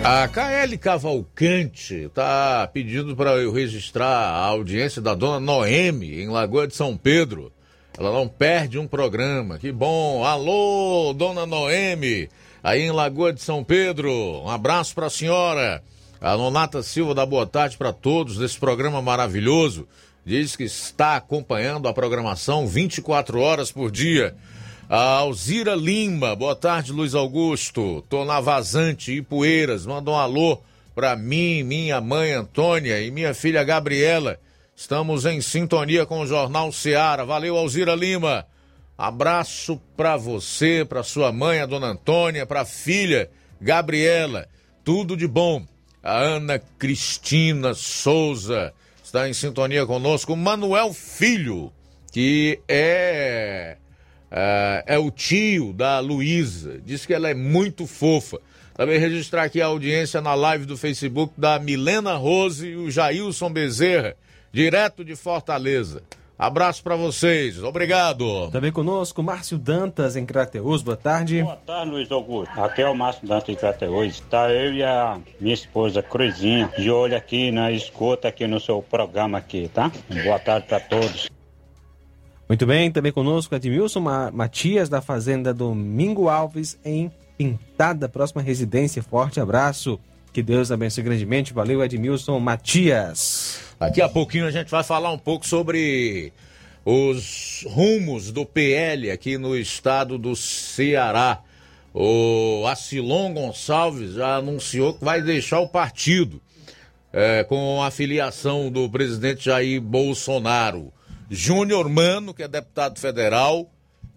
A 0.10 0.26
KL 0.30 0.78
Cavalcante 0.78 2.06
está 2.06 2.66
pedindo 2.72 3.14
para 3.14 3.32
eu 3.32 3.52
registrar 3.52 4.08
a 4.08 4.46
audiência 4.46 5.02
da 5.02 5.14
dona 5.14 5.38
Noemi, 5.38 6.22
em 6.22 6.30
Lagoa 6.30 6.66
de 6.66 6.74
São 6.74 6.96
Pedro. 6.96 7.52
Ela 8.00 8.14
não 8.14 8.26
perde 8.26 8.80
um 8.80 8.88
programa. 8.88 9.60
Que 9.60 9.70
bom. 9.70 10.24
Alô, 10.24 11.14
dona 11.14 11.46
Noemi. 11.46 12.30
aí 12.64 12.84
em 12.84 12.92
Lagoa 12.92 13.34
de 13.34 13.42
São 13.42 13.66
Pedro. 13.66 14.10
Um 14.46 14.50
abraço 14.50 14.96
para 14.96 15.08
a 15.08 15.10
senhora. 15.10 15.84
A 16.22 16.38
Nonata 16.38 16.82
Silva 16.82 17.14
da 17.14 17.26
boa 17.26 17.46
tarde 17.46 17.76
para 17.76 17.92
todos 17.92 18.38
desse 18.38 18.58
programa 18.58 19.02
maravilhoso. 19.02 19.86
Diz 20.26 20.56
que 20.56 20.64
está 20.64 21.18
acompanhando 21.18 21.86
a 21.86 21.94
programação 21.94 22.66
24 22.66 23.42
horas 23.42 23.74
por 23.74 23.92
dia. 23.92 24.38
A 24.90 25.18
Alzira 25.18 25.76
Lima, 25.76 26.34
boa 26.34 26.56
tarde, 26.56 26.94
Luiz 26.94 27.14
Augusto. 27.14 28.02
Tô 28.08 28.24
na 28.24 28.40
Vazante, 28.40 29.12
Ipueiras. 29.12 29.86
Manda 29.86 30.12
um 30.12 30.16
alô 30.16 30.62
para 30.96 31.14
mim, 31.14 31.62
minha 31.62 32.00
mãe 32.00 32.32
Antônia 32.32 33.02
e 33.02 33.12
minha 33.12 33.34
filha 33.34 33.66
Gabriela. 33.66 34.40
Estamos 34.74 35.26
em 35.26 35.42
sintonia 35.42 36.06
com 36.06 36.22
o 36.22 36.26
Jornal 36.26 36.72
Seara. 36.72 37.26
Valeu, 37.26 37.58
Alzira 37.58 37.96
Lima. 37.96 38.46
Abraço 38.98 39.78
para 39.98 40.16
você, 40.16 40.86
para 40.88 41.04
sua 41.04 41.34
mãe, 41.34 41.60
a 41.60 41.66
dona 41.66 41.88
Antônia, 41.88 42.46
para 42.46 42.62
a 42.62 42.66
filha 42.66 43.30
Gabriela. 43.60 44.48
Tudo 44.86 45.18
de 45.18 45.28
bom. 45.28 45.66
A 46.02 46.18
Ana 46.18 46.60
Cristina 46.80 47.74
Souza 47.74 48.74
está 49.04 49.28
em 49.28 49.34
sintonia 49.34 49.86
conosco. 49.86 50.34
Manuel 50.34 50.94
Filho, 50.94 51.74
que 52.10 52.62
é, 52.70 53.76
é, 54.32 54.84
é 54.88 54.98
o 54.98 55.10
tio 55.10 55.74
da 55.74 56.00
Luísa. 56.00 56.80
Diz 56.84 57.06
que 57.06 57.14
ela 57.14 57.30
é 57.30 57.34
muito 57.34 57.88
fofa. 57.88 58.40
Também 58.76 59.00
registrar 59.00 59.44
aqui 59.44 59.60
a 59.60 59.66
audiência 59.66 60.22
na 60.22 60.36
live 60.36 60.66
do 60.66 60.78
Facebook 60.78 61.34
da 61.36 61.58
Milena 61.58 62.16
Rose 62.16 62.68
e 62.68 62.76
o 62.76 62.92
Jailson 62.92 63.52
Bezerra, 63.52 64.16
direto 64.52 65.04
de 65.04 65.16
Fortaleza. 65.16 66.04
Abraço 66.38 66.84
para 66.84 66.96
vocês, 66.96 67.64
obrigado. 67.64 68.52
Também 68.52 68.72
conosco, 68.72 69.24
Márcio 69.24 69.58
Dantas, 69.58 70.16
em 70.16 70.24
Crateus, 70.24 70.84
boa 70.84 70.96
tarde. 70.96 71.42
Boa 71.42 71.56
tarde, 71.56 71.90
Luiz 71.90 72.12
Augusto. 72.12 72.62
Aqui 72.62 72.84
é 72.84 72.88
o 72.88 72.94
Márcio 72.94 73.28
Dantas, 73.28 73.50
em 73.50 73.56
Crateus. 73.56 74.20
Tá 74.30 74.52
eu 74.52 74.72
e 74.72 74.84
a 74.84 75.18
minha 75.42 75.56
esposa, 75.56 76.04
Cruzinha, 76.04 76.72
de 76.78 76.92
olho 76.92 77.18
aqui 77.18 77.50
na 77.50 77.72
escuta 77.72 78.28
aqui 78.28 78.46
no 78.46 78.60
seu 78.60 78.84
programa 78.84 79.40
aqui, 79.40 79.68
tá? 79.74 79.92
Boa 80.24 80.38
tarde 80.38 80.68
para 80.68 80.80
todos. 80.80 81.28
Muito 82.48 82.66
bem, 82.66 82.90
também 82.90 83.12
conosco, 83.12 83.54
Edmilson 83.54 84.00
Matias, 84.32 84.88
da 84.88 85.02
Fazenda 85.02 85.54
Domingo 85.54 86.30
Alves, 86.30 86.80
em 86.86 87.12
Pintada, 87.38 88.10
próxima 88.10 88.42
residência. 88.42 89.04
Forte 89.04 89.40
abraço. 89.40 90.00
Que 90.34 90.42
Deus 90.42 90.72
abençoe 90.72 91.04
grandemente. 91.04 91.54
Valeu, 91.54 91.84
Edmilson 91.84 92.40
Matias. 92.40 93.60
Daqui 93.80 94.02
a 94.02 94.10
pouquinho 94.10 94.48
a 94.48 94.52
gente 94.52 94.72
vai 94.72 94.84
falar 94.84 95.12
um 95.12 95.18
pouco 95.18 95.46
sobre 95.46 96.34
os 96.84 97.66
rumos 97.68 98.32
do 98.32 98.46
PL 98.46 99.12
aqui 99.12 99.38
no 99.38 99.56
estado 99.56 100.18
do 100.18 100.36
Ceará. 100.36 101.42
O 101.94 102.66
Acilon 102.68 103.34
Gonçalves 103.34 104.14
já 104.14 104.38
anunciou 104.38 104.94
que 104.94 105.04
vai 105.04 105.22
deixar 105.22 105.60
o 105.60 105.68
partido 105.68 106.42
é, 107.12 107.44
com 107.44 107.84
a 107.84 107.92
filiação 107.92 108.72
do 108.72 108.90
presidente 108.90 109.46
Jair 109.46 109.82
Bolsonaro. 109.82 110.94
Júnior 111.30 111.90
Mano, 111.90 112.34
que 112.34 112.44
é 112.44 112.48
deputado 112.48 113.00
federal, 113.00 113.70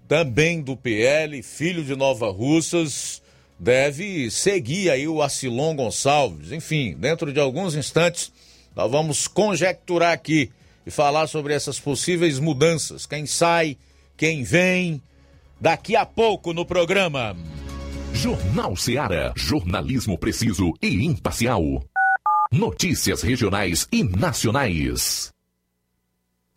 também 0.06 0.60
do 0.60 0.76
PL, 0.76 1.42
filho 1.42 1.84
de 1.84 1.96
Nova 1.96 2.30
Russas, 2.30 3.20
deve 3.58 4.30
seguir 4.30 4.90
aí 4.90 5.08
o 5.08 5.22
Acilon 5.22 5.74
Gonçalves. 5.74 6.52
Enfim, 6.52 6.94
dentro 6.98 7.32
de 7.32 7.40
alguns 7.40 7.74
instantes, 7.74 8.32
nós 8.74 8.90
vamos 8.90 9.26
conjecturar 9.26 10.12
aqui 10.12 10.50
e 10.86 10.90
falar 10.90 11.26
sobre 11.26 11.52
essas 11.52 11.78
possíveis 11.80 12.38
mudanças. 12.38 13.06
Quem 13.06 13.26
sai, 13.26 13.76
quem 14.16 14.42
vem, 14.42 15.02
daqui 15.60 15.96
a 15.96 16.06
pouco 16.06 16.52
no 16.52 16.64
programa. 16.64 17.36
Jornal 18.14 18.76
Seara. 18.76 19.32
Jornalismo 19.36 20.16
preciso 20.16 20.72
e 20.80 21.04
imparcial. 21.04 21.62
Notícias 22.52 23.22
regionais 23.22 23.86
e 23.92 24.02
nacionais. 24.02 25.30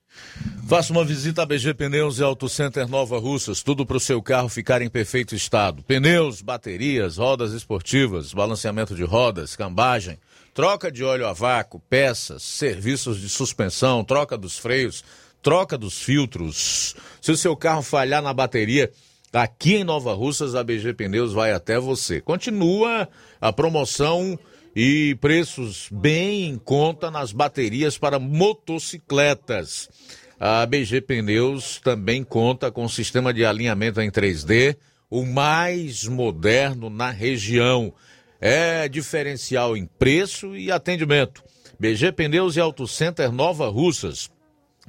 Faça 0.68 0.94
uma 0.94 1.04
visita 1.04 1.44
a 1.44 1.46
BG 1.46 1.74
Pneus 1.74 2.20
e 2.20 2.24
Auto 2.24 2.48
Center 2.48 2.88
Nova 2.88 3.20
Russas, 3.20 3.64
tudo 3.64 3.86
para 3.86 3.98
o 3.98 4.00
seu 4.00 4.22
carro 4.22 4.48
ficar 4.48 4.82
em 4.82 4.90
perfeito 4.90 5.36
estado. 5.36 5.84
Pneus, 5.84 6.42
baterias, 6.42 7.18
rodas 7.18 7.52
esportivas, 7.52 8.34
balanceamento 8.34 8.96
de 8.96 9.04
rodas, 9.04 9.56
cambagem, 9.56 10.18
troca 10.54 10.92
de 10.92 11.04
óleo 11.04 11.28
a 11.28 11.34
vácuo, 11.34 11.82
peças, 11.90 12.44
serviços 12.44 13.20
de 13.20 13.28
suspensão, 13.28 14.04
troca 14.04 14.38
dos 14.38 14.58
freios, 14.58 15.04
troca 15.42 15.78
dos 15.78 16.02
filtros. 16.02 16.96
Se 17.22 17.32
o 17.32 17.38
seu 17.38 17.56
carro 17.56 17.82
falhar 17.82 18.22
na 18.22 18.34
bateria, 18.34 18.92
aqui 19.32 19.76
em 19.76 19.84
Nova 19.84 20.14
Russas, 20.14 20.56
a 20.56 20.64
BG 20.64 20.94
Pneus 20.94 21.34
vai 21.34 21.52
até 21.52 21.80
você. 21.80 22.22
Continua 22.22 23.10
a 23.42 23.52
promoção 23.52 24.38
e 24.76 25.16
preços 25.20 25.88
bem 25.92 26.46
em 26.46 26.58
conta 26.58 27.10
nas 27.10 27.32
baterias 27.32 27.98
para 27.98 28.20
motocicletas. 28.20 29.90
A 30.40 30.66
BG 30.66 31.02
Pneus 31.02 31.80
também 31.84 32.24
conta 32.24 32.72
com 32.72 32.88
sistema 32.88 33.34
de 33.34 33.46
alinhamento 33.46 34.02
em 34.02 34.12
3D, 34.12 34.76
o 35.10 35.26
mais 35.26 36.06
moderno 36.06 36.90
na 36.90 37.10
região. 37.10 37.94
É 38.45 38.90
diferencial 38.90 39.78
em 39.78 39.86
preço 39.86 40.53
e 40.53 40.70
atendimento. 40.70 41.41
BG 41.80 42.11
Pneus 42.11 42.57
e 42.57 42.60
Auto 42.60 42.86
Center 42.86 43.32
Nova 43.32 43.70
Russas. 43.70 44.30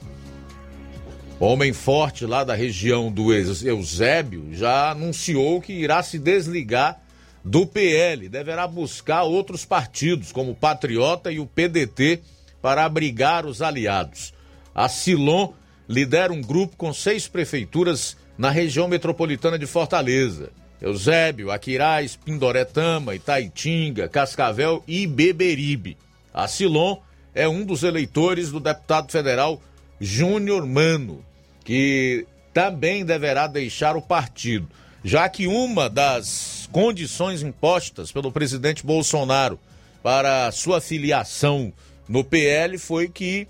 homem 1.39 1.75
forte 1.75 2.25
lá 2.25 2.43
da 2.43 2.55
região 2.55 3.13
do 3.13 3.31
Eusébio, 3.31 4.49
já 4.55 4.93
anunciou 4.93 5.61
que 5.61 5.75
irá 5.75 6.03
se 6.03 6.19
desligar 6.19 6.99
do 7.45 7.67
PL. 7.67 8.27
Deverá 8.27 8.67
buscar 8.67 9.25
outros 9.25 9.67
partidos, 9.67 10.33
como 10.33 10.53
o 10.53 10.55
Patriota 10.55 11.31
e 11.31 11.39
o 11.41 11.47
PDT, 11.47 12.23
para 12.63 12.87
abrigar 12.87 13.45
os 13.45 13.61
aliados. 13.61 14.33
A 14.75 14.89
Silon 14.89 15.53
lidera 15.87 16.33
um 16.33 16.41
grupo 16.41 16.75
com 16.75 16.91
seis 16.95 17.29
prefeituras 17.29 18.17
na 18.39 18.49
região 18.49 18.89
metropolitana 18.89 19.59
de 19.59 19.67
Fortaleza. 19.67 20.53
Eusébio, 20.81 21.51
Aquiraz, 21.51 22.17
Pindoretama, 22.17 23.15
Itaitinga, 23.15 24.09
Cascavel 24.09 24.83
e 24.89 25.07
Beberibe. 25.07 25.99
A 26.33 26.49
Silon 26.49 26.97
é 27.39 27.49
um 27.49 27.65
dos 27.65 27.85
eleitores 27.85 28.51
do 28.51 28.59
deputado 28.59 29.13
federal 29.13 29.63
Júnior 30.01 30.67
Mano, 30.67 31.25
que 31.65 32.27
também 32.53 33.05
deverá 33.05 33.47
deixar 33.47 33.97
o 33.97 34.03
partido, 34.03 34.69
já 35.05 35.29
que 35.29 35.47
uma 35.47 35.89
das 35.89 36.69
condições 36.73 37.41
impostas 37.41 38.11
pelo 38.11 38.33
presidente 38.33 38.85
Bolsonaro 38.85 39.57
para 40.03 40.51
sua 40.51 40.81
filiação 40.81 41.73
no 42.09 42.25
PL 42.25 42.77
foi 42.77 43.09
que 43.09 43.47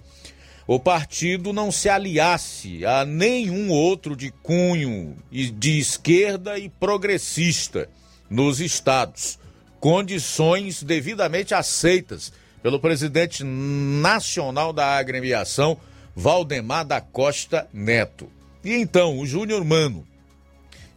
o 0.67 0.79
partido 0.79 1.51
não 1.55 1.73
se 1.73 1.89
aliasse 1.89 2.85
a 2.85 3.07
nenhum 3.07 3.71
outro 3.71 4.15
de 4.15 4.31
cunho 4.43 5.17
de 5.31 5.79
esquerda 5.79 6.59
e 6.59 6.69
progressista 6.69 7.89
nos 8.29 8.61
estados, 8.61 9.39
condições 9.81 10.83
devidamente 10.83 11.55
aceitas 11.55 12.31
pelo 12.63 12.81
presidente 12.81 13.45
nacional 13.45 14.73
da 14.73 14.97
agremiação, 14.97 15.79
Valdemar 16.15 16.85
da 16.85 17.01
Costa 17.01 17.69
Neto. 17.73 18.31
E 18.65 18.75
então, 18.75 19.19
o 19.19 19.27
Júnior 19.27 19.65
Mano, 19.65 20.07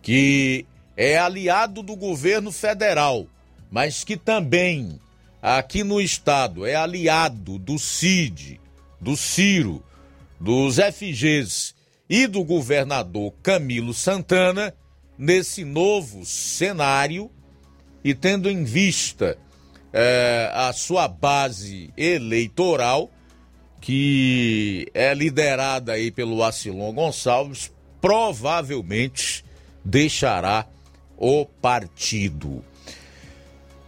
que 0.01 0.65
é 0.97 1.17
aliado 1.17 1.83
do 1.83 1.95
governo 1.95 2.51
federal, 2.51 3.27
mas 3.69 4.03
que 4.03 4.17
também 4.17 4.99
aqui 5.41 5.83
no 5.83 6.01
estado 6.01 6.65
é 6.65 6.75
aliado 6.75 7.57
do 7.57 7.77
CID, 7.77 8.59
do 8.99 9.15
Ciro, 9.15 9.83
dos 10.39 10.77
FGs 10.77 11.73
e 12.09 12.27
do 12.27 12.43
governador 12.43 13.33
Camilo 13.41 13.93
Santana, 13.93 14.73
nesse 15.17 15.63
novo 15.63 16.25
cenário 16.25 17.29
e 18.03 18.15
tendo 18.15 18.49
em 18.49 18.63
vista 18.63 19.37
é, 19.93 20.49
a 20.53 20.71
sua 20.73 21.07
base 21.07 21.93
eleitoral, 21.97 23.09
que 23.79 24.87
é 24.93 25.13
liderada 25.13 25.93
aí 25.93 26.11
pelo 26.11 26.43
Acilon 26.43 26.93
Gonçalves, 26.93 27.71
provavelmente 27.99 29.43
deixará 29.83 30.67
o 31.17 31.45
partido. 31.45 32.63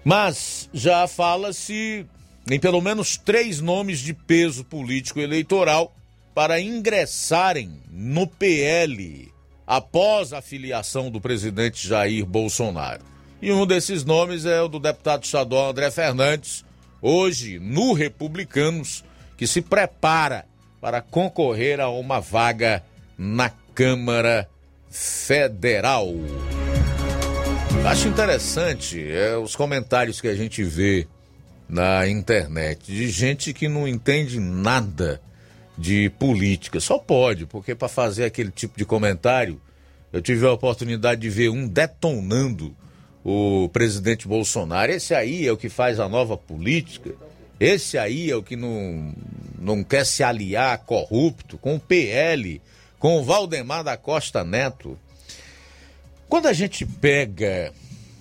Mas 0.03 0.69
já 0.73 1.07
fala-se 1.07 2.05
em 2.49 2.59
pelo 2.59 2.81
menos 2.81 3.17
três 3.17 3.61
nomes 3.61 3.99
de 3.99 4.13
peso 4.13 4.63
político 4.65 5.19
eleitoral 5.19 5.95
para 6.35 6.59
ingressarem 6.59 7.79
no 7.89 8.27
PL 8.27 9.31
após 9.65 10.33
a 10.33 10.41
filiação 10.41 11.09
do 11.09 11.21
presidente 11.21 11.87
Jair 11.87 12.25
Bolsonaro. 12.25 13.12
E 13.43 13.51
um 13.51 13.65
desses 13.65 14.05
nomes 14.05 14.45
é 14.45 14.61
o 14.61 14.69
do 14.69 14.79
deputado 14.79 15.25
estadual 15.25 15.71
André 15.71 15.91
Fernandes, 15.91 16.63
hoje 17.01 17.59
no 17.59 17.91
Republicanos, 17.91 19.03
que 19.35 19.45
se 19.45 19.61
prepara 19.61 20.45
para 20.79 21.01
concorrer 21.01 21.81
a 21.81 21.89
uma 21.89 22.21
vaga 22.21 22.81
na 23.17 23.51
Câmara 23.75 24.47
Federal. 24.89 26.07
Acho 27.85 28.07
interessante 28.07 29.05
é, 29.11 29.35
os 29.35 29.57
comentários 29.57 30.21
que 30.21 30.29
a 30.29 30.35
gente 30.35 30.63
vê 30.63 31.05
na 31.67 32.07
internet 32.07 32.93
de 32.93 33.09
gente 33.09 33.51
que 33.51 33.67
não 33.67 33.85
entende 33.85 34.39
nada 34.39 35.19
de 35.77 36.09
política. 36.11 36.79
Só 36.79 36.97
pode, 36.97 37.45
porque 37.45 37.75
para 37.75 37.89
fazer 37.89 38.23
aquele 38.23 38.51
tipo 38.51 38.77
de 38.77 38.85
comentário, 38.85 39.59
eu 40.13 40.21
tive 40.21 40.47
a 40.47 40.53
oportunidade 40.53 41.19
de 41.19 41.29
ver 41.29 41.49
um 41.49 41.67
detonando 41.67 42.73
o 43.23 43.69
presidente 43.69 44.27
Bolsonaro. 44.27 44.91
Esse 44.91 45.13
aí 45.13 45.47
é 45.47 45.51
o 45.51 45.57
que 45.57 45.69
faz 45.69 45.99
a 45.99 46.09
nova 46.09 46.37
política. 46.37 47.15
Esse 47.59 47.97
aí 47.97 48.29
é 48.29 48.35
o 48.35 48.43
que 48.43 48.55
não, 48.55 49.13
não 49.59 49.83
quer 49.83 50.05
se 50.05 50.23
aliar 50.23 50.77
corrupto 50.79 51.57
com 51.57 51.75
o 51.75 51.79
PL, 51.79 52.61
com 52.99 53.19
o 53.19 53.23
Valdemar 53.23 53.83
da 53.83 53.95
Costa 53.95 54.43
Neto. 54.43 54.99
Quando 56.27 56.47
a 56.47 56.53
gente 56.53 56.85
pega 56.85 57.71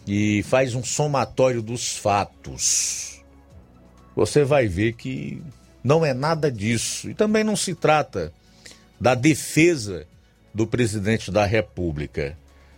e 0.07 0.43
faz 0.45 0.75
um 0.75 0.85
somatório 0.85 1.63
dos 1.63 1.97
fatos, 1.97 3.23
você 4.15 4.45
vai 4.45 4.69
ver 4.69 4.93
que 4.93 5.43
não 5.83 6.05
é 6.05 6.15
nada 6.15 6.51
disso. 6.51 7.11
E 7.11 7.15
também 7.15 7.43
não 7.43 7.57
se 7.57 7.75
trata 7.75 8.33
da 9.01 9.15
defesa 9.15 10.07
do 10.55 10.67
presidente 10.67 11.31
da 11.31 11.45
República. 11.45 12.37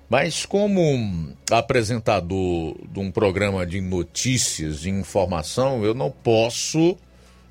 Mas 0.09 0.44
como 0.44 1.32
apresentador 1.51 2.76
de 2.89 3.01
um 3.01 3.10
programa 3.10 3.66
de 3.66 3.81
notícias, 3.81 4.81
de 4.81 4.90
informação, 4.90 5.85
eu 5.85 5.94
não 5.94 6.10
posso 6.10 6.97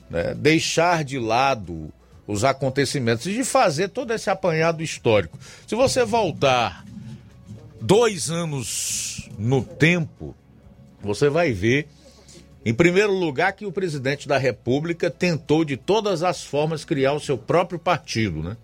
né, 0.10 0.34
deixar 0.36 1.04
de 1.04 1.18
lado 1.18 1.92
os 2.28 2.44
acontecimentos 2.44 3.26
e 3.26 3.34
de 3.34 3.44
fazer 3.44 3.90
todo 3.90 4.14
esse 4.14 4.30
apanhado 4.30 4.82
histórico. 4.82 5.38
Se 5.68 5.76
você 5.76 6.06
voltar 6.06 6.86
dois 7.82 8.30
anos 8.30 9.30
no 9.38 9.64
tempo, 9.64 10.36
você 11.02 11.30
vai 11.30 11.52
ver, 11.52 11.88
em 12.66 12.74
primeiro 12.74 13.12
lugar, 13.12 13.52
que 13.54 13.66
o 13.66 13.72
presidente 13.72 14.28
da 14.28 14.38
República 14.38 15.10
tentou 15.10 15.66
de 15.66 15.76
todas 15.76 16.24
as 16.24 16.44
formas 16.44 16.86
criar 16.86 17.14
o 17.14 17.20
seu 17.20 17.38
próprio 17.38 17.78
partido, 17.78 18.42
né? 18.42 18.56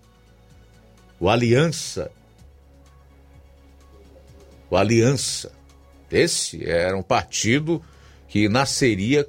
O 1.18 1.28
Aliança. 1.28 2.10
O 4.70 4.76
Aliança. 4.76 5.50
Esse 6.10 6.68
era 6.68 6.96
um 6.96 7.02
partido 7.02 7.82
que 8.28 8.48
nasceria 8.48 9.26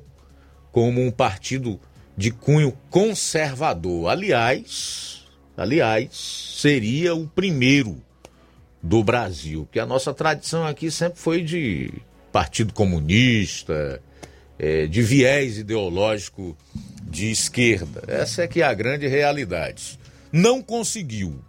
como 0.71 1.01
um 1.01 1.11
partido 1.11 1.79
de 2.15 2.31
cunho 2.31 2.77
conservador. 2.89 4.09
Aliás, 4.09 5.25
aliás, 5.57 6.55
seria 6.59 7.15
o 7.15 7.27
primeiro 7.27 8.01
do 8.81 9.03
Brasil, 9.03 9.67
que 9.71 9.79
a 9.79 9.85
nossa 9.85 10.13
tradição 10.13 10.65
aqui 10.65 10.89
sempre 10.89 11.19
foi 11.19 11.43
de 11.43 11.91
Partido 12.31 12.73
Comunista, 12.73 14.01
é, 14.57 14.87
de 14.87 15.01
viés 15.01 15.57
ideológico 15.57 16.57
de 17.03 17.29
esquerda. 17.31 18.03
Essa 18.07 18.43
é 18.43 18.47
que 18.47 18.61
é 18.61 18.65
a 18.65 18.73
grande 18.73 19.07
realidade. 19.07 19.99
Não 20.31 20.61
conseguiu. 20.61 21.43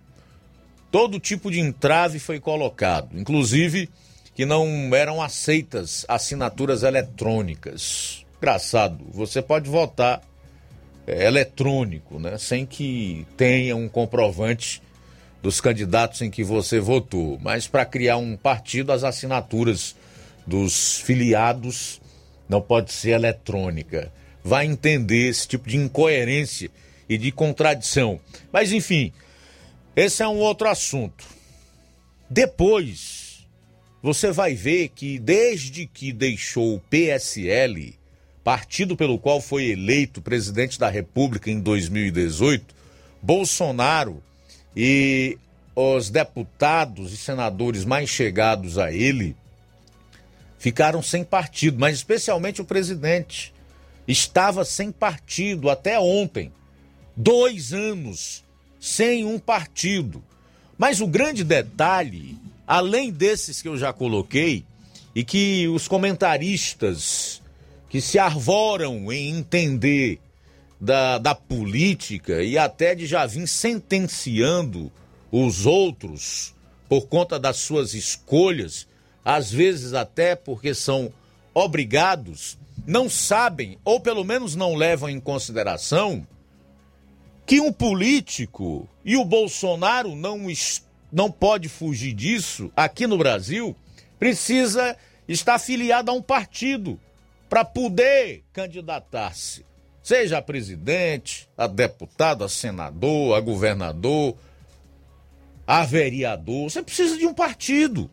Todo 0.93 1.19
tipo 1.19 1.51
de 1.51 1.59
entrave 1.59 2.19
foi 2.19 2.39
colocado, 2.39 3.19
inclusive 3.19 3.89
que 4.35 4.45
não 4.45 4.95
eram 4.95 5.23
aceitas 5.23 6.05
assinaturas 6.07 6.83
eletrônicas. 6.83 8.27
Engraçado, 8.37 9.03
você 9.11 9.41
pode 9.41 9.71
votar 9.71 10.21
é, 11.07 11.25
eletrônico, 11.27 12.19
né, 12.19 12.37
sem 12.37 12.67
que 12.67 13.27
tenha 13.39 13.75
um 13.75 13.89
comprovante 13.89 14.83
dos 15.43 15.63
candidatos 15.63 16.21
em 16.21 16.31
que 16.31 16.45
você 16.45 16.79
votou, 16.79 17.39
mas 17.41 17.67
para 17.67 17.87
criar 17.87 18.19
um 18.19 18.37
partido, 18.37 18.93
as 18.93 19.03
assinaturas 19.03 19.97
dos 20.47 20.99
filiados 20.99 22.03
não 22.47 22.61
pode 22.61 22.93
ser 22.93 23.13
eletrônica. 23.13 24.13
Vai 24.45 24.67
entender 24.67 25.31
esse 25.31 25.49
tipo 25.49 25.71
de 25.71 25.79
incoerência 25.79 26.71
e 27.09 27.17
de 27.17 27.33
contradição. 27.33 28.21
Mas 28.53 28.73
enfim, 28.73 29.11
esse 29.95 30.23
é 30.23 30.29
um 30.29 30.39
outro 30.39 30.69
assunto. 30.69 31.25
Depois, 32.29 33.47
você 34.03 34.33
vai 34.33 34.55
ver 34.55 34.89
que 34.89 35.19
desde 35.19 35.87
que 35.87 36.13
deixou 36.13 36.77
o 36.77 36.81
PSL, 36.81 37.95
partido 38.43 38.97
pelo 38.97 39.19
qual 39.19 39.41
foi 39.41 39.71
eleito 39.71 40.23
presidente 40.23 40.79
da 40.79 40.89
República 40.89 41.51
em 41.51 41.61
2018, 41.61 42.75
Bolsonaro 43.23 44.23
e 44.75 45.39
os 45.77 46.11
deputados 46.11 47.13
e 47.13 47.17
senadores 47.17 47.85
mais 47.85 48.09
chegados 48.11 48.79
a 48.79 48.93
ele 48.93 49.37
ficaram 50.59 51.03
sem 51.03 51.25
partido, 51.25 51.79
mas 51.79 51.97
especialmente 51.97 52.61
o 52.61 52.65
presidente 52.65 53.53
estava 54.07 54.65
sem 54.65 54.93
partido 54.93 55.69
até 55.69 55.99
ontem. 55.99 56.53
Dois 57.17 57.73
anos 57.73 58.45
sem 58.83 59.25
um 59.25 59.39
partido. 59.39 60.21
Mas 60.77 61.01
o 61.01 61.07
grande 61.07 61.45
detalhe, 61.45 62.37
além 62.67 63.13
desses 63.13 63.63
que 63.63 63.69
eu 63.69 63.79
já 63.79 63.93
coloquei, 63.93 64.65
e 65.15 65.23
que 65.23 65.69
os 65.69 65.87
comentaristas 65.87 67.41
que 67.89 68.01
se 68.01 68.19
arvoram 68.19 69.13
em 69.13 69.39
entender 69.39 70.19
da, 70.81 71.19
da 71.19 71.33
política 71.33 72.43
e 72.43 72.59
até 72.59 72.93
de 72.93 73.07
já 73.07 73.25
vir 73.25 73.47
sentenciando 73.47 74.91
os 75.31 75.65
outros 75.65 76.53
por 76.89 77.07
conta 77.07 77.39
das 77.39 77.59
suas 77.59 77.95
escolhas, 77.95 78.89
às 79.25 79.53
vezes 79.53 79.93
até 79.93 80.35
porque 80.35 80.75
são 80.75 81.13
obrigados, 81.55 82.59
não 82.85 83.09
sabem, 83.09 83.79
ou 83.85 84.01
pelo 84.01 84.25
menos 84.25 84.57
não 84.57 84.75
levam 84.75 85.09
em 85.09 85.21
consideração, 85.21 86.27
que 87.45 87.61
um 87.61 87.73
político, 87.73 88.89
e 89.05 89.17
o 89.17 89.25
Bolsonaro 89.25 90.15
não, 90.15 90.47
não 91.11 91.31
pode 91.31 91.69
fugir 91.69 92.13
disso, 92.13 92.71
aqui 92.77 93.07
no 93.07 93.19
Brasil, 93.19 93.77
precisa 94.19 94.97
estar 95.27 95.55
afiliado 95.55 96.11
a 96.11 96.15
um 96.15 96.23
partido 96.23 96.99
para 97.49 97.65
poder 97.65 98.45
candidatar-se. 98.53 99.65
seja 100.03 100.39
a 100.39 100.43
presidente, 100.43 101.49
a 101.57 101.67
deputado, 101.67 102.45
a 102.45 102.49
senador, 102.49 103.37
a 103.37 103.41
governador, 103.41 104.37
a 105.67 105.85
vereador. 105.85 106.71
Você 106.71 106.83
precisa 106.83 107.17
de 107.17 107.27
um 107.27 107.35
partido. 107.35 108.11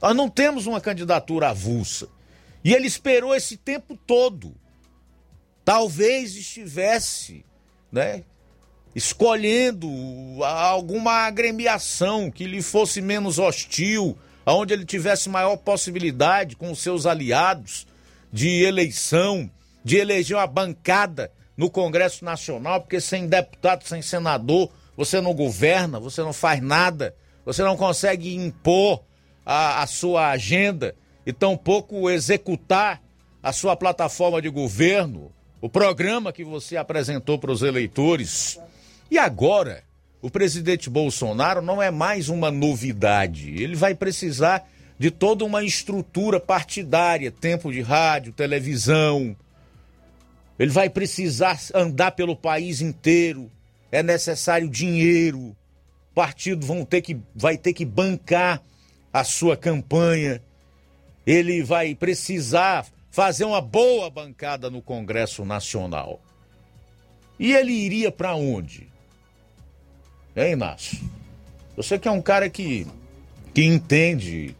Nós 0.00 0.14
não 0.14 0.28
temos 0.28 0.66
uma 0.66 0.80
candidatura 0.80 1.50
avulsa. 1.50 2.08
E 2.64 2.72
ele 2.72 2.86
esperou 2.86 3.34
esse 3.34 3.56
tempo 3.56 3.96
todo. 3.96 4.54
Talvez 5.64 6.34
estivesse, 6.36 7.44
né, 7.92 8.24
escolhendo 8.94 9.88
alguma 10.42 11.26
agremiação 11.26 12.30
que 12.30 12.44
lhe 12.44 12.62
fosse 12.62 13.00
menos 13.00 13.38
hostil, 13.38 14.16
aonde 14.44 14.72
ele 14.72 14.84
tivesse 14.84 15.28
maior 15.28 15.56
possibilidade 15.56 16.56
com 16.56 16.70
os 16.70 16.80
seus 16.80 17.06
aliados 17.06 17.86
de 18.32 18.62
eleição, 18.64 19.50
de 19.84 19.96
eleger 19.96 20.36
uma 20.36 20.46
bancada 20.46 21.30
no 21.56 21.70
Congresso 21.70 22.24
Nacional, 22.24 22.80
porque 22.80 23.00
sem 23.00 23.26
deputado, 23.26 23.84
sem 23.84 24.00
senador, 24.00 24.70
você 24.96 25.20
não 25.20 25.34
governa, 25.34 26.00
você 26.00 26.22
não 26.22 26.32
faz 26.32 26.62
nada, 26.62 27.14
você 27.44 27.62
não 27.62 27.76
consegue 27.76 28.34
impor 28.34 29.02
a, 29.44 29.82
a 29.82 29.86
sua 29.86 30.30
agenda 30.30 30.94
e 31.26 31.32
tampouco 31.32 32.08
executar 32.10 33.02
a 33.42 33.52
sua 33.52 33.76
plataforma 33.76 34.42
de 34.42 34.48
governo, 34.48 35.32
o 35.60 35.68
programa 35.68 36.32
que 36.32 36.44
você 36.44 36.76
apresentou 36.76 37.38
para 37.38 37.50
os 37.50 37.62
eleitores. 37.62 38.60
E 39.10 39.16
agora, 39.16 39.82
o 40.20 40.30
presidente 40.30 40.90
Bolsonaro 40.90 41.62
não 41.62 41.82
é 41.82 41.90
mais 41.90 42.28
uma 42.28 42.50
novidade. 42.50 43.50
Ele 43.62 43.76
vai 43.76 43.94
precisar 43.94 44.68
de 44.98 45.10
toda 45.10 45.44
uma 45.44 45.62
estrutura 45.62 46.40
partidária, 46.40 47.30
tempo 47.30 47.72
de 47.72 47.80
rádio, 47.80 48.32
televisão. 48.32 49.36
Ele 50.58 50.70
vai 50.70 50.90
precisar 50.90 51.58
andar 51.72 52.12
pelo 52.12 52.34
país 52.34 52.80
inteiro. 52.80 53.50
É 53.92 54.02
necessário 54.02 54.68
dinheiro. 54.68 55.38
O 56.10 56.14
partido 56.14 56.66
vão 56.66 56.84
ter 56.84 57.00
que, 57.00 57.16
vai 57.34 57.56
ter 57.56 57.72
que 57.72 57.84
bancar 57.84 58.60
a 59.12 59.22
sua 59.22 59.56
campanha. 59.56 60.42
Ele 61.24 61.62
vai 61.62 61.94
precisar 61.94 62.86
fazer 63.10 63.44
uma 63.44 63.60
boa 63.60 64.10
bancada 64.10 64.68
no 64.68 64.82
Congresso 64.82 65.44
Nacional. 65.44 66.20
E 67.38 67.54
ele 67.54 67.72
iria 67.72 68.10
para 68.10 68.34
onde? 68.34 68.88
Hein, 70.36 70.52
Inácio? 70.52 70.98
Você 71.76 71.98
que 71.98 72.08
é 72.08 72.10
um 72.10 72.22
cara 72.22 72.48
que, 72.48 72.86
que 73.54 73.64
entende 73.64 74.54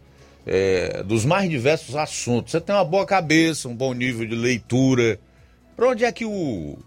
é, 0.48 1.02
dos 1.02 1.26
mais 1.26 1.48
diversos 1.50 1.94
assuntos. 1.94 2.52
Você 2.52 2.60
tem 2.60 2.74
uma 2.74 2.84
boa 2.84 3.04
cabeça, 3.04 3.68
um 3.68 3.76
bom 3.76 3.92
nível 3.92 4.26
de 4.26 4.34
leitura. 4.34 5.20
Para 5.76 5.90
onde 5.90 6.04
é 6.04 6.10
que 6.10 6.24
o, 6.24 6.78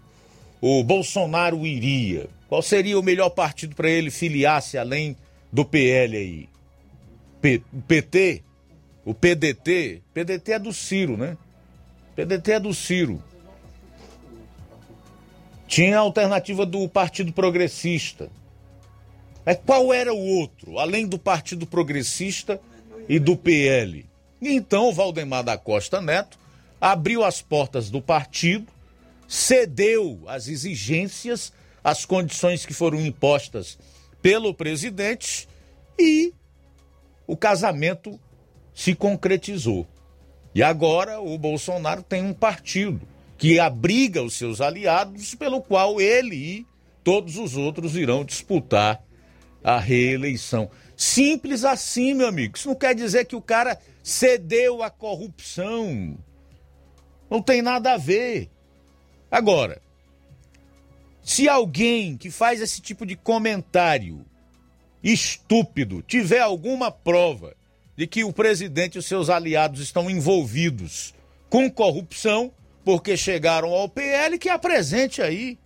o 0.60 0.82
Bolsonaro 0.82 1.64
iria? 1.64 2.28
Qual 2.48 2.60
seria 2.60 2.98
o 2.98 3.02
melhor 3.02 3.30
partido 3.30 3.76
para 3.76 3.88
ele 3.88 4.10
filiar-se 4.10 4.76
além 4.76 5.16
do 5.50 5.64
PL 5.64 6.16
aí? 6.16 6.48
P, 7.40 7.62
PT? 7.86 8.42
O 9.04 9.14
PDT? 9.14 10.02
PDT 10.12 10.52
é 10.52 10.58
do 10.58 10.72
Ciro, 10.72 11.16
né? 11.16 11.36
PDT 12.16 12.52
é 12.52 12.60
do 12.60 12.74
Ciro. 12.74 13.22
Tinha 15.66 15.98
a 15.98 16.00
alternativa 16.00 16.66
do 16.66 16.86
Partido 16.88 17.32
Progressista. 17.32 18.28
Mas 19.44 19.58
qual 19.64 19.92
era 19.92 20.12
o 20.14 20.18
outro, 20.18 20.78
além 20.78 21.06
do 21.06 21.18
Partido 21.18 21.66
Progressista 21.66 22.60
e 23.08 23.18
do 23.18 23.36
PL? 23.36 24.06
Então, 24.40 24.92
Valdemar 24.92 25.42
da 25.42 25.58
Costa 25.58 26.00
Neto 26.00 26.38
abriu 26.80 27.24
as 27.24 27.42
portas 27.42 27.90
do 27.90 28.00
partido, 28.00 28.66
cedeu 29.28 30.22
às 30.26 30.48
exigências, 30.48 31.52
às 31.82 32.04
condições 32.04 32.64
que 32.64 32.74
foram 32.74 33.00
impostas 33.00 33.78
pelo 34.20 34.54
presidente 34.54 35.48
e 35.98 36.32
o 37.26 37.36
casamento 37.36 38.18
se 38.74 38.94
concretizou. 38.94 39.86
E 40.54 40.62
agora 40.62 41.20
o 41.20 41.36
Bolsonaro 41.38 42.02
tem 42.02 42.22
um 42.22 42.34
partido 42.34 43.00
que 43.38 43.58
abriga 43.58 44.22
os 44.22 44.34
seus 44.34 44.60
aliados, 44.60 45.34
pelo 45.34 45.60
qual 45.60 46.00
ele 46.00 46.36
e 46.36 46.66
todos 47.02 47.36
os 47.36 47.56
outros 47.56 47.96
irão 47.96 48.24
disputar 48.24 49.02
a 49.62 49.78
reeleição. 49.78 50.70
Simples 50.96 51.64
assim, 51.64 52.14
meu 52.14 52.28
amigo. 52.28 52.56
Isso 52.56 52.68
não 52.68 52.74
quer 52.74 52.94
dizer 52.94 53.24
que 53.24 53.36
o 53.36 53.42
cara 53.42 53.78
cedeu 54.02 54.82
à 54.82 54.90
corrupção. 54.90 56.16
Não 57.30 57.40
tem 57.40 57.62
nada 57.62 57.94
a 57.94 57.96
ver. 57.96 58.50
Agora, 59.30 59.80
se 61.22 61.48
alguém 61.48 62.16
que 62.16 62.30
faz 62.30 62.60
esse 62.60 62.80
tipo 62.80 63.06
de 63.06 63.16
comentário 63.16 64.24
estúpido 65.02 66.02
tiver 66.02 66.40
alguma 66.40 66.90
prova 66.90 67.56
de 67.96 68.06
que 68.06 68.24
o 68.24 68.32
presidente 68.32 68.96
e 68.96 68.98
os 68.98 69.06
seus 69.06 69.30
aliados 69.30 69.80
estão 69.80 70.10
envolvidos 70.10 71.14
com 71.48 71.70
corrupção, 71.70 72.52
porque 72.84 73.16
chegaram 73.16 73.70
ao 73.70 73.88
PL, 73.88 74.38
que 74.38 74.48
apresente 74.48 75.22
aí. 75.22 75.58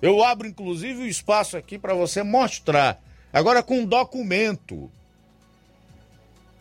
Eu 0.00 0.22
abro 0.22 0.46
inclusive 0.46 1.02
o 1.02 1.06
espaço 1.06 1.56
aqui 1.56 1.78
para 1.78 1.94
você 1.94 2.22
mostrar 2.22 3.02
Agora, 3.32 3.62
com 3.62 3.80
um 3.80 3.86
documento. 3.86 4.90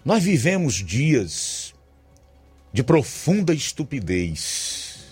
Nós 0.03 0.23
vivemos 0.23 0.75
dias 0.75 1.73
de 2.71 2.83
profunda 2.83 3.53
estupidez. 3.53 5.05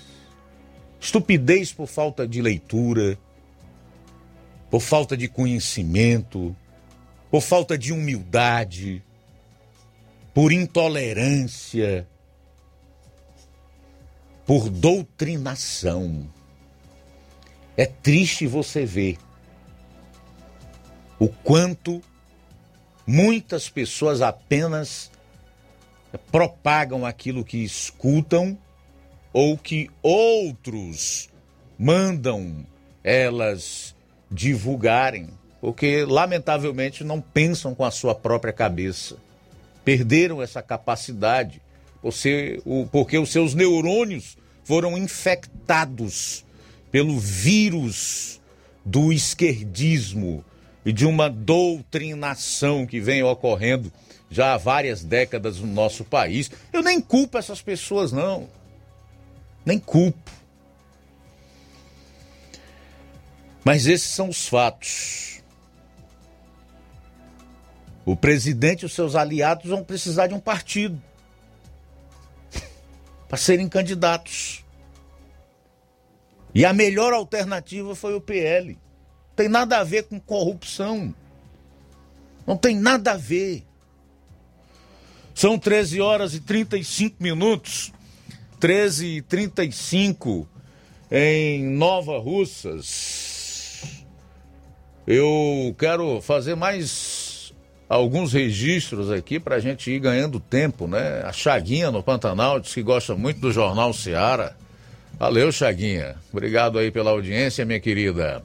Estupidez 0.99 1.71
por 1.71 1.87
falta 1.87 2.27
de 2.27 2.41
leitura, 2.41 3.17
por 4.69 4.81
falta 4.81 5.15
de 5.15 5.27
conhecimento, 5.27 6.55
por 7.29 7.41
falta 7.41 7.77
de 7.77 7.93
humildade, 7.93 9.03
por 10.33 10.51
intolerância, 10.51 12.07
por 14.45 14.69
doutrinação. 14.69 16.29
É 17.77 17.85
triste 17.85 18.47
você 18.47 18.85
ver 18.85 19.17
o 21.19 21.27
quanto 21.27 22.01
muitas 23.05 23.69
pessoas 23.69 24.21
apenas 24.21 25.11
propagam 26.31 27.05
aquilo 27.05 27.43
que 27.43 27.63
escutam 27.63 28.57
ou 29.33 29.57
que 29.57 29.89
outros 30.01 31.29
mandam 31.77 32.65
elas 33.03 33.95
divulgarem, 34.31 35.29
porque 35.59 36.05
lamentavelmente 36.05 37.03
não 37.03 37.19
pensam 37.21 37.75
com 37.75 37.83
a 37.83 37.91
sua 37.91 38.15
própria 38.15 38.53
cabeça. 38.53 39.17
Perderam 39.83 40.41
essa 40.41 40.61
capacidade 40.61 41.61
porque 42.91 43.17
os 43.17 43.29
seus 43.29 43.53
neurônios 43.53 44.37
foram 44.63 44.97
infectados 44.97 46.45
pelo 46.91 47.19
vírus 47.19 48.39
do 48.85 49.11
esquerdismo, 49.11 50.45
e 50.85 50.93
de 50.93 51.05
uma 51.05 51.27
doutrinação 51.29 52.85
que 52.85 52.99
vem 52.99 53.23
ocorrendo 53.23 53.91
já 54.29 54.53
há 54.53 54.57
várias 54.57 55.03
décadas 55.03 55.59
no 55.59 55.67
nosso 55.67 56.05
país. 56.05 56.51
Eu 56.71 56.83
nem 56.83 57.01
culpo 57.01 57.37
essas 57.37 57.61
pessoas, 57.61 58.11
não. 58.11 58.47
Nem 59.65 59.79
culpo. 59.79 60.31
Mas 63.63 63.87
esses 63.87 64.09
são 64.09 64.29
os 64.29 64.47
fatos. 64.47 65.41
O 68.05 68.15
presidente 68.15 68.83
e 68.83 68.85
os 68.85 68.93
seus 68.93 69.15
aliados 69.15 69.67
vão 69.67 69.83
precisar 69.83 70.27
de 70.27 70.35
um 70.35 70.39
partido 70.39 71.01
para 73.27 73.37
serem 73.37 73.67
candidatos. 73.67 74.63
E 76.53 76.63
a 76.63 76.71
melhor 76.71 77.11
alternativa 77.11 77.95
foi 77.95 78.13
o 78.13 78.21
PL 78.21 78.77
tem 79.35 79.49
nada 79.49 79.79
a 79.79 79.83
ver 79.83 80.03
com 80.03 80.19
corrupção. 80.19 81.13
Não 82.47 82.55
tem 82.55 82.77
nada 82.77 83.11
a 83.13 83.17
ver. 83.17 83.63
São 85.33 85.59
13 85.59 85.99
horas 85.99 86.33
e 86.33 86.39
35 86.39 87.21
minutos. 87.21 87.91
13 88.59 89.17
e 89.17 89.21
35 89.21 90.47
em 91.11 91.63
Nova 91.63 92.17
Russas. 92.17 94.03
Eu 95.05 95.75
quero 95.77 96.21
fazer 96.21 96.55
mais 96.55 97.53
alguns 97.87 98.33
registros 98.33 99.11
aqui 99.11 99.39
para 99.39 99.57
a 99.57 99.59
gente 99.59 99.91
ir 99.91 99.99
ganhando 99.99 100.39
tempo, 100.39 100.87
né? 100.87 101.21
A 101.23 101.31
Chaguinha 101.31 101.91
no 101.91 102.01
Pantanal 102.01 102.59
diz 102.59 102.73
que 102.73 102.81
gosta 102.81 103.13
muito 103.15 103.39
do 103.39 103.51
Jornal 103.51 103.93
Seara. 103.93 104.55
Valeu, 105.19 105.51
Chaguinha. 105.51 106.15
Obrigado 106.31 106.79
aí 106.79 106.89
pela 106.91 107.11
audiência, 107.11 107.65
minha 107.65 107.79
querida. 107.79 108.43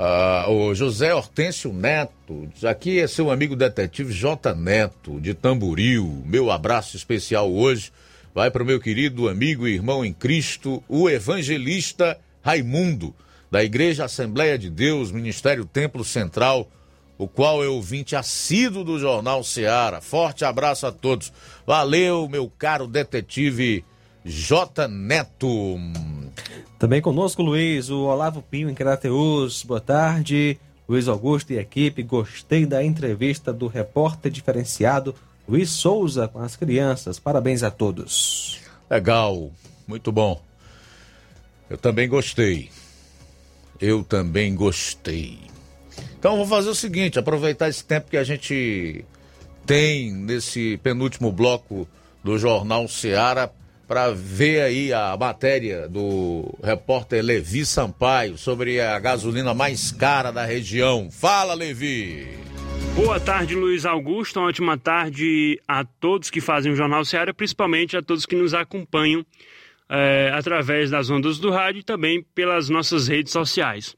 Ah, 0.00 0.44
o 0.48 0.72
José 0.76 1.12
Hortêncio 1.12 1.72
Neto, 1.72 2.48
aqui 2.62 3.00
é 3.00 3.08
seu 3.08 3.32
amigo 3.32 3.56
detetive 3.56 4.12
J. 4.12 4.54
Neto, 4.54 5.20
de 5.20 5.34
Tamboril. 5.34 6.22
Meu 6.24 6.52
abraço 6.52 6.96
especial 6.96 7.52
hoje 7.52 7.90
vai 8.32 8.48
para 8.48 8.62
o 8.62 8.66
meu 8.66 8.78
querido 8.78 9.28
amigo 9.28 9.66
e 9.66 9.74
irmão 9.74 10.04
em 10.04 10.12
Cristo, 10.12 10.80
o 10.88 11.10
evangelista 11.10 12.16
Raimundo, 12.40 13.12
da 13.50 13.64
Igreja 13.64 14.04
Assembleia 14.04 14.56
de 14.56 14.70
Deus, 14.70 15.10
Ministério 15.10 15.64
Templo 15.64 16.04
Central, 16.04 16.70
o 17.18 17.26
qual 17.26 17.64
é 17.64 17.66
ouvinte 17.66 18.14
assíduo 18.14 18.84
do 18.84 19.00
Jornal 19.00 19.42
Seara. 19.42 20.00
Forte 20.00 20.44
abraço 20.44 20.86
a 20.86 20.92
todos. 20.92 21.32
Valeu, 21.66 22.28
meu 22.28 22.48
caro 22.56 22.86
detetive 22.86 23.84
J. 24.28 24.86
Neto. 24.88 25.78
Também 26.78 27.00
conosco, 27.00 27.42
Luiz, 27.42 27.88
o 27.88 28.02
Olavo 28.02 28.42
Pinho 28.42 28.68
em 28.68 28.74
Crateus. 28.74 29.62
Boa 29.64 29.80
tarde. 29.80 30.58
Luiz 30.86 31.08
Augusto 31.08 31.52
e 31.52 31.58
equipe, 31.58 32.02
gostei 32.02 32.64
da 32.64 32.84
entrevista 32.84 33.52
do 33.52 33.66
repórter 33.66 34.30
diferenciado 34.30 35.14
Luiz 35.46 35.70
Souza 35.70 36.28
com 36.28 36.40
as 36.40 36.56
crianças. 36.56 37.18
Parabéns 37.18 37.62
a 37.62 37.70
todos. 37.70 38.60
Legal, 38.90 39.50
muito 39.86 40.12
bom. 40.12 40.40
Eu 41.68 41.76
também 41.76 42.08
gostei. 42.08 42.70
Eu 43.80 44.02
também 44.02 44.54
gostei. 44.54 45.38
Então 46.18 46.36
vou 46.36 46.46
fazer 46.46 46.68
o 46.68 46.74
seguinte, 46.74 47.18
aproveitar 47.18 47.68
esse 47.68 47.84
tempo 47.84 48.10
que 48.10 48.16
a 48.16 48.24
gente 48.24 49.04
tem 49.64 50.12
nesse 50.12 50.78
penúltimo 50.78 51.32
bloco 51.32 51.88
do 52.22 52.38
Jornal 52.38 52.88
Seara 52.88 53.50
para 53.88 54.10
ver 54.10 54.60
aí 54.60 54.92
a 54.92 55.16
matéria 55.16 55.88
do 55.88 56.54
repórter 56.62 57.24
Levi 57.24 57.64
Sampaio 57.64 58.36
sobre 58.36 58.78
a 58.82 58.98
gasolina 58.98 59.54
mais 59.54 59.90
cara 59.90 60.30
da 60.30 60.44
região. 60.44 61.10
Fala, 61.10 61.54
Levi! 61.54 62.28
Boa 62.94 63.18
tarde, 63.18 63.54
Luiz 63.54 63.86
Augusto. 63.86 64.40
Uma 64.40 64.48
ótima 64.48 64.76
tarde 64.76 65.58
a 65.66 65.84
todos 65.84 66.28
que 66.28 66.40
fazem 66.40 66.70
o 66.70 66.76
Jornal 66.76 67.02
Seara, 67.02 67.32
principalmente 67.32 67.96
a 67.96 68.02
todos 68.02 68.26
que 68.26 68.36
nos 68.36 68.52
acompanham 68.52 69.24
é, 69.88 70.30
através 70.34 70.90
das 70.90 71.08
ondas 71.08 71.38
do 71.38 71.50
rádio 71.50 71.80
e 71.80 71.84
também 71.84 72.22
pelas 72.34 72.68
nossas 72.68 73.08
redes 73.08 73.32
sociais. 73.32 73.96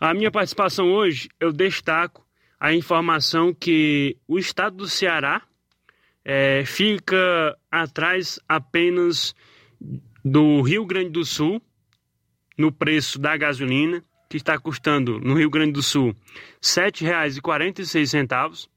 A 0.00 0.14
minha 0.14 0.30
participação 0.30 0.92
hoje, 0.92 1.28
eu 1.40 1.52
destaco 1.52 2.24
a 2.60 2.72
informação 2.72 3.52
que 3.52 4.16
o 4.28 4.38
estado 4.38 4.76
do 4.76 4.88
Ceará 4.88 5.42
é, 6.24 6.64
fica 6.64 7.54
atrás 7.70 8.40
apenas 8.48 9.34
do 10.24 10.62
Rio 10.62 10.86
Grande 10.86 11.10
do 11.10 11.24
Sul 11.24 11.60
no 12.56 12.72
preço 12.72 13.18
da 13.18 13.36
gasolina, 13.36 14.02
que 14.30 14.38
está 14.38 14.58
custando 14.58 15.20
no 15.20 15.34
Rio 15.34 15.50
Grande 15.50 15.72
do 15.72 15.82
Sul 15.82 16.08
R$ 16.08 16.14
7,46, 16.62 18.68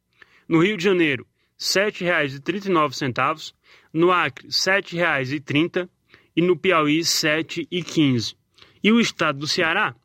no 0.48 0.62
Rio 0.62 0.78
de 0.78 0.84
Janeiro 0.84 1.26
R$ 1.60 1.90
7,39, 1.90 3.54
no 3.94 4.12
Acre 4.12 4.46
R$ 4.46 4.52
7,30 4.52 5.90
e 6.36 6.42
no 6.42 6.58
Piauí 6.58 6.98
R$ 6.98 7.04
7,15. 7.04 8.36
E 8.84 8.92
o 8.92 9.00
estado 9.00 9.40
do 9.40 9.48
Ceará 9.48 9.96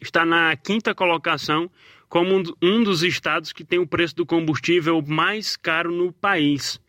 está 0.00 0.24
na 0.24 0.54
quinta 0.56 0.94
colocação 0.94 1.68
como 2.10 2.42
um 2.60 2.82
dos 2.82 3.04
estados 3.04 3.52
que 3.52 3.64
tem 3.64 3.78
o 3.78 3.86
preço 3.86 4.16
do 4.16 4.26
combustível 4.26 5.00
mais 5.00 5.56
caro 5.56 5.92
no 5.92 6.12
país. 6.12 6.80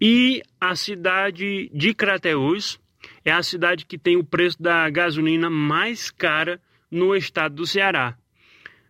E 0.00 0.42
a 0.58 0.74
cidade 0.74 1.70
de 1.72 1.94
Crateús 1.94 2.80
é 3.22 3.30
a 3.30 3.42
cidade 3.42 3.84
que 3.84 3.98
tem 3.98 4.16
o 4.16 4.24
preço 4.24 4.60
da 4.60 4.88
gasolina 4.88 5.50
mais 5.50 6.10
cara 6.10 6.58
no 6.90 7.14
estado 7.14 7.56
do 7.56 7.66
Ceará. 7.66 8.16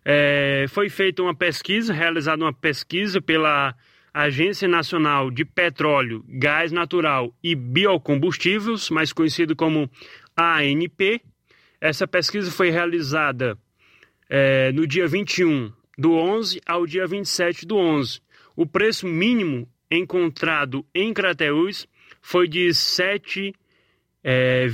É, 0.05 0.65
foi 0.69 0.87
feita 0.87 1.21
uma 1.21 1.35
pesquisa, 1.35 1.91
realizada 1.93 2.41
uma 2.41 2.53
pesquisa 2.53 3.19
pela 3.19 3.75
Agência 4.13 4.69
Nacional 4.69 5.29
de 5.29 5.43
Petróleo, 5.43 6.23
Gás 6.29 6.71
Natural 6.71 7.35
e 7.43 7.53
Biocombustíveis, 7.53 8.89
mais 8.89 9.11
conhecido 9.11 9.57
como 9.57 9.89
ANP. 10.37 11.21
Essa 11.81 12.07
pesquisa 12.07 12.49
foi 12.49 12.69
realizada 12.69 13.57
é, 14.29 14.71
no 14.71 14.87
dia 14.87 15.07
21 15.07 15.71
do 15.97 16.13
11 16.13 16.61
ao 16.65 16.85
dia 16.85 17.07
27 17.07 17.65
do 17.65 17.77
11. 17.77 18.19
O 18.55 18.65
preço 18.65 19.05
mínimo 19.07 19.67
encontrado 19.89 20.85
em 20.93 21.13
Crateús 21.13 21.87
foi 22.21 22.47
de 22.47 22.67
7,08 22.69 23.53
é, 24.23 24.67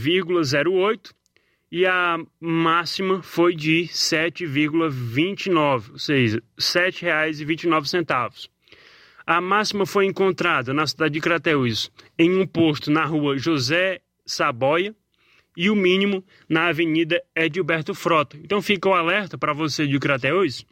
e 1.72 1.86
a 1.86 2.18
máxima 2.40 3.24
foi 3.24 3.56
de 3.56 3.88
7,29, 3.88 5.92
ou 5.92 5.98
seja, 5.98 6.38
R$ 6.38 6.44
7,29. 6.58 8.50
A 9.26 9.40
máxima 9.40 9.86
foi 9.86 10.06
encontrada 10.06 10.74
na 10.74 10.86
cidade 10.86 11.14
de 11.14 11.22
Crateús 11.22 11.90
em 12.18 12.36
um 12.36 12.46
posto 12.46 12.92
na 12.92 13.06
rua 13.06 13.38
José 13.38 14.02
Saboia, 14.26 14.94
e 15.56 15.70
o 15.70 15.76
mínimo 15.76 16.24
na 16.48 16.68
Avenida 16.68 17.22
Edilberto 17.36 17.94
Frota. 17.94 18.38
Então 18.38 18.62
fica 18.62 18.90
o 18.90 18.94
alerta 18.94 19.38
para 19.38 19.54
você 19.54 19.86
de 19.86 20.00
Crateús, 20.00 20.66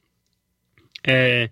é, 1.05 1.49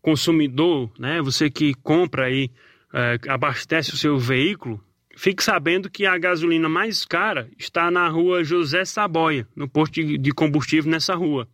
consumidor, 0.00 0.90
né, 0.98 1.20
você 1.22 1.50
que 1.50 1.74
compra 1.74 2.26
aí, 2.26 2.50
é, 2.92 3.18
abastece 3.28 3.94
o 3.94 3.96
seu 3.96 4.18
veículo, 4.18 4.82
fique 5.16 5.42
sabendo 5.42 5.90
que 5.90 6.06
a 6.06 6.18
gasolina 6.18 6.68
mais 6.68 7.04
cara 7.04 7.48
está 7.58 7.90
na 7.90 8.08
rua 8.08 8.44
José 8.44 8.84
Saboia, 8.84 9.46
no 9.54 9.68
posto 9.68 10.02
de 10.02 10.32
combustível 10.32 10.90
nessa 10.90 11.14
rua. 11.14 11.48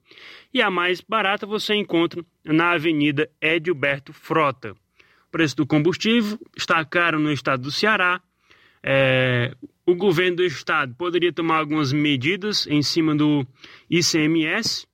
E 0.52 0.62
a 0.62 0.70
mais 0.70 1.00
barata 1.00 1.46
você 1.46 1.74
encontra 1.74 2.24
na 2.44 2.72
Avenida 2.72 3.28
Edilberto 3.40 4.12
Frota. 4.12 4.72
O 4.72 5.30
preço 5.30 5.56
do 5.56 5.66
combustível 5.66 6.38
está 6.56 6.82
caro 6.84 7.18
no 7.18 7.30
estado 7.30 7.64
do 7.64 7.70
Ceará. 7.70 8.20
É, 8.82 9.54
o 9.88 9.94
governo 9.94 10.36
do 10.36 10.44
estado 10.44 10.94
poderia 10.96 11.32
tomar 11.32 11.56
algumas 11.56 11.94
medidas 11.94 12.66
em 12.66 12.82
cima 12.82 13.16
do 13.16 13.46
ICMS, 13.88 14.86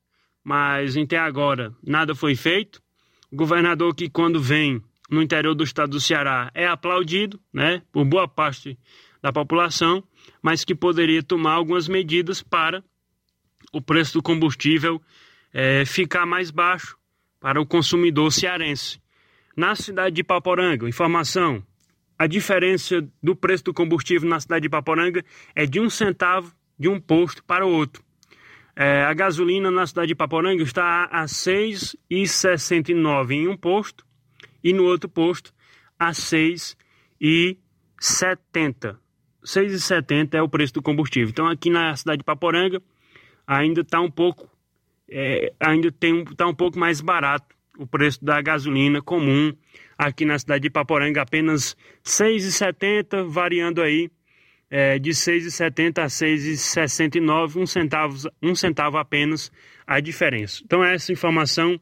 mas 0.45 0.97
até 0.97 1.19
agora 1.19 1.75
nada 1.85 2.15
foi 2.15 2.37
feito. 2.37 2.81
O 3.29 3.35
governador 3.35 3.93
que 3.93 4.09
quando 4.09 4.41
vem 4.41 4.81
no 5.11 5.21
interior 5.21 5.53
do 5.53 5.65
estado 5.65 5.91
do 5.91 6.01
Ceará 6.01 6.49
é 6.55 6.69
aplaudido, 6.69 7.41
né, 7.53 7.83
por 7.91 8.05
boa 8.05 8.29
parte 8.29 8.79
da 9.21 9.33
população, 9.33 10.01
mas 10.41 10.65
que 10.65 10.77
poderia 10.77 11.25
tomar 11.25 11.55
algumas 11.55 11.89
medidas 11.89 12.41
para 12.41 12.81
o 13.73 13.83
preço 13.83 14.13
do 14.13 14.23
combustível 14.23 15.03
é, 15.53 15.85
ficar 15.85 16.25
mais 16.25 16.53
baixo 16.53 16.97
para 17.41 17.61
o 17.61 17.67
consumidor 17.67 18.31
cearense. 18.31 19.01
Na 19.57 19.75
cidade 19.75 20.15
de 20.15 20.23
Paporanga, 20.23 20.89
informação, 20.89 21.67
a 22.25 22.27
diferença 22.27 23.07
do 23.23 23.37
preço 23.37 23.65
do 23.65 23.75
combustível 23.75 24.27
na 24.27 24.41
cidade 24.41 24.63
de 24.63 24.71
Paporanga 24.71 25.23
é 25.55 25.67
de 25.67 25.79
um 25.79 25.91
centavo 25.91 26.55
de 26.79 26.89
um 26.89 26.99
posto 26.99 27.45
para 27.45 27.67
o 27.67 27.71
outro. 27.71 28.03
É, 28.75 29.05
a 29.05 29.13
gasolina 29.13 29.71
na 29.71 29.87
cidade 29.87 30.09
de 30.09 30.15
Paporanga 30.15 30.63
está 30.63 31.07
a 31.13 31.21
R$ 31.21 31.27
6,69 31.27 33.33
em 33.33 33.47
um 33.47 33.59
posto 33.59 34.07
e 34.63 34.73
no 34.73 34.85
outro 34.85 35.07
posto 35.07 35.53
a 35.99 36.07
R$ 36.07 36.13
6,70. 36.13 36.77
R$ 37.21 37.59
6,70 39.45 40.35
é 40.35 40.41
o 40.41 40.49
preço 40.49 40.73
do 40.73 40.81
combustível. 40.81 41.29
Então 41.29 41.47
aqui 41.47 41.69
na 41.69 41.95
cidade 41.95 42.21
de 42.21 42.25
Paporanga 42.25 42.81
ainda 43.47 43.83
está 43.83 44.01
um 44.01 44.11
pouco 44.11 44.49
é, 45.11 45.53
ainda 45.61 45.93
tem 45.93 46.23
está 46.23 46.47
um 46.47 46.55
pouco 46.55 46.79
mais 46.79 47.03
barato 47.03 47.55
o 47.79 47.87
preço 47.87 48.25
da 48.25 48.41
gasolina 48.41 49.03
comum 49.03 49.55
aqui 49.97 50.25
na 50.25 50.39
cidade 50.39 50.63
de 50.63 50.71
Paporanga 50.71 51.23
apenas 51.23 51.73
R$ 52.05 52.37
6,70, 52.37 53.29
variando 53.29 53.83
aí 53.83 54.11
é, 54.71 54.99
de 54.99 55.11
R$ 55.11 55.17
6,70 55.17 55.99
a 55.99 56.03
R$ 56.03 56.09
6,69, 56.09 57.57
um 57.57 57.67
centavo, 57.67 58.31
um 58.43 58.55
centavo 58.55 58.97
apenas 58.97 59.51
a 59.87 60.01
diferença. 60.01 60.63
Então 60.65 60.83
essa 60.83 61.13
informação 61.13 61.79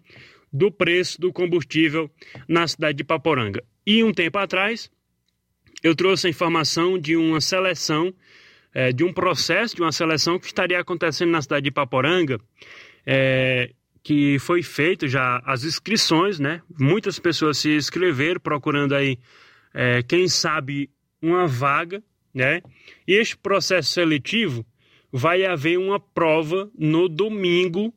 do 0.53 0.71
preço 0.71 1.21
do 1.21 1.33
combustível 1.33 2.11
na 2.47 2.67
cidade 2.69 2.99
de 2.99 3.05
Paporanga. 3.05 3.65
E 3.87 4.05
um 4.05 4.13
tempo 4.13 4.39
atrás 4.39 4.91
eu 5.83 5.97
trouxe 5.97 6.27
a 6.27 6.31
informação 6.31 6.99
de 6.99 7.17
uma 7.17 7.41
seleção, 7.41 8.13
é, 8.73 8.93
de 8.93 9.03
um 9.03 9.13
processo 9.13 9.75
de 9.75 9.83
uma 9.83 9.91
seleção 9.91 10.39
que 10.39 10.47
estaria 10.47 10.79
acontecendo 10.79 11.31
na 11.31 11.43
cidade 11.43 11.65
de 11.65 11.71
Paporanga, 11.71 12.39
é, 13.05 13.73
que 14.03 14.39
foi 14.39 14.63
feito 14.63 15.07
já 15.07 15.41
as 15.45 15.65
inscrições, 15.65 16.41
né? 16.41 16.61
Muitas 16.79 17.19
pessoas 17.19 17.59
se 17.59 17.75
inscreveram 17.77 18.41
procurando 18.41 18.95
aí, 18.95 19.19
é, 19.73 20.03
quem 20.03 20.29
sabe, 20.29 20.91
uma 21.21 21.47
vaga, 21.47 22.03
né? 22.35 22.63
E 23.07 23.15
este 23.15 23.37
processo 23.37 23.93
seletivo 23.93 24.67
vai 25.13 25.45
haver 25.45 25.79
uma 25.79 26.01
prova 26.01 26.71
no 26.77 27.09
domingo, 27.09 27.95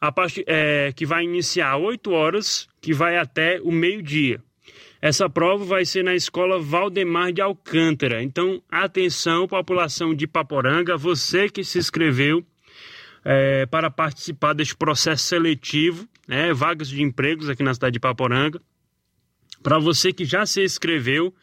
a 0.00 0.12
partir, 0.12 0.44
é, 0.46 0.92
que 0.92 1.06
vai 1.06 1.24
iniciar 1.24 1.76
8 1.76 2.10
horas, 2.10 2.68
que 2.80 2.92
vai 2.92 3.16
até 3.16 3.60
o 3.62 3.72
meio-dia. 3.72 4.42
Essa 5.00 5.28
prova 5.28 5.64
vai 5.64 5.84
ser 5.84 6.02
na 6.02 6.14
escola 6.14 6.58
Valdemar 6.58 7.32
de 7.32 7.40
Alcântara. 7.40 8.22
Então, 8.22 8.60
atenção, 8.68 9.46
população 9.46 10.14
de 10.14 10.26
Paporanga, 10.26 10.96
você 10.96 11.48
que 11.48 11.62
se 11.62 11.78
inscreveu, 11.78 12.44
é, 13.28 13.66
para 13.66 13.90
participar 13.90 14.52
deste 14.52 14.76
processo 14.76 15.24
seletivo, 15.24 16.08
né, 16.28 16.52
vagas 16.54 16.88
de 16.88 17.02
empregos 17.02 17.48
aqui 17.48 17.60
na 17.60 17.74
cidade 17.74 17.94
de 17.94 18.00
Paporanga. 18.00 18.60
Para 19.64 19.80
você 19.80 20.12
que 20.12 20.24
já 20.24 20.46
se 20.46 20.62
inscreveu, 20.62 21.34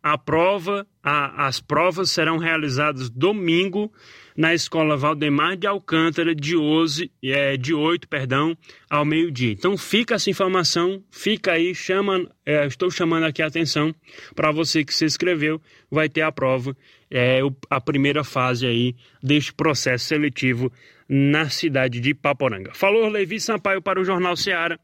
A 0.00 0.16
prova, 0.16 0.86
a, 1.02 1.46
as 1.48 1.60
provas 1.60 2.10
serão 2.10 2.38
realizadas 2.38 3.10
domingo 3.10 3.92
na 4.36 4.54
Escola 4.54 4.96
Valdemar 4.96 5.56
de 5.56 5.66
Alcântara 5.66 6.32
de 6.34 6.56
11, 6.56 7.10
é, 7.24 7.56
de 7.56 7.74
8, 7.74 8.06
perdão, 8.06 8.56
ao 8.88 9.04
meio-dia. 9.04 9.50
Então 9.50 9.76
fica 9.76 10.14
essa 10.14 10.30
informação, 10.30 11.02
fica 11.10 11.52
aí, 11.52 11.74
chama, 11.74 12.24
é, 12.46 12.64
estou 12.64 12.88
chamando 12.90 13.24
aqui 13.24 13.42
a 13.42 13.48
atenção 13.48 13.92
para 14.36 14.52
você 14.52 14.84
que 14.84 14.94
se 14.94 15.04
inscreveu, 15.04 15.60
vai 15.90 16.08
ter 16.08 16.22
a 16.22 16.30
prova, 16.30 16.76
é 17.10 17.40
a 17.70 17.80
primeira 17.80 18.22
fase 18.22 18.66
aí 18.66 18.94
deste 19.22 19.52
processo 19.52 20.06
seletivo 20.06 20.72
na 21.08 21.48
cidade 21.48 22.00
de 22.00 22.14
Paporanga. 22.14 22.72
Falou 22.74 23.08
Levi 23.08 23.40
Sampaio 23.40 23.80
para 23.80 24.00
o 24.00 24.04
Jornal 24.04 24.36
Ceará. 24.36 24.78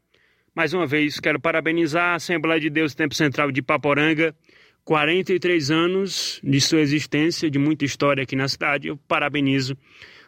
Mais 0.55 0.73
uma 0.73 0.87
vez, 0.87 1.19
quero 1.19 1.39
parabenizar 1.39 2.13
a 2.13 2.15
Assembleia 2.15 2.59
de 2.59 2.69
Deus 2.69 2.95
Tempo 2.95 3.13
Central 3.13 3.51
de 3.51 3.61
Paporanga 3.61 4.33
43 4.85 5.71
anos 5.71 6.39
de 6.43 6.61
sua 6.61 6.79
existência, 6.79 7.49
de 7.49 7.57
muita 7.57 7.83
história 7.83 8.23
aqui 8.23 8.35
na 8.35 8.47
cidade. 8.47 8.87
Eu 8.87 8.97
parabenizo 9.07 9.75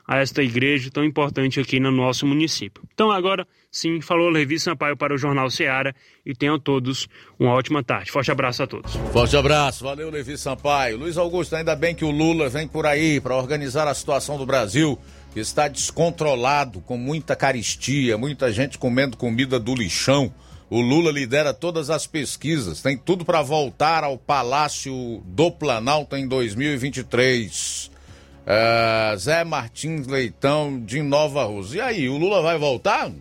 a 0.05 0.17
esta 0.17 0.41
igreja 0.41 0.89
tão 0.89 1.03
importante 1.03 1.59
aqui 1.59 1.79
no 1.79 1.91
nosso 1.91 2.25
município. 2.25 2.83
Então 2.93 3.11
agora 3.11 3.47
sim, 3.77 4.01
falou 4.01 4.29
Levi 4.29 4.59
Sampaio 4.59 4.97
para 4.97 5.13
o 5.13 5.17
Jornal 5.17 5.49
Seara 5.49 5.95
e 6.25 6.33
tenham 6.33 6.59
todos 6.59 7.07
uma 7.39 7.51
ótima 7.51 7.83
tarde. 7.83 8.11
Forte 8.11 8.31
abraço 8.31 8.63
a 8.63 8.67
todos. 8.67 8.93
Forte 9.13 9.37
abraço, 9.37 9.83
valeu 9.83 10.09
Levi 10.09 10.37
Sampaio. 10.37 10.97
Luiz 10.97 11.17
Augusto, 11.17 11.55
ainda 11.55 11.75
bem 11.75 11.93
que 11.93 12.03
o 12.03 12.11
Lula 12.11 12.49
vem 12.49 12.67
por 12.67 12.85
aí 12.85 13.21
para 13.21 13.35
organizar 13.35 13.87
a 13.87 13.93
situação 13.93 14.37
do 14.37 14.45
Brasil, 14.45 14.97
que 15.33 15.39
está 15.39 15.67
descontrolado, 15.67 16.81
com 16.81 16.97
muita 16.97 17.35
caristia, 17.35 18.17
muita 18.17 18.51
gente 18.51 18.77
comendo 18.77 19.15
comida 19.15 19.59
do 19.59 19.75
lixão. 19.75 20.33
O 20.69 20.81
Lula 20.81 21.11
lidera 21.11 21.53
todas 21.53 21.89
as 21.89 22.05
pesquisas, 22.05 22.81
tem 22.81 22.97
tudo 22.97 23.23
para 23.23 23.41
voltar 23.41 24.03
ao 24.03 24.17
Palácio 24.17 25.21
do 25.25 25.49
Planalto 25.49 26.17
em 26.17 26.27
2023. 26.27 27.91
É, 28.45 29.15
Zé 29.17 29.43
Martins 29.43 30.07
Leitão 30.07 30.79
de 30.79 31.01
Nova 31.01 31.43
Rússia. 31.43 31.77
E 31.77 31.81
aí, 31.81 32.09
o 32.09 32.17
Lula 32.17 32.41
vai 32.41 32.57
voltar? 32.57 33.11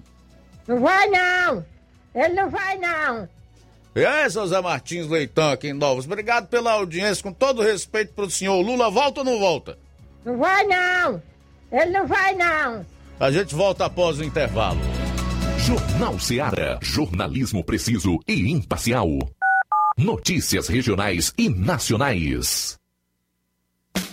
Não 0.66 0.80
vai 0.80 1.06
não! 1.08 1.64
Ele 2.14 2.34
não 2.34 2.50
vai 2.50 2.78
não! 2.78 3.28
E 3.94 4.04
aí, 4.04 4.30
seu 4.30 4.46
Zé 4.46 4.60
Martins 4.60 5.06
Leitão 5.06 5.50
aqui 5.50 5.68
em 5.68 5.72
Novos. 5.72 6.04
Obrigado 6.04 6.48
pela 6.48 6.72
audiência, 6.72 7.22
com 7.22 7.32
todo 7.32 7.62
respeito 7.62 8.12
pro 8.12 8.30
senhor. 8.30 8.60
Lula 8.60 8.90
volta 8.90 9.20
ou 9.20 9.24
não 9.24 9.38
volta? 9.38 9.78
Não 10.24 10.36
vai 10.36 10.64
não! 10.64 11.22
Ele 11.72 11.90
não 11.92 12.06
vai 12.06 12.34
não! 12.34 12.84
A 13.18 13.30
gente 13.30 13.54
volta 13.54 13.86
após 13.86 14.18
o 14.18 14.24
intervalo. 14.24 14.80
Jornal 15.58 16.18
Seara. 16.20 16.78
Jornalismo 16.82 17.64
preciso 17.64 18.18
e 18.28 18.52
imparcial. 18.52 19.08
Notícias 19.96 20.68
regionais 20.68 21.32
e 21.38 21.48
nacionais. 21.48 22.76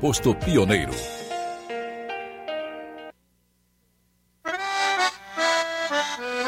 posto 0.00 0.34
Pioneiro. 0.34 0.92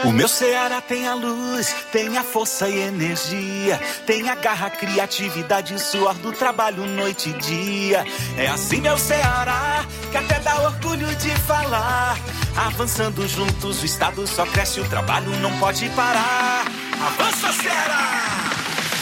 O 0.04 0.12
meu 0.12 0.28
Ceará 0.28 0.80
tem 0.80 1.06
a 1.06 1.14
luz, 1.14 1.74
tem 1.92 2.16
a 2.16 2.22
força 2.22 2.68
e 2.68 2.78
energia, 2.78 3.78
tem 4.06 4.28
a 4.30 4.34
garra, 4.34 4.70
criatividade 4.70 5.74
e 5.74 5.78
suor 5.78 6.14
do 6.14 6.32
trabalho 6.32 6.86
noite 6.86 7.30
e 7.30 7.32
dia. 7.34 8.04
É 8.36 8.46
assim 8.46 8.80
meu 8.80 8.96
Ceará, 8.96 9.84
que 10.10 10.16
até 10.16 10.38
dá 10.40 10.62
orgulho 10.62 11.14
de 11.16 11.30
falar. 11.40 12.18
Avançando 12.56 13.26
juntos, 13.28 13.82
o 13.82 13.86
estado 13.86 14.26
só 14.26 14.46
cresce, 14.46 14.80
o 14.80 14.88
trabalho 14.88 15.30
não 15.40 15.56
pode 15.58 15.88
parar. 15.90 16.64
Avança 17.00 17.52
Ceará! 17.52 18.50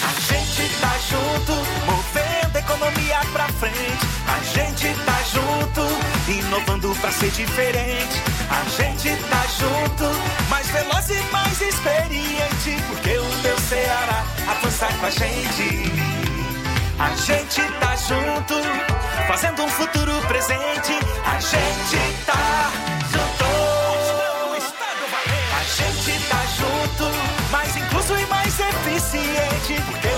A 0.02 0.20
gente 0.20 0.80
tá 0.80 0.98
junto, 1.08 1.52
a 1.86 1.87
economia 2.68 3.20
pra 3.32 3.48
frente. 3.48 4.06
A 4.26 4.38
gente 4.44 4.94
tá 5.04 5.18
junto, 5.32 6.30
inovando 6.30 6.94
pra 7.00 7.10
ser 7.10 7.30
diferente. 7.30 8.22
A 8.50 8.68
gente 8.68 9.16
tá 9.24 9.42
junto, 9.58 10.04
mais 10.50 10.66
veloz 10.68 11.08
e 11.08 11.32
mais 11.32 11.60
experiente. 11.60 12.76
Porque 12.88 13.18
o 13.18 13.28
meu 13.42 13.58
Ceará 13.60 14.22
avança 14.46 14.86
com 15.00 15.06
a 15.06 15.10
gente. 15.10 15.92
A 16.98 17.10
gente 17.16 17.62
tá 17.80 17.96
junto, 17.96 18.54
fazendo 19.26 19.62
um 19.62 19.68
futuro 19.68 20.12
presente. 20.26 20.98
A 21.24 21.40
gente 21.40 22.24
tá 22.26 22.70
junto. 23.10 23.48
A 25.56 25.62
gente 25.64 26.28
tá 26.28 26.42
junto, 26.58 27.50
mais 27.50 27.76
incluso 27.76 28.18
e 28.18 28.26
mais 28.26 28.54
eficiente. 28.60 29.82
Porque 29.86 30.08
o 30.08 30.17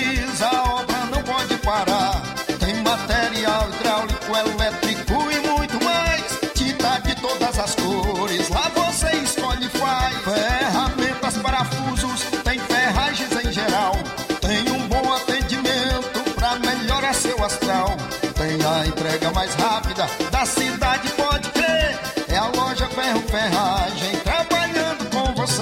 Da 20.31 20.45
cidade, 20.45 21.09
pode 21.11 21.49
crer. 21.49 21.99
É 22.29 22.37
a 22.37 22.47
loja 22.47 22.87
Ferro 22.89 23.21
Ferragem 23.21 24.15
trabalhando 24.23 25.09
com 25.09 25.33
você. 25.35 25.61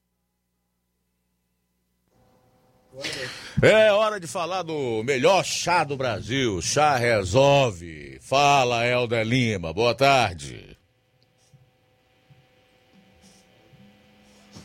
É 3.62 3.92
hora 3.92 4.20
de 4.20 4.26
falar 4.26 4.64
do 4.64 5.04
melhor 5.04 5.46
chá 5.46 5.84
do 5.84 5.96
Brasil, 5.96 6.60
Chá 6.64 6.96
Resolve. 6.96 8.18
Fala, 8.20 8.88
Helder 8.88 9.24
Lima, 9.24 9.72
boa 9.72 9.94
tarde. 9.94 10.71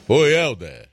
Oi, 0.08 0.32
Helder. 0.32 0.88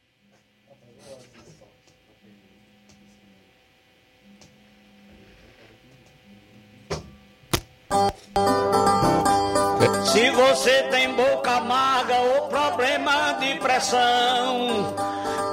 Se 10.12 10.32
você 10.32 10.84
tem 10.90 11.14
boca 11.14 11.52
amarga 11.52 12.16
ou 12.16 12.48
problema 12.48 13.34
de 13.34 13.54
pressão, 13.60 14.96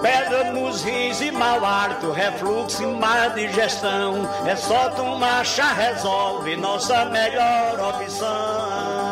pedra 0.00 0.52
nos 0.52 0.82
rins 0.82 1.20
e 1.20 1.30
mau 1.30 1.62
hálito, 1.62 2.12
refluxo 2.12 2.82
e 2.82 2.86
má 2.86 3.28
digestão, 3.28 4.26
é 4.46 4.56
só 4.56 4.88
tomar 4.92 5.44
chá 5.44 5.74
resolve, 5.74 6.56
nossa 6.56 7.04
melhor 7.04 7.78
opção. 7.78 9.10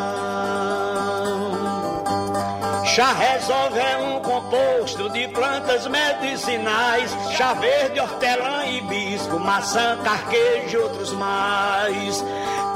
Chá 2.95 3.13
resolve 3.13 3.79
é 3.79 3.97
um 3.97 4.19
composto 4.19 5.09
de 5.11 5.27
plantas 5.27 5.85
medicinais, 5.85 7.15
chá 7.37 7.53
verde, 7.53 7.99
hortelã, 7.99 8.65
hibisco, 8.65 9.39
maçã, 9.39 9.95
carquejo 10.03 10.75
e 10.75 10.77
outros 10.77 11.13
mais. 11.13 12.25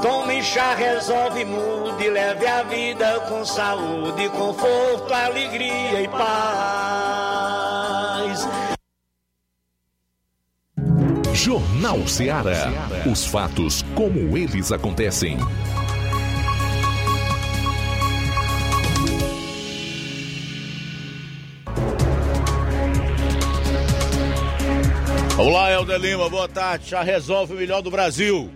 Tome 0.00 0.40
chá, 0.40 0.72
resolve, 0.74 1.44
mude, 1.44 2.08
leve 2.08 2.46
a 2.46 2.62
vida 2.62 3.26
com 3.28 3.44
saúde, 3.44 4.28
conforto, 4.28 5.12
alegria 5.12 6.02
e 6.02 6.08
paz. 6.08 7.34
Jornal 11.32 12.06
Ceará. 12.06 12.70
Os 13.10 13.26
fatos 13.26 13.84
como 13.96 14.38
eles 14.38 14.70
acontecem. 14.70 15.38
Olá, 25.44 25.70
Helder 25.70 25.98
Lima, 26.00 26.28
boa 26.30 26.48
tarde. 26.48 26.88
Chá 26.88 27.02
Resolve 27.02 27.52
o 27.52 27.56
melhor 27.56 27.82
do 27.82 27.90
Brasil. 27.90 28.50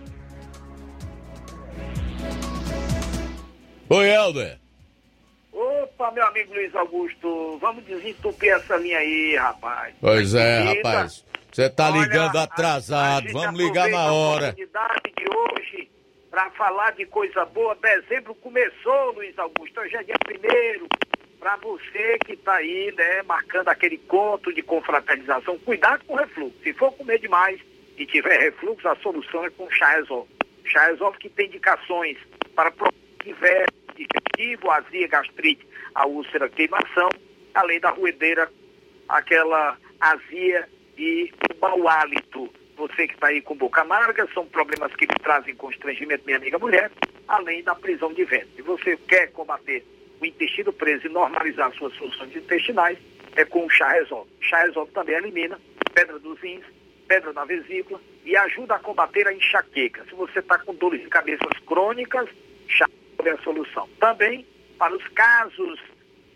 Oi, 3.89 4.07
Helder. 4.09 4.57
Opa, 5.51 6.11
meu 6.11 6.25
amigo 6.25 6.53
Luiz 6.53 6.73
Augusto, 6.75 7.57
vamos 7.59 7.83
desentupir 7.85 8.53
essa 8.53 8.75
linha 8.77 8.97
aí, 8.97 9.35
rapaz. 9.35 9.93
Pois 10.01 10.33
é, 10.33 10.59
rapaz. 10.59 11.25
Você 11.51 11.69
tá 11.69 11.89
ligando 11.91 12.37
a- 12.37 12.43
atrasado. 12.43 13.27
a 13.27 13.31
Vamos 13.33 13.59
ligar 13.59 13.89
na 13.89 13.99
a 13.99 14.11
hora. 14.13 14.45
oportunidade 14.49 15.01
de 15.17 15.25
hoje 15.29 15.91
para 16.31 16.49
falar 16.51 16.91
de 16.91 17.05
coisa 17.07 17.45
boa. 17.45 17.75
Dezembro 17.81 18.33
começou, 18.35 19.11
Luiz 19.13 19.37
Augusto. 19.37 19.79
Hoje 19.81 19.95
é 19.95 20.03
dia 20.03 20.15
primeiro. 20.25 20.87
Para 21.39 21.55
você 21.55 22.17
que 22.25 22.33
está 22.33 22.55
aí, 22.55 22.93
né, 22.97 23.23
marcando 23.23 23.69
aquele 23.69 23.97
conto 23.97 24.53
de 24.53 24.61
confraternização, 24.61 25.57
cuidado 25.59 26.03
com 26.05 26.13
o 26.13 26.17
refluxo. 26.17 26.57
Se 26.61 26.73
for 26.73 26.91
comer 26.91 27.19
demais 27.19 27.61
e 27.97 28.05
tiver 28.05 28.37
refluxo, 28.39 28.87
a 28.87 28.95
solução 28.97 29.45
é 29.45 29.49
com 29.49 29.69
chá 29.71 29.91
resolve. 29.91 30.29
Chá 30.65 30.89
que 31.17 31.29
tem 31.29 31.47
indicações 31.47 32.17
para 32.53 32.73
diversos, 33.23 33.79
digestivo, 33.95 34.69
azia, 34.69 35.07
gastrite, 35.07 35.65
a 35.95 36.05
úlcera, 36.05 36.49
queimação, 36.49 37.09
além 37.53 37.79
da 37.79 37.89
ruedeira, 37.89 38.51
aquela 39.07 39.77
azia 39.99 40.67
e 40.97 41.31
o 41.55 41.61
mau 41.61 41.87
hálito. 41.87 42.49
Você 42.75 43.07
que 43.07 43.13
está 43.13 43.27
aí 43.27 43.41
com 43.41 43.55
boca 43.55 43.81
amarga, 43.81 44.27
são 44.33 44.45
problemas 44.45 44.93
que 44.95 45.07
trazem 45.07 45.55
constrangimento, 45.55 46.25
minha 46.25 46.37
amiga 46.37 46.59
mulher, 46.59 46.91
além 47.27 47.63
da 47.63 47.75
prisão 47.75 48.13
de 48.13 48.25
ventre. 48.25 48.51
Se 48.57 48.61
você 48.61 48.97
quer 48.97 49.31
combater 49.31 49.85
o 50.19 50.25
intestino 50.25 50.73
preso 50.73 51.07
e 51.07 51.09
normalizar 51.09 51.71
suas 51.73 51.95
funções 51.95 52.35
intestinais, 52.35 52.97
é 53.35 53.45
com 53.45 53.65
o 53.65 53.69
chá 53.69 53.91
resolve. 53.91 54.29
Chá 54.41 54.63
resolve 54.63 54.91
também 54.91 55.15
elimina 55.15 55.59
pedra 55.93 56.19
dos 56.19 56.39
rins, 56.39 56.63
pedra 57.07 57.33
na 57.33 57.45
vesícula 57.45 57.99
e 58.25 58.35
ajuda 58.35 58.75
a 58.75 58.79
combater 58.79 59.27
a 59.27 59.33
enxaqueca. 59.33 60.03
Se 60.05 60.13
você 60.15 60.39
está 60.39 60.57
com 60.59 60.73
dores 60.75 61.01
de 61.01 61.07
cabeças 61.07 61.59
crônicas, 61.65 62.29
chá 62.67 62.87
é 63.23 63.29
a 63.31 63.37
solução. 63.39 63.89
Também 63.99 64.45
para 64.77 64.95
os 64.95 65.07
casos 65.09 65.79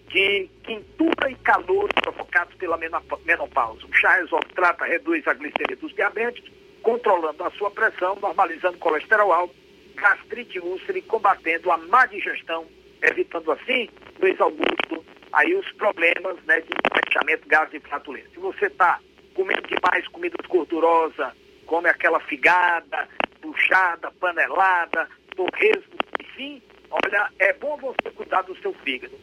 de 0.09 0.49
quintura 0.63 1.31
e 1.31 1.35
calor 1.35 1.91
provocados 1.93 2.53
pela 2.55 2.77
menop- 2.77 3.19
menopausa. 3.25 3.85
O 3.85 3.93
chá 3.93 4.15
resolve 4.15 4.47
trata, 4.53 4.85
reduz 4.85 5.25
a 5.27 5.33
glicemia 5.33 5.77
dos 5.77 5.93
diabéticos, 5.95 6.51
controlando 6.81 7.43
a 7.43 7.51
sua 7.51 7.71
pressão, 7.71 8.17
normalizando 8.21 8.75
o 8.75 8.79
colesterol 8.79 9.31
alto, 9.31 9.55
gastrite 9.95 10.59
úlcera 10.59 10.97
e 10.97 11.01
combatendo 11.01 11.71
a 11.71 11.77
má 11.77 12.05
digestão, 12.05 12.67
evitando 13.03 13.51
assim, 13.51 13.89
Luiz 14.19 14.39
Augusto, 14.39 15.05
aí 15.31 15.53
os 15.55 15.69
problemas 15.73 16.37
né, 16.45 16.61
de 16.61 16.69
empachamento, 16.85 17.47
gases 17.47 17.73
e 17.73 17.79
flatulência. 17.79 18.29
Se 18.33 18.39
você 18.39 18.65
está 18.67 18.99
comendo 19.33 19.67
demais 19.67 20.07
comida 20.07 20.37
gordurosa, 20.47 21.33
come 21.65 21.89
aquela 21.89 22.19
figada, 22.21 23.07
puxada, 23.41 24.11
panelada, 24.19 25.07
torresmo, 25.35 25.93
enfim, 26.21 26.61
olha, 26.89 27.29
é 27.39 27.53
bom 27.53 27.77
você 27.77 28.11
cuidar 28.15 28.43
do 28.43 28.55
seu 28.57 28.73
fígado. 28.83 29.13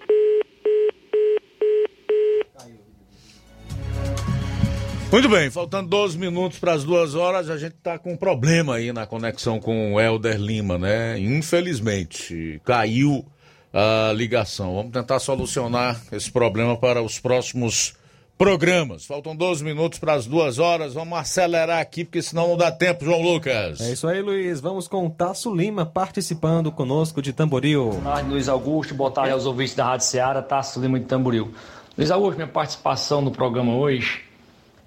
Muito 5.12 5.28
bem, 5.28 5.50
faltando 5.50 5.88
12 5.88 6.16
minutos 6.16 6.60
para 6.60 6.72
as 6.72 6.84
duas 6.84 7.16
horas, 7.16 7.50
a 7.50 7.58
gente 7.58 7.74
tá 7.82 7.98
com 7.98 8.12
um 8.12 8.16
problema 8.16 8.76
aí 8.76 8.92
na 8.92 9.08
conexão 9.08 9.58
com 9.58 9.94
o 9.94 10.00
Helder 10.00 10.36
Lima, 10.36 10.78
né? 10.78 11.18
Infelizmente, 11.18 12.60
caiu 12.64 13.24
a 13.72 14.12
ligação. 14.14 14.74
Vamos 14.74 14.92
tentar 14.92 15.18
solucionar 15.18 16.00
esse 16.12 16.30
problema 16.30 16.76
para 16.76 17.02
os 17.02 17.18
próximos 17.18 17.94
programas. 18.36 19.04
Faltam 19.04 19.36
12 19.36 19.62
minutos 19.62 19.98
para 19.98 20.14
as 20.14 20.26
duas 20.26 20.58
horas. 20.58 20.94
Vamos 20.94 21.18
acelerar 21.18 21.78
aqui, 21.78 22.04
porque 22.04 22.22
senão 22.22 22.48
não 22.48 22.56
dá 22.56 22.72
tempo, 22.72 23.04
João 23.04 23.20
Lucas. 23.20 23.80
É 23.80 23.92
isso 23.92 24.08
aí, 24.08 24.22
Luiz. 24.22 24.60
Vamos 24.60 24.88
com 24.88 25.06
o 25.06 25.10
Tasso 25.10 25.54
Lima 25.54 25.84
participando 25.84 26.72
conosco 26.72 27.20
de 27.20 27.32
Tamboril. 27.32 27.90
Boa 27.90 28.14
tarde, 28.14 28.30
Luiz 28.30 28.48
Augusto. 28.48 28.94
Boa 28.94 29.10
tarde 29.10 29.32
aos 29.32 29.46
ouvintes 29.46 29.74
da 29.74 29.84
Rádio 29.84 30.06
Ceará, 30.06 30.42
Tasso 30.42 30.80
Lima 30.80 30.98
de 30.98 31.06
Tamboril. 31.06 31.52
Luiz 31.98 32.10
Augusto, 32.10 32.36
minha 32.36 32.48
participação 32.48 33.20
no 33.20 33.30
programa 33.30 33.74
hoje 33.74 34.22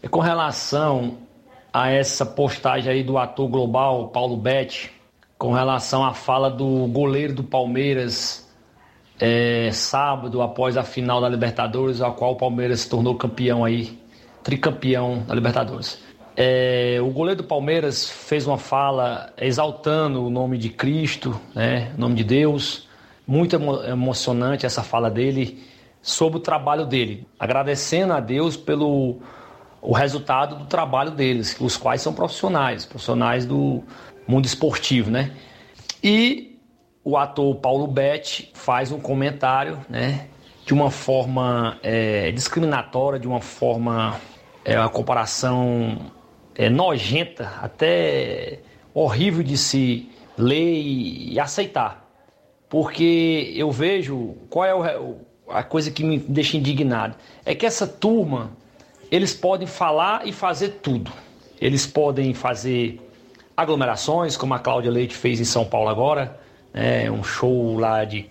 é 0.02 0.08
com 0.08 0.20
relação 0.20 1.20
a 1.72 1.92
essa 1.92 2.26
postagem 2.26 2.92
aí 2.92 3.04
do 3.04 3.18
ator 3.18 3.48
global 3.48 4.08
Paulo 4.08 4.36
Betti, 4.36 4.92
com 5.38 5.54
relação 5.54 6.04
à 6.04 6.14
fala 6.14 6.50
do 6.50 6.88
goleiro 6.88 7.34
do 7.34 7.44
Palmeiras 7.44 8.43
é, 9.26 9.72
sábado, 9.72 10.42
após 10.42 10.76
a 10.76 10.84
final 10.84 11.22
da 11.22 11.30
Libertadores, 11.30 12.02
a 12.02 12.12
qual 12.12 12.34
o 12.34 12.36
Palmeiras 12.36 12.82
se 12.82 12.90
tornou 12.90 13.16
campeão 13.16 13.64
aí, 13.64 13.98
tricampeão 14.44 15.24
da 15.26 15.34
Libertadores. 15.34 15.98
É, 16.36 16.98
o 17.02 17.10
goleiro 17.10 17.42
do 17.42 17.48
Palmeiras 17.48 18.10
fez 18.10 18.46
uma 18.46 18.58
fala 18.58 19.32
exaltando 19.38 20.26
o 20.26 20.30
nome 20.30 20.58
de 20.58 20.68
Cristo, 20.68 21.40
né, 21.56 21.94
o 21.98 22.02
nome 22.02 22.16
de 22.16 22.24
Deus. 22.26 22.86
Muito 23.26 23.56
emo- 23.56 23.82
emocionante 23.86 24.66
essa 24.66 24.84
fala 24.84 25.10
dele 25.10 25.64
sobre 26.02 26.40
o 26.40 26.42
trabalho 26.42 26.86
dele, 26.86 27.26
agradecendo 27.40 28.12
a 28.12 28.20
Deus 28.20 28.58
pelo 28.58 29.20
o 29.82 29.94
resultado 29.94 30.58
do 30.58 30.66
trabalho 30.66 31.12
deles, 31.12 31.56
os 31.62 31.78
quais 31.78 32.02
são 32.02 32.14
profissionais, 32.14 32.86
profissionais 32.86 33.46
do 33.46 33.82
mundo 34.28 34.46
esportivo, 34.46 35.10
né? 35.10 35.32
E 36.04 36.53
o 37.04 37.18
ator 37.18 37.56
Paulo 37.56 37.88
Betti 37.88 38.52
faz 38.54 38.92
um 38.92 39.00
comentário, 39.00 39.80
né, 39.90 40.28
de 40.66 40.74
uma 40.74 40.90
forma 40.90 41.78
é, 41.84 42.32
discriminatória, 42.32 43.20
de 43.20 43.28
uma 43.28 43.42
forma, 43.42 44.20
é, 44.64 44.80
uma 44.80 44.90
comparação 44.90 46.12
é, 46.56 46.70
nojenta, 46.70 47.52
até 47.62 48.60
horrível 48.94 49.44
de 49.44 49.58
se 49.58 50.10
ler 50.38 50.76
e, 50.76 51.34
e 51.34 51.40
aceitar. 51.40 52.10
Porque 52.70 53.54
eu 53.56 53.70
vejo, 53.72 54.36
qual 54.50 54.66
é 54.66 54.98
o 54.98 55.18
a 55.48 55.64
coisa 55.64 55.92
que 55.92 56.04
me 56.04 56.18
deixa 56.18 56.58
indignado? 56.58 57.16
É 57.46 57.54
que 57.54 57.66
essa 57.66 57.88
turma, 57.88 58.52
eles 59.12 59.34
podem 59.34 59.68
falar 59.68 60.28
e 60.28 60.32
fazer 60.32 60.80
tudo. 60.82 61.12
Eles 61.60 61.86
podem 61.86 62.34
fazer 62.34 63.00
aglomerações, 63.56 64.36
como 64.36 64.54
a 64.54 64.60
Cláudia 64.60 64.92
Leite 64.92 65.16
fez 65.16 65.40
em 65.40 65.46
São 65.46 65.64
Paulo 65.64 65.90
agora, 65.90 66.40
né, 66.74 67.10
um 67.12 67.24
show 67.24 67.78
lá 67.78 68.04
de 68.04 68.30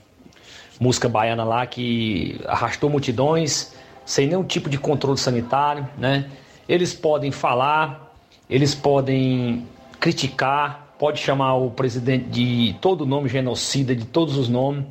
música 0.81 1.09
baiana 1.09 1.45
lá 1.45 1.65
que 1.67 2.41
arrastou 2.47 2.91
multidões 2.91 3.75
sem 4.05 4.27
nenhum 4.27 4.43
tipo 4.43 4.69
de 4.69 4.79
controle 4.79 5.19
sanitário, 5.19 5.89
né? 5.97 6.29
Eles 6.69 6.93
podem 6.93 7.31
falar, 7.31 8.13
eles 8.51 8.75
podem 8.75 9.67
criticar, 10.01 10.95
pode 10.99 11.21
chamar 11.21 11.55
o 11.55 11.71
presidente 11.71 12.25
de 12.27 12.77
todo 12.81 13.07
nome 13.07 13.29
genocida, 13.29 13.95
de 13.95 14.05
todos 14.05 14.37
os 14.37 14.49
nomes, 14.49 14.85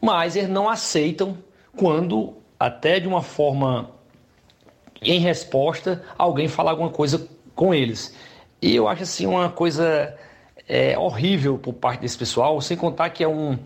mas 0.00 0.36
eles 0.36 0.48
não 0.48 0.68
aceitam 0.68 1.38
quando 1.76 2.34
até 2.58 2.98
de 2.98 3.06
uma 3.06 3.22
forma 3.22 3.90
em 5.00 5.20
resposta 5.20 6.02
alguém 6.18 6.48
falar 6.48 6.72
alguma 6.72 6.90
coisa 6.90 7.28
com 7.54 7.72
eles. 7.72 8.14
E 8.60 8.74
eu 8.74 8.88
acho 8.88 9.02
assim 9.02 9.26
uma 9.26 9.50
coisa 9.50 10.16
é, 10.68 10.98
horrível 10.98 11.58
por 11.58 11.72
parte 11.72 12.00
desse 12.00 12.18
pessoal, 12.18 12.60
sem 12.60 12.76
contar 12.76 13.10
que 13.10 13.22
é 13.22 13.28
um 13.28 13.58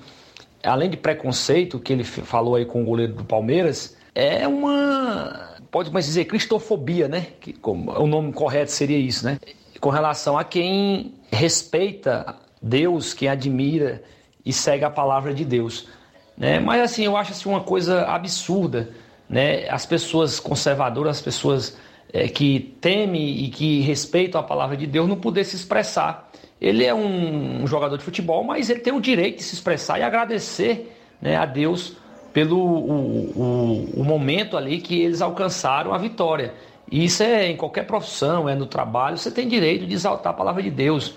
além 0.63 0.91
de 0.91 0.97
preconceito 0.97 1.79
que 1.79 1.93
ele 1.93 2.05
falou 2.05 2.55
aí 2.55 2.65
com 2.65 2.83
o 2.83 2.85
goleiro 2.85 3.15
do 3.15 3.25
Palmeiras, 3.25 3.97
é 4.15 4.47
uma, 4.47 5.57
pode 5.71 5.91
mais 5.91 6.07
dizer, 6.07 6.27
cristofobia, 6.27 7.09
né? 7.09 7.29
Que, 7.41 7.53
como, 7.53 7.91
o 7.93 8.07
nome 8.07 8.33
correto 8.33 8.71
seria 8.71 8.99
isso, 8.99 9.25
né? 9.25 9.39
Com 9.81 9.91
relação 9.91 10.37
a 10.37 10.45
quem 10.45 11.15
respeita 11.31 12.37
Deus, 12.61 13.15
quem 13.15 13.29
admira 13.29 14.03
e 14.45 14.53
segue 14.53 14.85
a 14.85 14.91
palavra 14.91 15.33
de 15.33 15.45
Deus. 15.45 15.89
Né? 16.37 16.59
Mas 16.59 16.83
assim, 16.83 17.05
eu 17.05 17.17
acho 17.17 17.33
assim, 17.33 17.49
uma 17.49 17.61
coisa 17.61 18.05
absurda, 18.05 18.91
né? 19.29 19.69
As 19.71 19.87
pessoas 19.87 20.39
conservadoras, 20.41 21.17
as 21.17 21.23
pessoas 21.23 21.79
é, 22.13 22.29
que 22.29 22.77
temem 22.81 23.45
e 23.45 23.49
que 23.49 23.81
respeitam 23.81 24.41
a 24.41 24.45
palavra 24.45 24.77
de 24.77 24.87
Deus 24.87 25.09
não 25.09 25.17
poder 25.17 25.45
se 25.45 25.57
expressar. 25.57 26.31
Ele 26.61 26.85
é 26.85 26.95
um, 26.95 27.67
jogador 27.67 27.97
de 27.97 28.05
futebol, 28.05 28.45
mas 28.45 28.69
ele 28.69 28.81
tem 28.81 28.93
o 28.93 29.01
direito 29.01 29.39
de 29.39 29.43
se 29.45 29.55
expressar 29.55 29.99
e 29.99 30.03
agradecer 30.03 30.95
né, 31.21 31.37
a 31.37 31.47
Deus 31.47 31.97
pelo 32.33 32.59
o, 32.59 33.31
o, 33.35 34.01
o, 34.01 34.05
momento 34.05 34.57
ali 34.57 34.81
que 34.81 35.01
eles 35.01 35.23
alcançaram 35.23 35.95
a 35.95 35.99
vitória. 35.99 36.53
E 36.91 37.05
isso 37.05 37.23
é 37.23 37.51
em 37.51 37.57
qualquer 37.57 37.87
profissão, 37.87 38.49
é 38.49 38.55
no 38.55 38.67
trabalho, 38.67 39.17
você 39.17 39.31
tem 39.31 39.49
direito 39.49 39.87
de 39.87 39.95
exaltar 39.95 40.33
a 40.33 40.37
palavra 40.37 40.63
de 40.63 40.71
Deus, 40.71 41.15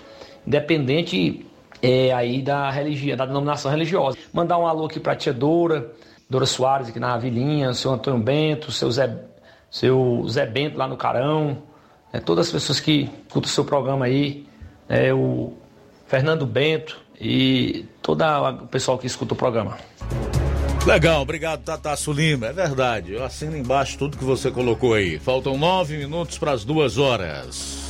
independente 0.47 1.45
é, 1.81 2.13
aí 2.13 2.41
da 2.41 2.69
religião, 2.71 3.17
da 3.17 3.25
denominação 3.25 3.69
religiosa. 3.69 4.17
Mandar 4.31 4.57
um 4.57 4.65
alô 4.65 4.85
aqui 4.85 4.99
para 4.99 5.13
a 5.13 5.15
tia 5.15 5.33
Dora, 5.33 5.91
Dora 6.29 6.45
Soares 6.45 6.87
aqui 6.87 6.99
na 6.99 7.13
Avilinha, 7.13 7.69
o 7.69 7.73
seu 7.73 7.91
Antônio 7.91 8.21
Bento, 8.21 8.71
seu 8.71 8.89
Zé, 8.89 9.13
seu 9.69 10.25
Zé 10.29 10.45
Bento 10.45 10.77
lá 10.77 10.87
no 10.87 10.95
Carão, 10.95 11.57
é, 12.13 12.19
todas 12.19 12.47
as 12.47 12.53
pessoas 12.53 12.79
que 12.79 13.09
escutam 13.27 13.49
o 13.49 13.53
seu 13.53 13.65
programa 13.65 14.05
aí, 14.05 14.45
é, 14.93 15.11
o 15.11 15.53
Fernando 16.05 16.45
Bento 16.45 17.01
e 17.19 17.85
todo 17.99 18.23
o 18.23 18.67
pessoal 18.67 18.99
que 18.99 19.07
escuta 19.07 19.33
o 19.33 19.37
programa. 19.37 19.77
Legal, 20.85 21.21
obrigado, 21.23 21.63
Tataço 21.63 22.11
Lima. 22.11 22.47
É 22.47 22.53
verdade, 22.53 23.13
eu 23.13 23.23
assino 23.23 23.57
embaixo 23.57 23.97
tudo 23.97 24.17
que 24.17 24.23
você 24.23 24.51
colocou 24.51 24.93
aí. 24.93 25.17
Faltam 25.17 25.57
nove 25.57 25.97
minutos 25.97 26.37
para 26.37 26.51
as 26.51 26.63
duas 26.63 26.99
horas. 26.99 27.89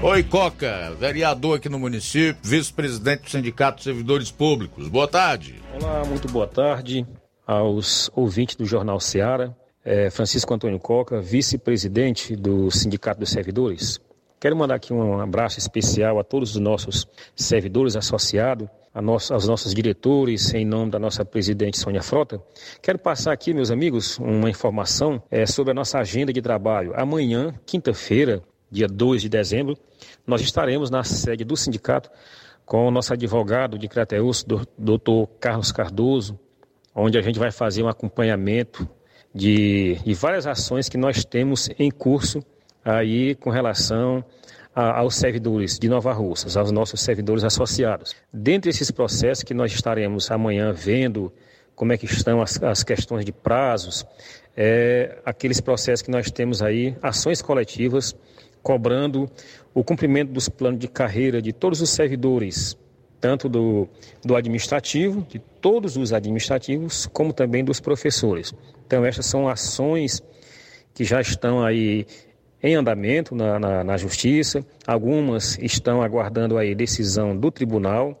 Oi, 0.00 0.22
Coca, 0.22 0.94
vereador 0.98 1.56
aqui 1.56 1.68
no 1.68 1.78
município, 1.78 2.36
vice-presidente 2.40 3.22
do 3.24 3.30
Sindicato 3.30 3.78
de 3.78 3.84
Servidores 3.84 4.30
Públicos. 4.30 4.86
Boa 4.88 5.08
tarde. 5.08 5.60
Olá, 5.74 6.04
muito 6.04 6.28
boa 6.28 6.46
tarde 6.46 7.04
aos 7.44 8.10
ouvintes 8.14 8.54
do 8.54 8.64
Jornal 8.64 9.00
Seara. 9.00 9.56
É 9.84 10.08
Francisco 10.10 10.54
Antônio 10.54 10.78
Coca, 10.78 11.20
vice-presidente 11.20 12.36
do 12.36 12.70
Sindicato 12.70 13.18
dos 13.18 13.30
Servidores. 13.30 14.00
Quero 14.42 14.56
mandar 14.56 14.74
aqui 14.74 14.92
um 14.92 15.20
abraço 15.20 15.60
especial 15.60 16.18
a 16.18 16.24
todos 16.24 16.56
os 16.56 16.60
nossos 16.60 17.06
servidores 17.36 17.94
associados, 17.94 18.66
nossa, 18.92 19.34
aos 19.34 19.46
nossos 19.46 19.72
diretores, 19.72 20.52
em 20.52 20.64
nome 20.64 20.90
da 20.90 20.98
nossa 20.98 21.24
presidente 21.24 21.78
Sônia 21.78 22.02
Frota. 22.02 22.42
Quero 22.82 22.98
passar 22.98 23.32
aqui, 23.32 23.54
meus 23.54 23.70
amigos, 23.70 24.18
uma 24.18 24.50
informação 24.50 25.22
é, 25.30 25.46
sobre 25.46 25.70
a 25.70 25.74
nossa 25.74 26.00
agenda 26.00 26.32
de 26.32 26.42
trabalho. 26.42 26.92
Amanhã, 26.96 27.54
quinta-feira, 27.64 28.42
dia 28.68 28.88
2 28.88 29.22
de 29.22 29.28
dezembro, 29.28 29.78
nós 30.26 30.40
estaremos 30.40 30.90
na 30.90 31.04
sede 31.04 31.44
do 31.44 31.56
sindicato 31.56 32.10
com 32.66 32.88
o 32.88 32.90
nosso 32.90 33.12
advogado 33.12 33.78
de 33.78 33.86
Crateus, 33.86 34.44
doutor 34.76 35.28
Carlos 35.38 35.70
Cardoso, 35.70 36.36
onde 36.92 37.16
a 37.16 37.22
gente 37.22 37.38
vai 37.38 37.52
fazer 37.52 37.84
um 37.84 37.88
acompanhamento 37.88 38.88
de, 39.32 40.00
de 40.04 40.14
várias 40.14 40.48
ações 40.48 40.88
que 40.88 40.98
nós 40.98 41.24
temos 41.24 41.70
em 41.78 41.92
curso 41.92 42.44
aí 42.84 43.34
com 43.34 43.50
relação 43.50 44.24
a, 44.74 44.98
aos 45.00 45.16
servidores 45.16 45.78
de 45.78 45.88
Nova 45.88 46.12
Russas, 46.12 46.56
aos 46.56 46.70
nossos 46.70 47.00
servidores 47.00 47.44
associados. 47.44 48.14
Dentre 48.32 48.70
esses 48.70 48.90
processos 48.90 49.44
que 49.44 49.54
nós 49.54 49.72
estaremos 49.72 50.30
amanhã 50.30 50.72
vendo 50.72 51.32
como 51.74 51.92
é 51.92 51.98
que 51.98 52.06
estão 52.06 52.40
as, 52.40 52.62
as 52.62 52.82
questões 52.82 53.24
de 53.24 53.32
prazos, 53.32 54.04
é, 54.56 55.18
aqueles 55.24 55.60
processos 55.60 56.02
que 56.02 56.10
nós 56.10 56.30
temos 56.30 56.62
aí, 56.62 56.96
ações 57.02 57.40
coletivas, 57.40 58.14
cobrando 58.62 59.30
o 59.74 59.82
cumprimento 59.82 60.30
dos 60.32 60.48
planos 60.48 60.78
de 60.78 60.88
carreira 60.88 61.40
de 61.40 61.52
todos 61.52 61.80
os 61.80 61.90
servidores, 61.90 62.76
tanto 63.20 63.48
do, 63.48 63.88
do 64.24 64.36
administrativo, 64.36 65.26
de 65.28 65.38
todos 65.38 65.96
os 65.96 66.12
administrativos, 66.12 67.06
como 67.06 67.32
também 67.32 67.64
dos 67.64 67.80
professores. 67.80 68.54
Então, 68.86 69.04
essas 69.04 69.26
são 69.26 69.48
ações 69.48 70.22
que 70.94 71.04
já 71.04 71.20
estão 71.20 71.64
aí 71.64 72.06
em 72.62 72.74
andamento 72.74 73.34
na, 73.34 73.58
na, 73.58 73.84
na 73.84 73.96
Justiça, 73.96 74.64
algumas 74.86 75.58
estão 75.58 76.00
aguardando 76.00 76.56
aí 76.56 76.74
decisão 76.74 77.36
do 77.36 77.50
tribunal 77.50 78.16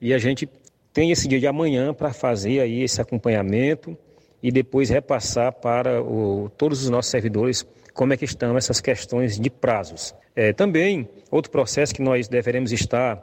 e 0.00 0.12
a 0.12 0.18
gente 0.18 0.48
tem 0.92 1.10
esse 1.10 1.26
dia 1.26 1.40
de 1.40 1.46
amanhã 1.46 1.94
para 1.94 2.12
fazer 2.12 2.60
aí 2.60 2.82
esse 2.82 3.00
acompanhamento 3.00 3.96
e 4.42 4.52
depois 4.52 4.90
repassar 4.90 5.52
para 5.52 6.02
o, 6.02 6.50
todos 6.56 6.82
os 6.82 6.90
nossos 6.90 7.10
servidores 7.10 7.66
como 7.94 8.12
é 8.12 8.16
que 8.16 8.24
estão 8.24 8.56
essas 8.56 8.80
questões 8.80 9.38
de 9.40 9.50
prazos. 9.50 10.14
É, 10.36 10.52
também, 10.52 11.08
outro 11.30 11.50
processo 11.50 11.94
que 11.94 12.02
nós 12.02 12.28
deveremos 12.28 12.70
estar 12.72 13.20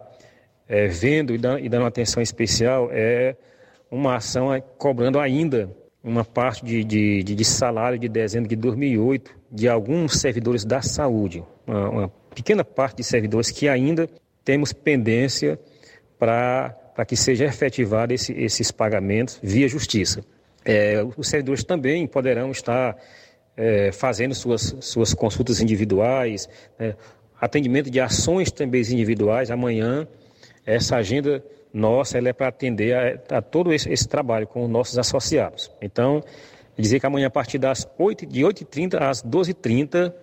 é, 0.68 0.88
vendo 0.88 1.34
e, 1.34 1.36
e 1.36 1.70
dando 1.70 1.86
atenção 1.86 2.22
especial 2.22 2.90
é 2.92 3.36
uma 3.90 4.16
ação 4.16 4.50
cobrando 4.78 5.20
ainda 5.20 5.70
uma 6.04 6.24
parte 6.24 6.64
de, 6.64 6.84
de, 6.84 7.24
de, 7.24 7.46
salário 7.46 7.98
de 7.98 8.08
dezembro 8.08 8.50
de 8.50 8.56
2008 8.56 9.32
de 9.56 9.70
alguns 9.70 10.20
servidores 10.20 10.66
da 10.66 10.82
saúde, 10.82 11.44
uma, 11.66 11.90
uma 11.90 12.10
pequena 12.34 12.64
parte 12.64 12.98
de 12.98 13.04
servidores 13.04 13.50
que 13.50 13.70
ainda 13.70 14.10
temos 14.44 14.74
pendência 14.74 15.58
para 16.20 17.06
que 17.08 17.16
seja 17.16 17.46
efetivado 17.46 18.14
esse, 18.14 18.34
esses 18.34 18.70
pagamentos 18.70 19.40
via 19.42 19.68
justiça. 19.68 20.22
É, 20.64 21.02
os 21.16 21.30
servidores 21.30 21.64
também 21.64 22.06
poderão 22.06 22.52
estar 22.52 22.98
é, 23.56 23.92
fazendo 23.92 24.36
suas, 24.36 24.76
suas 24.82 25.14
consultas 25.14 25.62
individuais, 25.62 26.50
é, 26.78 26.94
atendimento 27.40 27.90
de 27.90 28.02
ações 28.02 28.52
também 28.52 28.82
individuais. 28.82 29.50
Amanhã, 29.50 30.06
essa 30.66 30.98
agenda 30.98 31.42
nossa 31.74 32.18
ela 32.18 32.30
é 32.30 32.34
para 32.34 32.48
atender 32.48 32.94
a, 32.94 33.38
a 33.38 33.42
todo 33.42 33.74
esse, 33.74 33.92
esse, 33.92 34.08
trabalho 34.08 34.48
com 34.48 34.64
os 34.64 34.70
nossos 34.70 34.98
associados. 34.98 35.72
Então, 35.82 36.24
dizer 36.82 37.00
que 37.00 37.06
amanhã, 37.06 37.28
a 37.28 37.32
partir 37.32 37.58
das 37.58 37.88
8, 37.98 38.26
de 38.26 38.42
8h30 38.42 39.02
às 39.02 39.24
12h30, 39.24 40.14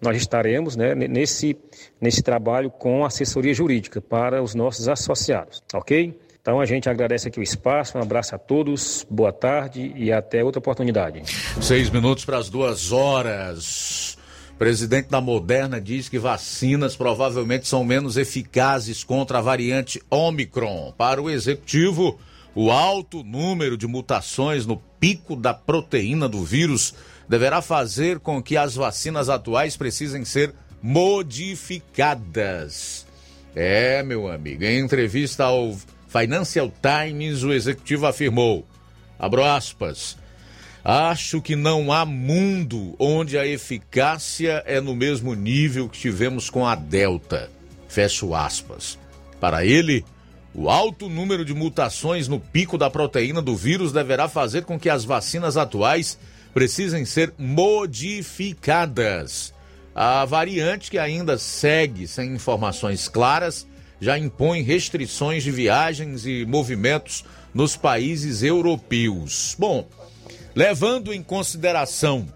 nós 0.00 0.16
estaremos 0.16 0.76
né, 0.76 0.94
nesse, 0.94 1.56
nesse 2.00 2.22
trabalho 2.22 2.70
com 2.70 3.04
assessoria 3.04 3.54
jurídica 3.54 4.00
para 4.00 4.42
os 4.42 4.54
nossos 4.54 4.88
associados, 4.88 5.62
ok? 5.72 6.18
Então 6.40 6.60
a 6.60 6.66
gente 6.66 6.88
agradece 6.88 7.26
aqui 7.26 7.40
o 7.40 7.42
espaço, 7.42 7.98
um 7.98 8.00
abraço 8.00 8.34
a 8.34 8.38
todos, 8.38 9.04
boa 9.10 9.32
tarde 9.32 9.92
e 9.96 10.12
até 10.12 10.44
outra 10.44 10.60
oportunidade. 10.60 11.22
Seis 11.60 11.90
minutos 11.90 12.24
para 12.24 12.38
as 12.38 12.48
duas 12.48 12.92
horas. 12.92 14.16
Presidente 14.56 15.08
da 15.10 15.20
Moderna 15.20 15.80
diz 15.80 16.08
que 16.08 16.18
vacinas 16.18 16.96
provavelmente 16.96 17.66
são 17.66 17.84
menos 17.84 18.16
eficazes 18.16 19.02
contra 19.02 19.38
a 19.38 19.42
variante 19.42 20.00
Omicron. 20.08 20.94
Para 20.96 21.20
o 21.20 21.28
executivo, 21.28 22.18
o 22.56 22.72
alto 22.72 23.22
número 23.22 23.76
de 23.76 23.86
mutações 23.86 24.64
no 24.64 24.78
pico 24.98 25.36
da 25.36 25.52
proteína 25.54 26.26
do 26.28 26.42
vírus 26.42 26.94
deverá 27.28 27.60
fazer 27.60 28.18
com 28.18 28.42
que 28.42 28.56
as 28.56 28.74
vacinas 28.74 29.28
atuais 29.28 29.76
precisem 29.76 30.24
ser 30.24 30.54
modificadas. 30.82 33.06
É, 33.54 34.02
meu 34.02 34.32
amigo, 34.32 34.64
em 34.64 34.80
entrevista 34.80 35.44
ao 35.44 35.76
Financial 36.08 36.72
Times, 36.80 37.42
o 37.42 37.52
executivo 37.52 38.06
afirmou, 38.06 38.66
abro 39.18 39.44
aspas, 39.44 40.16
Acho 40.88 41.42
que 41.42 41.56
não 41.56 41.90
há 41.90 42.06
mundo 42.06 42.94
onde 42.96 43.36
a 43.36 43.44
eficácia 43.44 44.62
é 44.64 44.80
no 44.80 44.94
mesmo 44.94 45.34
nível 45.34 45.88
que 45.88 45.98
tivemos 45.98 46.48
com 46.48 46.64
a 46.64 46.76
Delta. 46.76 47.50
Fecho 47.88 48.32
aspas. 48.32 48.96
Para 49.40 49.66
ele, 49.66 50.04
o 50.58 50.70
alto 50.70 51.10
número 51.10 51.44
de 51.44 51.52
mutações 51.52 52.28
no 52.28 52.40
pico 52.40 52.78
da 52.78 52.88
proteína 52.88 53.42
do 53.42 53.54
vírus 53.54 53.92
deverá 53.92 54.26
fazer 54.26 54.64
com 54.64 54.80
que 54.80 54.88
as 54.88 55.04
vacinas 55.04 55.58
atuais 55.58 56.18
precisem 56.54 57.04
ser 57.04 57.34
modificadas. 57.38 59.52
A 59.94 60.24
variante 60.24 60.90
que 60.90 60.98
ainda 60.98 61.36
segue 61.36 62.08
sem 62.08 62.34
informações 62.34 63.06
claras 63.06 63.66
já 64.00 64.18
impõe 64.18 64.62
restrições 64.62 65.42
de 65.42 65.50
viagens 65.50 66.24
e 66.24 66.46
movimentos 66.46 67.22
nos 67.52 67.76
países 67.76 68.42
europeus. 68.42 69.54
Bom, 69.58 69.86
levando 70.54 71.12
em 71.12 71.22
consideração 71.22 72.26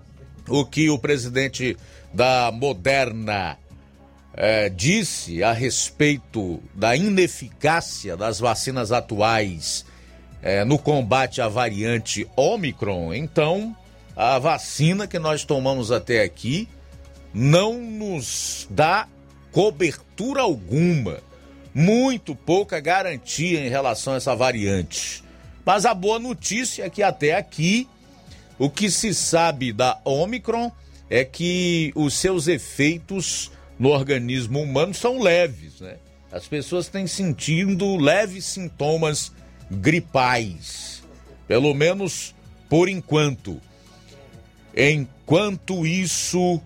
o 0.46 0.66
que 0.66 0.90
o 0.90 0.98
presidente 0.98 1.74
da 2.12 2.52
Moderna 2.52 3.56
eh, 4.42 4.70
disse 4.70 5.44
a 5.44 5.52
respeito 5.52 6.62
da 6.74 6.96
ineficácia 6.96 8.16
das 8.16 8.40
vacinas 8.40 8.90
atuais 8.90 9.84
eh, 10.42 10.64
no 10.64 10.78
combate 10.78 11.42
à 11.42 11.48
variante 11.48 12.26
Omicron, 12.34 13.12
então 13.12 13.76
a 14.16 14.38
vacina 14.38 15.06
que 15.06 15.18
nós 15.18 15.44
tomamos 15.44 15.92
até 15.92 16.22
aqui 16.22 16.66
não 17.34 17.74
nos 17.78 18.66
dá 18.70 19.06
cobertura 19.52 20.40
alguma, 20.40 21.18
muito 21.74 22.34
pouca 22.34 22.80
garantia 22.80 23.60
em 23.60 23.68
relação 23.68 24.14
a 24.14 24.16
essa 24.16 24.34
variante. 24.34 25.22
Mas 25.66 25.84
a 25.84 25.92
boa 25.92 26.18
notícia 26.18 26.84
é 26.84 26.88
que 26.88 27.02
até 27.02 27.36
aqui 27.36 27.86
o 28.58 28.70
que 28.70 28.90
se 28.90 29.12
sabe 29.12 29.70
da 29.70 30.00
Omicron 30.02 30.72
é 31.10 31.26
que 31.26 31.92
os 31.94 32.14
seus 32.14 32.48
efeitos 32.48 33.50
no 33.80 33.88
organismo 33.88 34.62
humano 34.62 34.92
são 34.92 35.18
leves, 35.18 35.80
né? 35.80 35.96
As 36.30 36.46
pessoas 36.46 36.86
têm 36.86 37.06
sentindo 37.06 37.96
leves 37.96 38.44
sintomas 38.44 39.32
gripais, 39.70 41.02
pelo 41.48 41.72
menos 41.72 42.34
por 42.68 42.90
enquanto. 42.90 43.58
Enquanto 44.76 45.86
isso, 45.86 46.60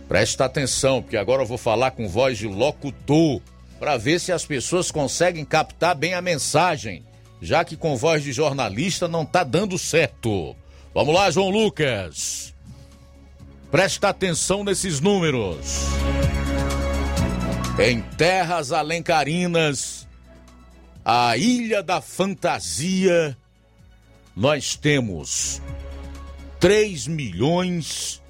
Presta 0.08 0.44
atenção, 0.44 1.02
porque 1.02 1.16
agora 1.16 1.42
eu 1.42 1.46
vou 1.46 1.58
falar 1.58 1.90
com 1.90 2.08
voz 2.08 2.38
de 2.38 2.46
locutor 2.46 3.42
para 3.78 3.96
ver 3.96 4.20
se 4.20 4.30
as 4.30 4.44
pessoas 4.44 4.90
conseguem 4.90 5.44
captar 5.44 5.96
bem 5.96 6.14
a 6.14 6.22
mensagem, 6.22 7.04
já 7.40 7.64
que 7.64 7.76
com 7.76 7.96
voz 7.96 8.22
de 8.22 8.32
jornalista 8.32 9.06
não 9.06 9.22
está 9.22 9.44
dando 9.44 9.78
certo. 9.78 10.56
Vamos 10.94 11.14
lá, 11.14 11.30
João 11.30 11.50
Lucas. 11.50 12.54
Presta 13.70 14.08
atenção 14.08 14.64
nesses 14.64 15.00
números. 15.00 15.86
Em 17.78 18.00
terras 18.00 18.72
alencarinas, 18.72 20.08
a 21.04 21.36
Ilha 21.36 21.82
da 21.82 22.00
Fantasia, 22.00 23.36
nós 24.34 24.76
temos 24.76 25.60
3 26.58 27.06
milhões 27.06 28.22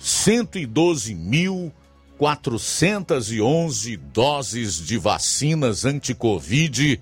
112 0.00 1.14
mil 1.14 1.72
411 2.18 3.96
doses 3.96 4.76
de 4.84 4.96
vacinas 4.96 5.84
anti-Covid 5.84 7.00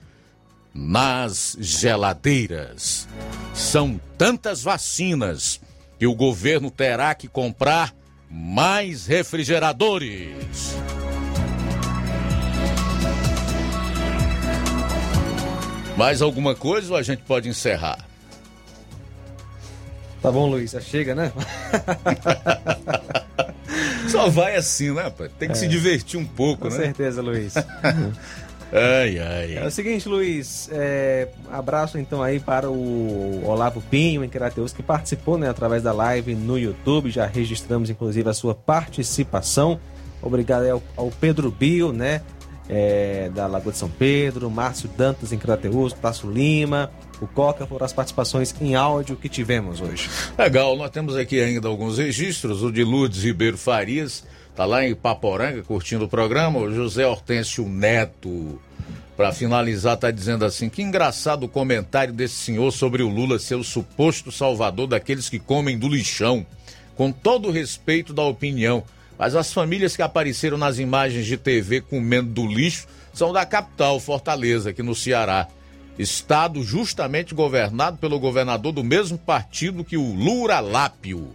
nas 0.75 1.57
geladeiras. 1.59 3.09
São 3.55 4.01
tantas 4.17 4.63
vacinas 4.63 5.61
que 5.99 6.07
o 6.07 6.15
governo 6.15 6.71
terá 6.71 7.15
que 7.15 7.29
comprar 7.29 7.95
mais 8.31 9.07
refrigeradores. 9.07 10.75
Mais 15.97 16.23
alguma 16.23 16.55
coisa 16.55 16.93
ou 16.93 16.97
a 16.97 17.03
gente 17.03 17.23
pode 17.25 17.49
encerrar? 17.49 17.99
Tá 20.23 20.31
bom, 20.31 20.49
Luiz, 20.49 20.71
já 20.71 20.81
chega, 20.81 21.15
né? 21.15 21.33
Só 24.09 24.29
vai 24.29 24.57
assim, 24.57 24.93
né, 24.93 25.11
pai? 25.11 25.31
Tem 25.39 25.49
que 25.49 25.55
é. 25.55 25.59
se 25.59 25.69
divertir 25.69 26.19
um 26.19 26.27
pouco, 26.27 26.63
Com 26.63 26.69
né? 26.69 26.77
Com 26.77 26.83
certeza, 26.83 27.23
Luiz. 27.23 27.55
ai, 28.73 29.19
ai. 29.19 29.57
É 29.57 29.67
o 29.67 29.71
seguinte, 29.71 30.09
Luiz, 30.09 30.69
é, 30.73 31.29
abraço 31.51 31.99
então 31.99 32.23
aí 32.23 32.39
para 32.41 32.71
o 32.71 33.43
Olavo 33.45 33.81
Pinho, 33.91 34.25
em 34.25 34.29
Crateus, 34.29 34.73
que 34.73 34.83
participou 34.83 35.37
né, 35.39 35.49
através 35.49 35.83
da 35.83 35.93
live 35.93 36.35
no 36.35 36.59
YouTube. 36.59 37.11
Já 37.11 37.27
registramos, 37.27 37.91
inclusive, 37.91 38.29
a 38.29 38.35
sua 38.35 38.55
participação. 38.55 39.81
Obrigado 40.23 40.69
ao, 40.69 40.83
ao 40.97 41.11
Pedro 41.11 41.51
Bio, 41.51 41.93
né? 41.93 42.23
É, 42.69 43.29
da 43.35 43.49
Lagoa 43.49 43.73
de 43.73 43.79
São 43.79 43.91
Pedro, 43.91 44.49
Márcio 44.49 44.89
Dantas 44.97 45.33
em 45.33 45.39
Crateus, 45.39 45.93
Tasso 45.93 46.31
Lima, 46.31 46.89
o 47.21 47.27
Coca 47.27 47.67
foram 47.67 47.85
as 47.85 47.93
participações 47.93 48.55
em 48.61 48.75
áudio 48.75 49.17
que 49.17 49.29
tivemos 49.29 49.81
hoje. 49.81 50.09
Legal, 50.39 50.77
nós 50.77 50.91
temos 50.91 51.17
aqui 51.17 51.41
ainda 51.41 51.69
alguns 51.69 51.99
registros. 51.99 52.63
O 52.63 52.71
de 52.71 52.83
Lourdes 52.83 53.25
Ribeiro 53.25 53.59
Farias, 53.59 54.25
tá 54.55 54.65
lá 54.65 54.87
em 54.87 54.95
Paporanga 54.95 55.63
curtindo 55.63 56.05
o 56.05 56.09
programa. 56.09 56.59
O 56.59 56.75
José 56.75 57.07
Hortêncio 57.07 57.69
Neto, 57.69 58.61
para 59.17 59.33
finalizar, 59.33 59.97
tá 59.97 60.11
dizendo 60.11 60.45
assim: 60.45 60.69
que 60.69 60.83
engraçado 60.83 61.45
o 61.45 61.49
comentário 61.49 62.13
desse 62.13 62.35
senhor 62.35 62.71
sobre 62.71 63.03
o 63.03 63.09
Lula 63.09 63.39
ser 63.39 63.57
o 63.57 63.65
suposto 63.65 64.33
salvador 64.33 64.87
daqueles 64.87 65.29
que 65.29 65.39
comem 65.39 65.79
do 65.79 65.89
lixão. 65.89 66.47
Com 66.95 67.11
todo 67.11 67.49
o 67.49 67.51
respeito 67.51 68.13
da 68.13 68.23
opinião, 68.23 68.85
mas 69.19 69.35
as 69.35 69.53
famílias 69.53 69.97
que 69.97 70.03
apareceram 70.03 70.59
nas 70.59 70.79
imagens 70.79 71.27
de 71.27 71.37
TV 71.37 71.81
comendo 71.81 72.31
do 72.31 72.47
lixo 72.47 72.87
são 73.13 73.33
da 73.33 73.45
capital, 73.45 73.99
Fortaleza, 74.01 74.71
aqui 74.71 74.83
no 74.83 74.95
Ceará. 74.95 75.47
Estado 75.99 76.63
justamente 76.63 77.35
governado 77.35 77.99
pelo 77.99 78.19
governador 78.19 78.73
do 78.73 78.83
mesmo 78.83 79.19
partido 79.19 79.85
que 79.85 79.97
o 79.97 80.15
Lura 80.15 80.61
Lápio. 80.61 81.35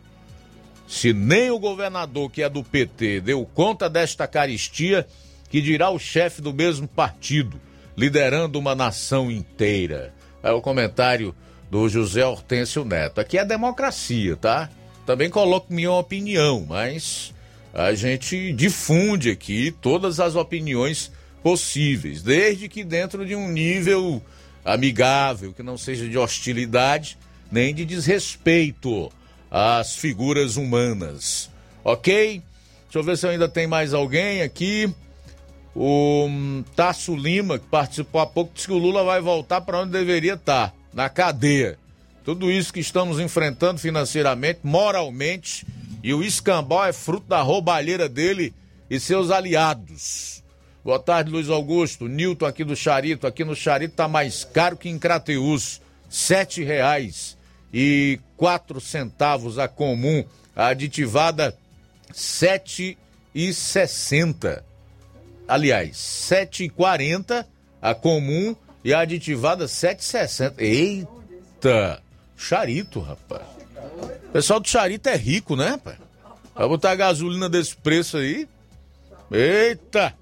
Se 0.87 1.13
nem 1.13 1.49
o 1.51 1.59
governador, 1.59 2.29
que 2.29 2.43
é 2.43 2.49
do 2.49 2.63
PT, 2.63 3.21
deu 3.21 3.45
conta 3.45 3.89
desta 3.89 4.27
caristia, 4.27 5.07
que 5.49 5.61
dirá 5.61 5.89
o 5.89 5.99
chefe 5.99 6.41
do 6.41 6.53
mesmo 6.53 6.87
partido, 6.87 7.59
liderando 7.97 8.59
uma 8.59 8.75
nação 8.75 9.31
inteira. 9.31 10.13
É 10.43 10.51
o 10.51 10.61
comentário 10.61 11.33
do 11.71 11.89
José 11.89 12.25
Hortêncio 12.25 12.85
Neto. 12.85 13.19
Aqui 13.19 13.37
é 13.37 13.45
democracia, 13.45 14.35
tá? 14.35 14.69
Também 15.05 15.29
coloco 15.29 15.73
minha 15.73 15.91
opinião, 15.91 16.65
mas 16.67 17.33
a 17.73 17.93
gente 17.93 18.53
difunde 18.53 19.29
aqui 19.29 19.75
todas 19.81 20.19
as 20.19 20.35
opiniões 20.35 21.11
possíveis, 21.43 22.21
desde 22.21 22.67
que 22.67 22.83
dentro 22.83 23.25
de 23.25 23.35
um 23.35 23.47
nível 23.47 24.21
amigável, 24.63 25.53
que 25.53 25.61
não 25.61 25.77
seja 25.77 26.07
de 26.07 26.17
hostilidade 26.17 27.17
nem 27.51 27.73
de 27.73 27.85
desrespeito 27.85 29.11
às 29.57 29.95
figuras 29.95 30.57
humanas. 30.57 31.49
Ok? 31.81 32.43
Deixa 32.83 32.99
eu 32.99 33.03
ver 33.03 33.17
se 33.17 33.25
ainda 33.25 33.47
tem 33.47 33.65
mais 33.65 33.93
alguém 33.93 34.41
aqui. 34.41 34.93
O 35.73 36.27
Tasso 36.75 37.15
Lima, 37.15 37.57
que 37.57 37.65
participou 37.67 38.19
há 38.19 38.27
pouco, 38.27 38.53
disse 38.53 38.67
que 38.67 38.73
o 38.73 38.77
Lula 38.77 39.05
vai 39.05 39.21
voltar 39.21 39.61
para 39.61 39.79
onde 39.79 39.93
deveria 39.93 40.33
estar 40.33 40.75
na 40.93 41.07
cadeia. 41.07 41.79
Tudo 42.25 42.51
isso 42.51 42.73
que 42.73 42.81
estamos 42.81 43.17
enfrentando 43.17 43.79
financeiramente, 43.79 44.59
moralmente, 44.61 45.65
e 46.03 46.13
o 46.13 46.21
escambau 46.21 46.85
é 46.85 46.91
fruto 46.91 47.27
da 47.29 47.41
roubalheira 47.41 48.09
dele 48.09 48.53
e 48.89 48.99
seus 48.99 49.31
aliados. 49.31 50.43
Boa 50.83 50.99
tarde, 50.99 51.31
Luiz 51.31 51.49
Augusto. 51.49 52.09
Nilton 52.09 52.45
aqui 52.45 52.65
do 52.65 52.75
Charito. 52.75 53.25
Aqui 53.25 53.45
no 53.45 53.55
Charito 53.55 53.95
tá 53.95 54.07
mais 54.07 54.43
caro 54.43 54.75
que 54.75 54.89
em 54.89 54.99
Crateus. 54.99 55.81
Sete 56.09 56.61
reais 56.61 57.34
e 57.77 58.21
quatro 58.37 58.79
centavos 58.79 59.59
a 59.59 59.67
comum 59.67 60.23
a 60.55 60.67
aditivada 60.67 61.53
7,60. 62.13 64.63
Aliás, 65.45 65.97
7,40 65.97 67.45
a 67.81 67.93
comum 67.93 68.55
e 68.81 68.93
a 68.93 69.01
aditivada 69.01 69.65
7,60. 69.65 70.53
Eita! 70.57 72.01
Charito, 72.37 73.01
rapaz. 73.01 73.43
O 74.29 74.31
pessoal 74.31 74.61
do 74.61 74.69
Charito 74.69 75.09
é 75.09 75.17
rico, 75.17 75.57
né, 75.57 75.71
rapaz? 75.71 75.97
Vai 76.55 76.69
botar 76.69 76.95
gasolina 76.95 77.49
desse 77.49 77.75
preço 77.75 78.15
aí. 78.15 78.47
Eita! 79.29 80.15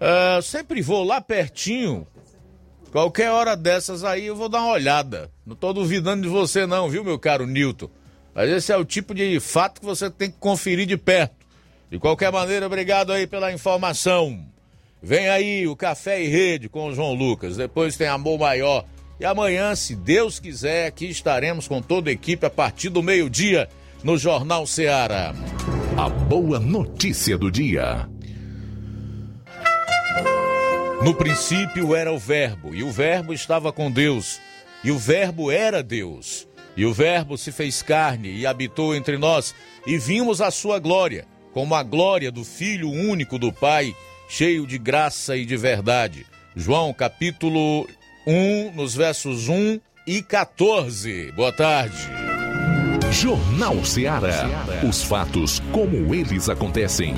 Uh, 0.00 0.42
sempre 0.42 0.82
vou 0.82 1.04
lá 1.04 1.20
pertinho. 1.20 2.04
Qualquer 2.94 3.28
hora 3.32 3.56
dessas 3.56 4.04
aí 4.04 4.26
eu 4.26 4.36
vou 4.36 4.48
dar 4.48 4.60
uma 4.60 4.70
olhada. 4.70 5.28
Não 5.44 5.56
tô 5.56 5.72
duvidando 5.72 6.22
de 6.22 6.28
você, 6.28 6.64
não, 6.64 6.88
viu, 6.88 7.02
meu 7.02 7.18
caro 7.18 7.44
Newton? 7.44 7.90
Mas 8.32 8.48
esse 8.48 8.72
é 8.72 8.76
o 8.76 8.84
tipo 8.84 9.12
de 9.12 9.40
fato 9.40 9.80
que 9.80 9.84
você 9.84 10.08
tem 10.08 10.30
que 10.30 10.36
conferir 10.38 10.86
de 10.86 10.96
perto. 10.96 11.34
De 11.90 11.98
qualquer 11.98 12.30
maneira, 12.30 12.66
obrigado 12.66 13.12
aí 13.12 13.26
pela 13.26 13.52
informação. 13.52 14.46
Vem 15.02 15.28
aí 15.28 15.66
o 15.66 15.74
Café 15.74 16.22
e 16.22 16.28
Rede 16.28 16.68
com 16.68 16.86
o 16.86 16.94
João 16.94 17.14
Lucas. 17.14 17.56
Depois 17.56 17.96
tem 17.96 18.06
Amor 18.06 18.38
Maior. 18.38 18.84
E 19.18 19.24
amanhã, 19.24 19.74
se 19.74 19.96
Deus 19.96 20.38
quiser, 20.38 20.86
aqui 20.86 21.06
estaremos 21.06 21.66
com 21.66 21.82
toda 21.82 22.10
a 22.10 22.12
equipe 22.12 22.46
a 22.46 22.50
partir 22.50 22.90
do 22.90 23.02
meio-dia 23.02 23.68
no 24.04 24.16
Jornal 24.16 24.68
Ceará. 24.68 25.34
A 25.96 26.08
boa 26.08 26.60
notícia 26.60 27.36
do 27.36 27.50
dia. 27.50 28.08
No 31.04 31.14
princípio 31.14 31.94
era 31.94 32.10
o 32.10 32.18
Verbo, 32.18 32.74
e 32.74 32.82
o 32.82 32.90
Verbo 32.90 33.34
estava 33.34 33.70
com 33.70 33.90
Deus, 33.90 34.40
e 34.82 34.90
o 34.90 34.98
Verbo 34.98 35.50
era 35.50 35.82
Deus. 35.82 36.48
E 36.74 36.86
o 36.86 36.94
Verbo 36.94 37.36
se 37.36 37.52
fez 37.52 37.82
carne 37.82 38.30
e 38.30 38.46
habitou 38.46 38.96
entre 38.96 39.18
nós, 39.18 39.54
e 39.86 39.98
vimos 39.98 40.40
a 40.40 40.50
sua 40.50 40.78
glória, 40.78 41.26
como 41.52 41.74
a 41.74 41.82
glória 41.82 42.32
do 42.32 42.42
Filho 42.42 42.90
único 42.90 43.38
do 43.38 43.52
Pai, 43.52 43.94
cheio 44.30 44.66
de 44.66 44.78
graça 44.78 45.36
e 45.36 45.44
de 45.44 45.58
verdade. 45.58 46.24
João 46.56 46.90
capítulo 46.94 47.86
1, 48.26 48.72
nos 48.74 48.94
versos 48.94 49.46
1 49.46 49.78
e 50.06 50.22
14. 50.22 51.32
Boa 51.32 51.52
tarde. 51.52 51.98
Jornal 53.12 53.84
Ceará. 53.84 54.48
Os 54.82 55.02
fatos 55.02 55.60
como 55.70 56.14
eles 56.14 56.48
acontecem. 56.48 57.14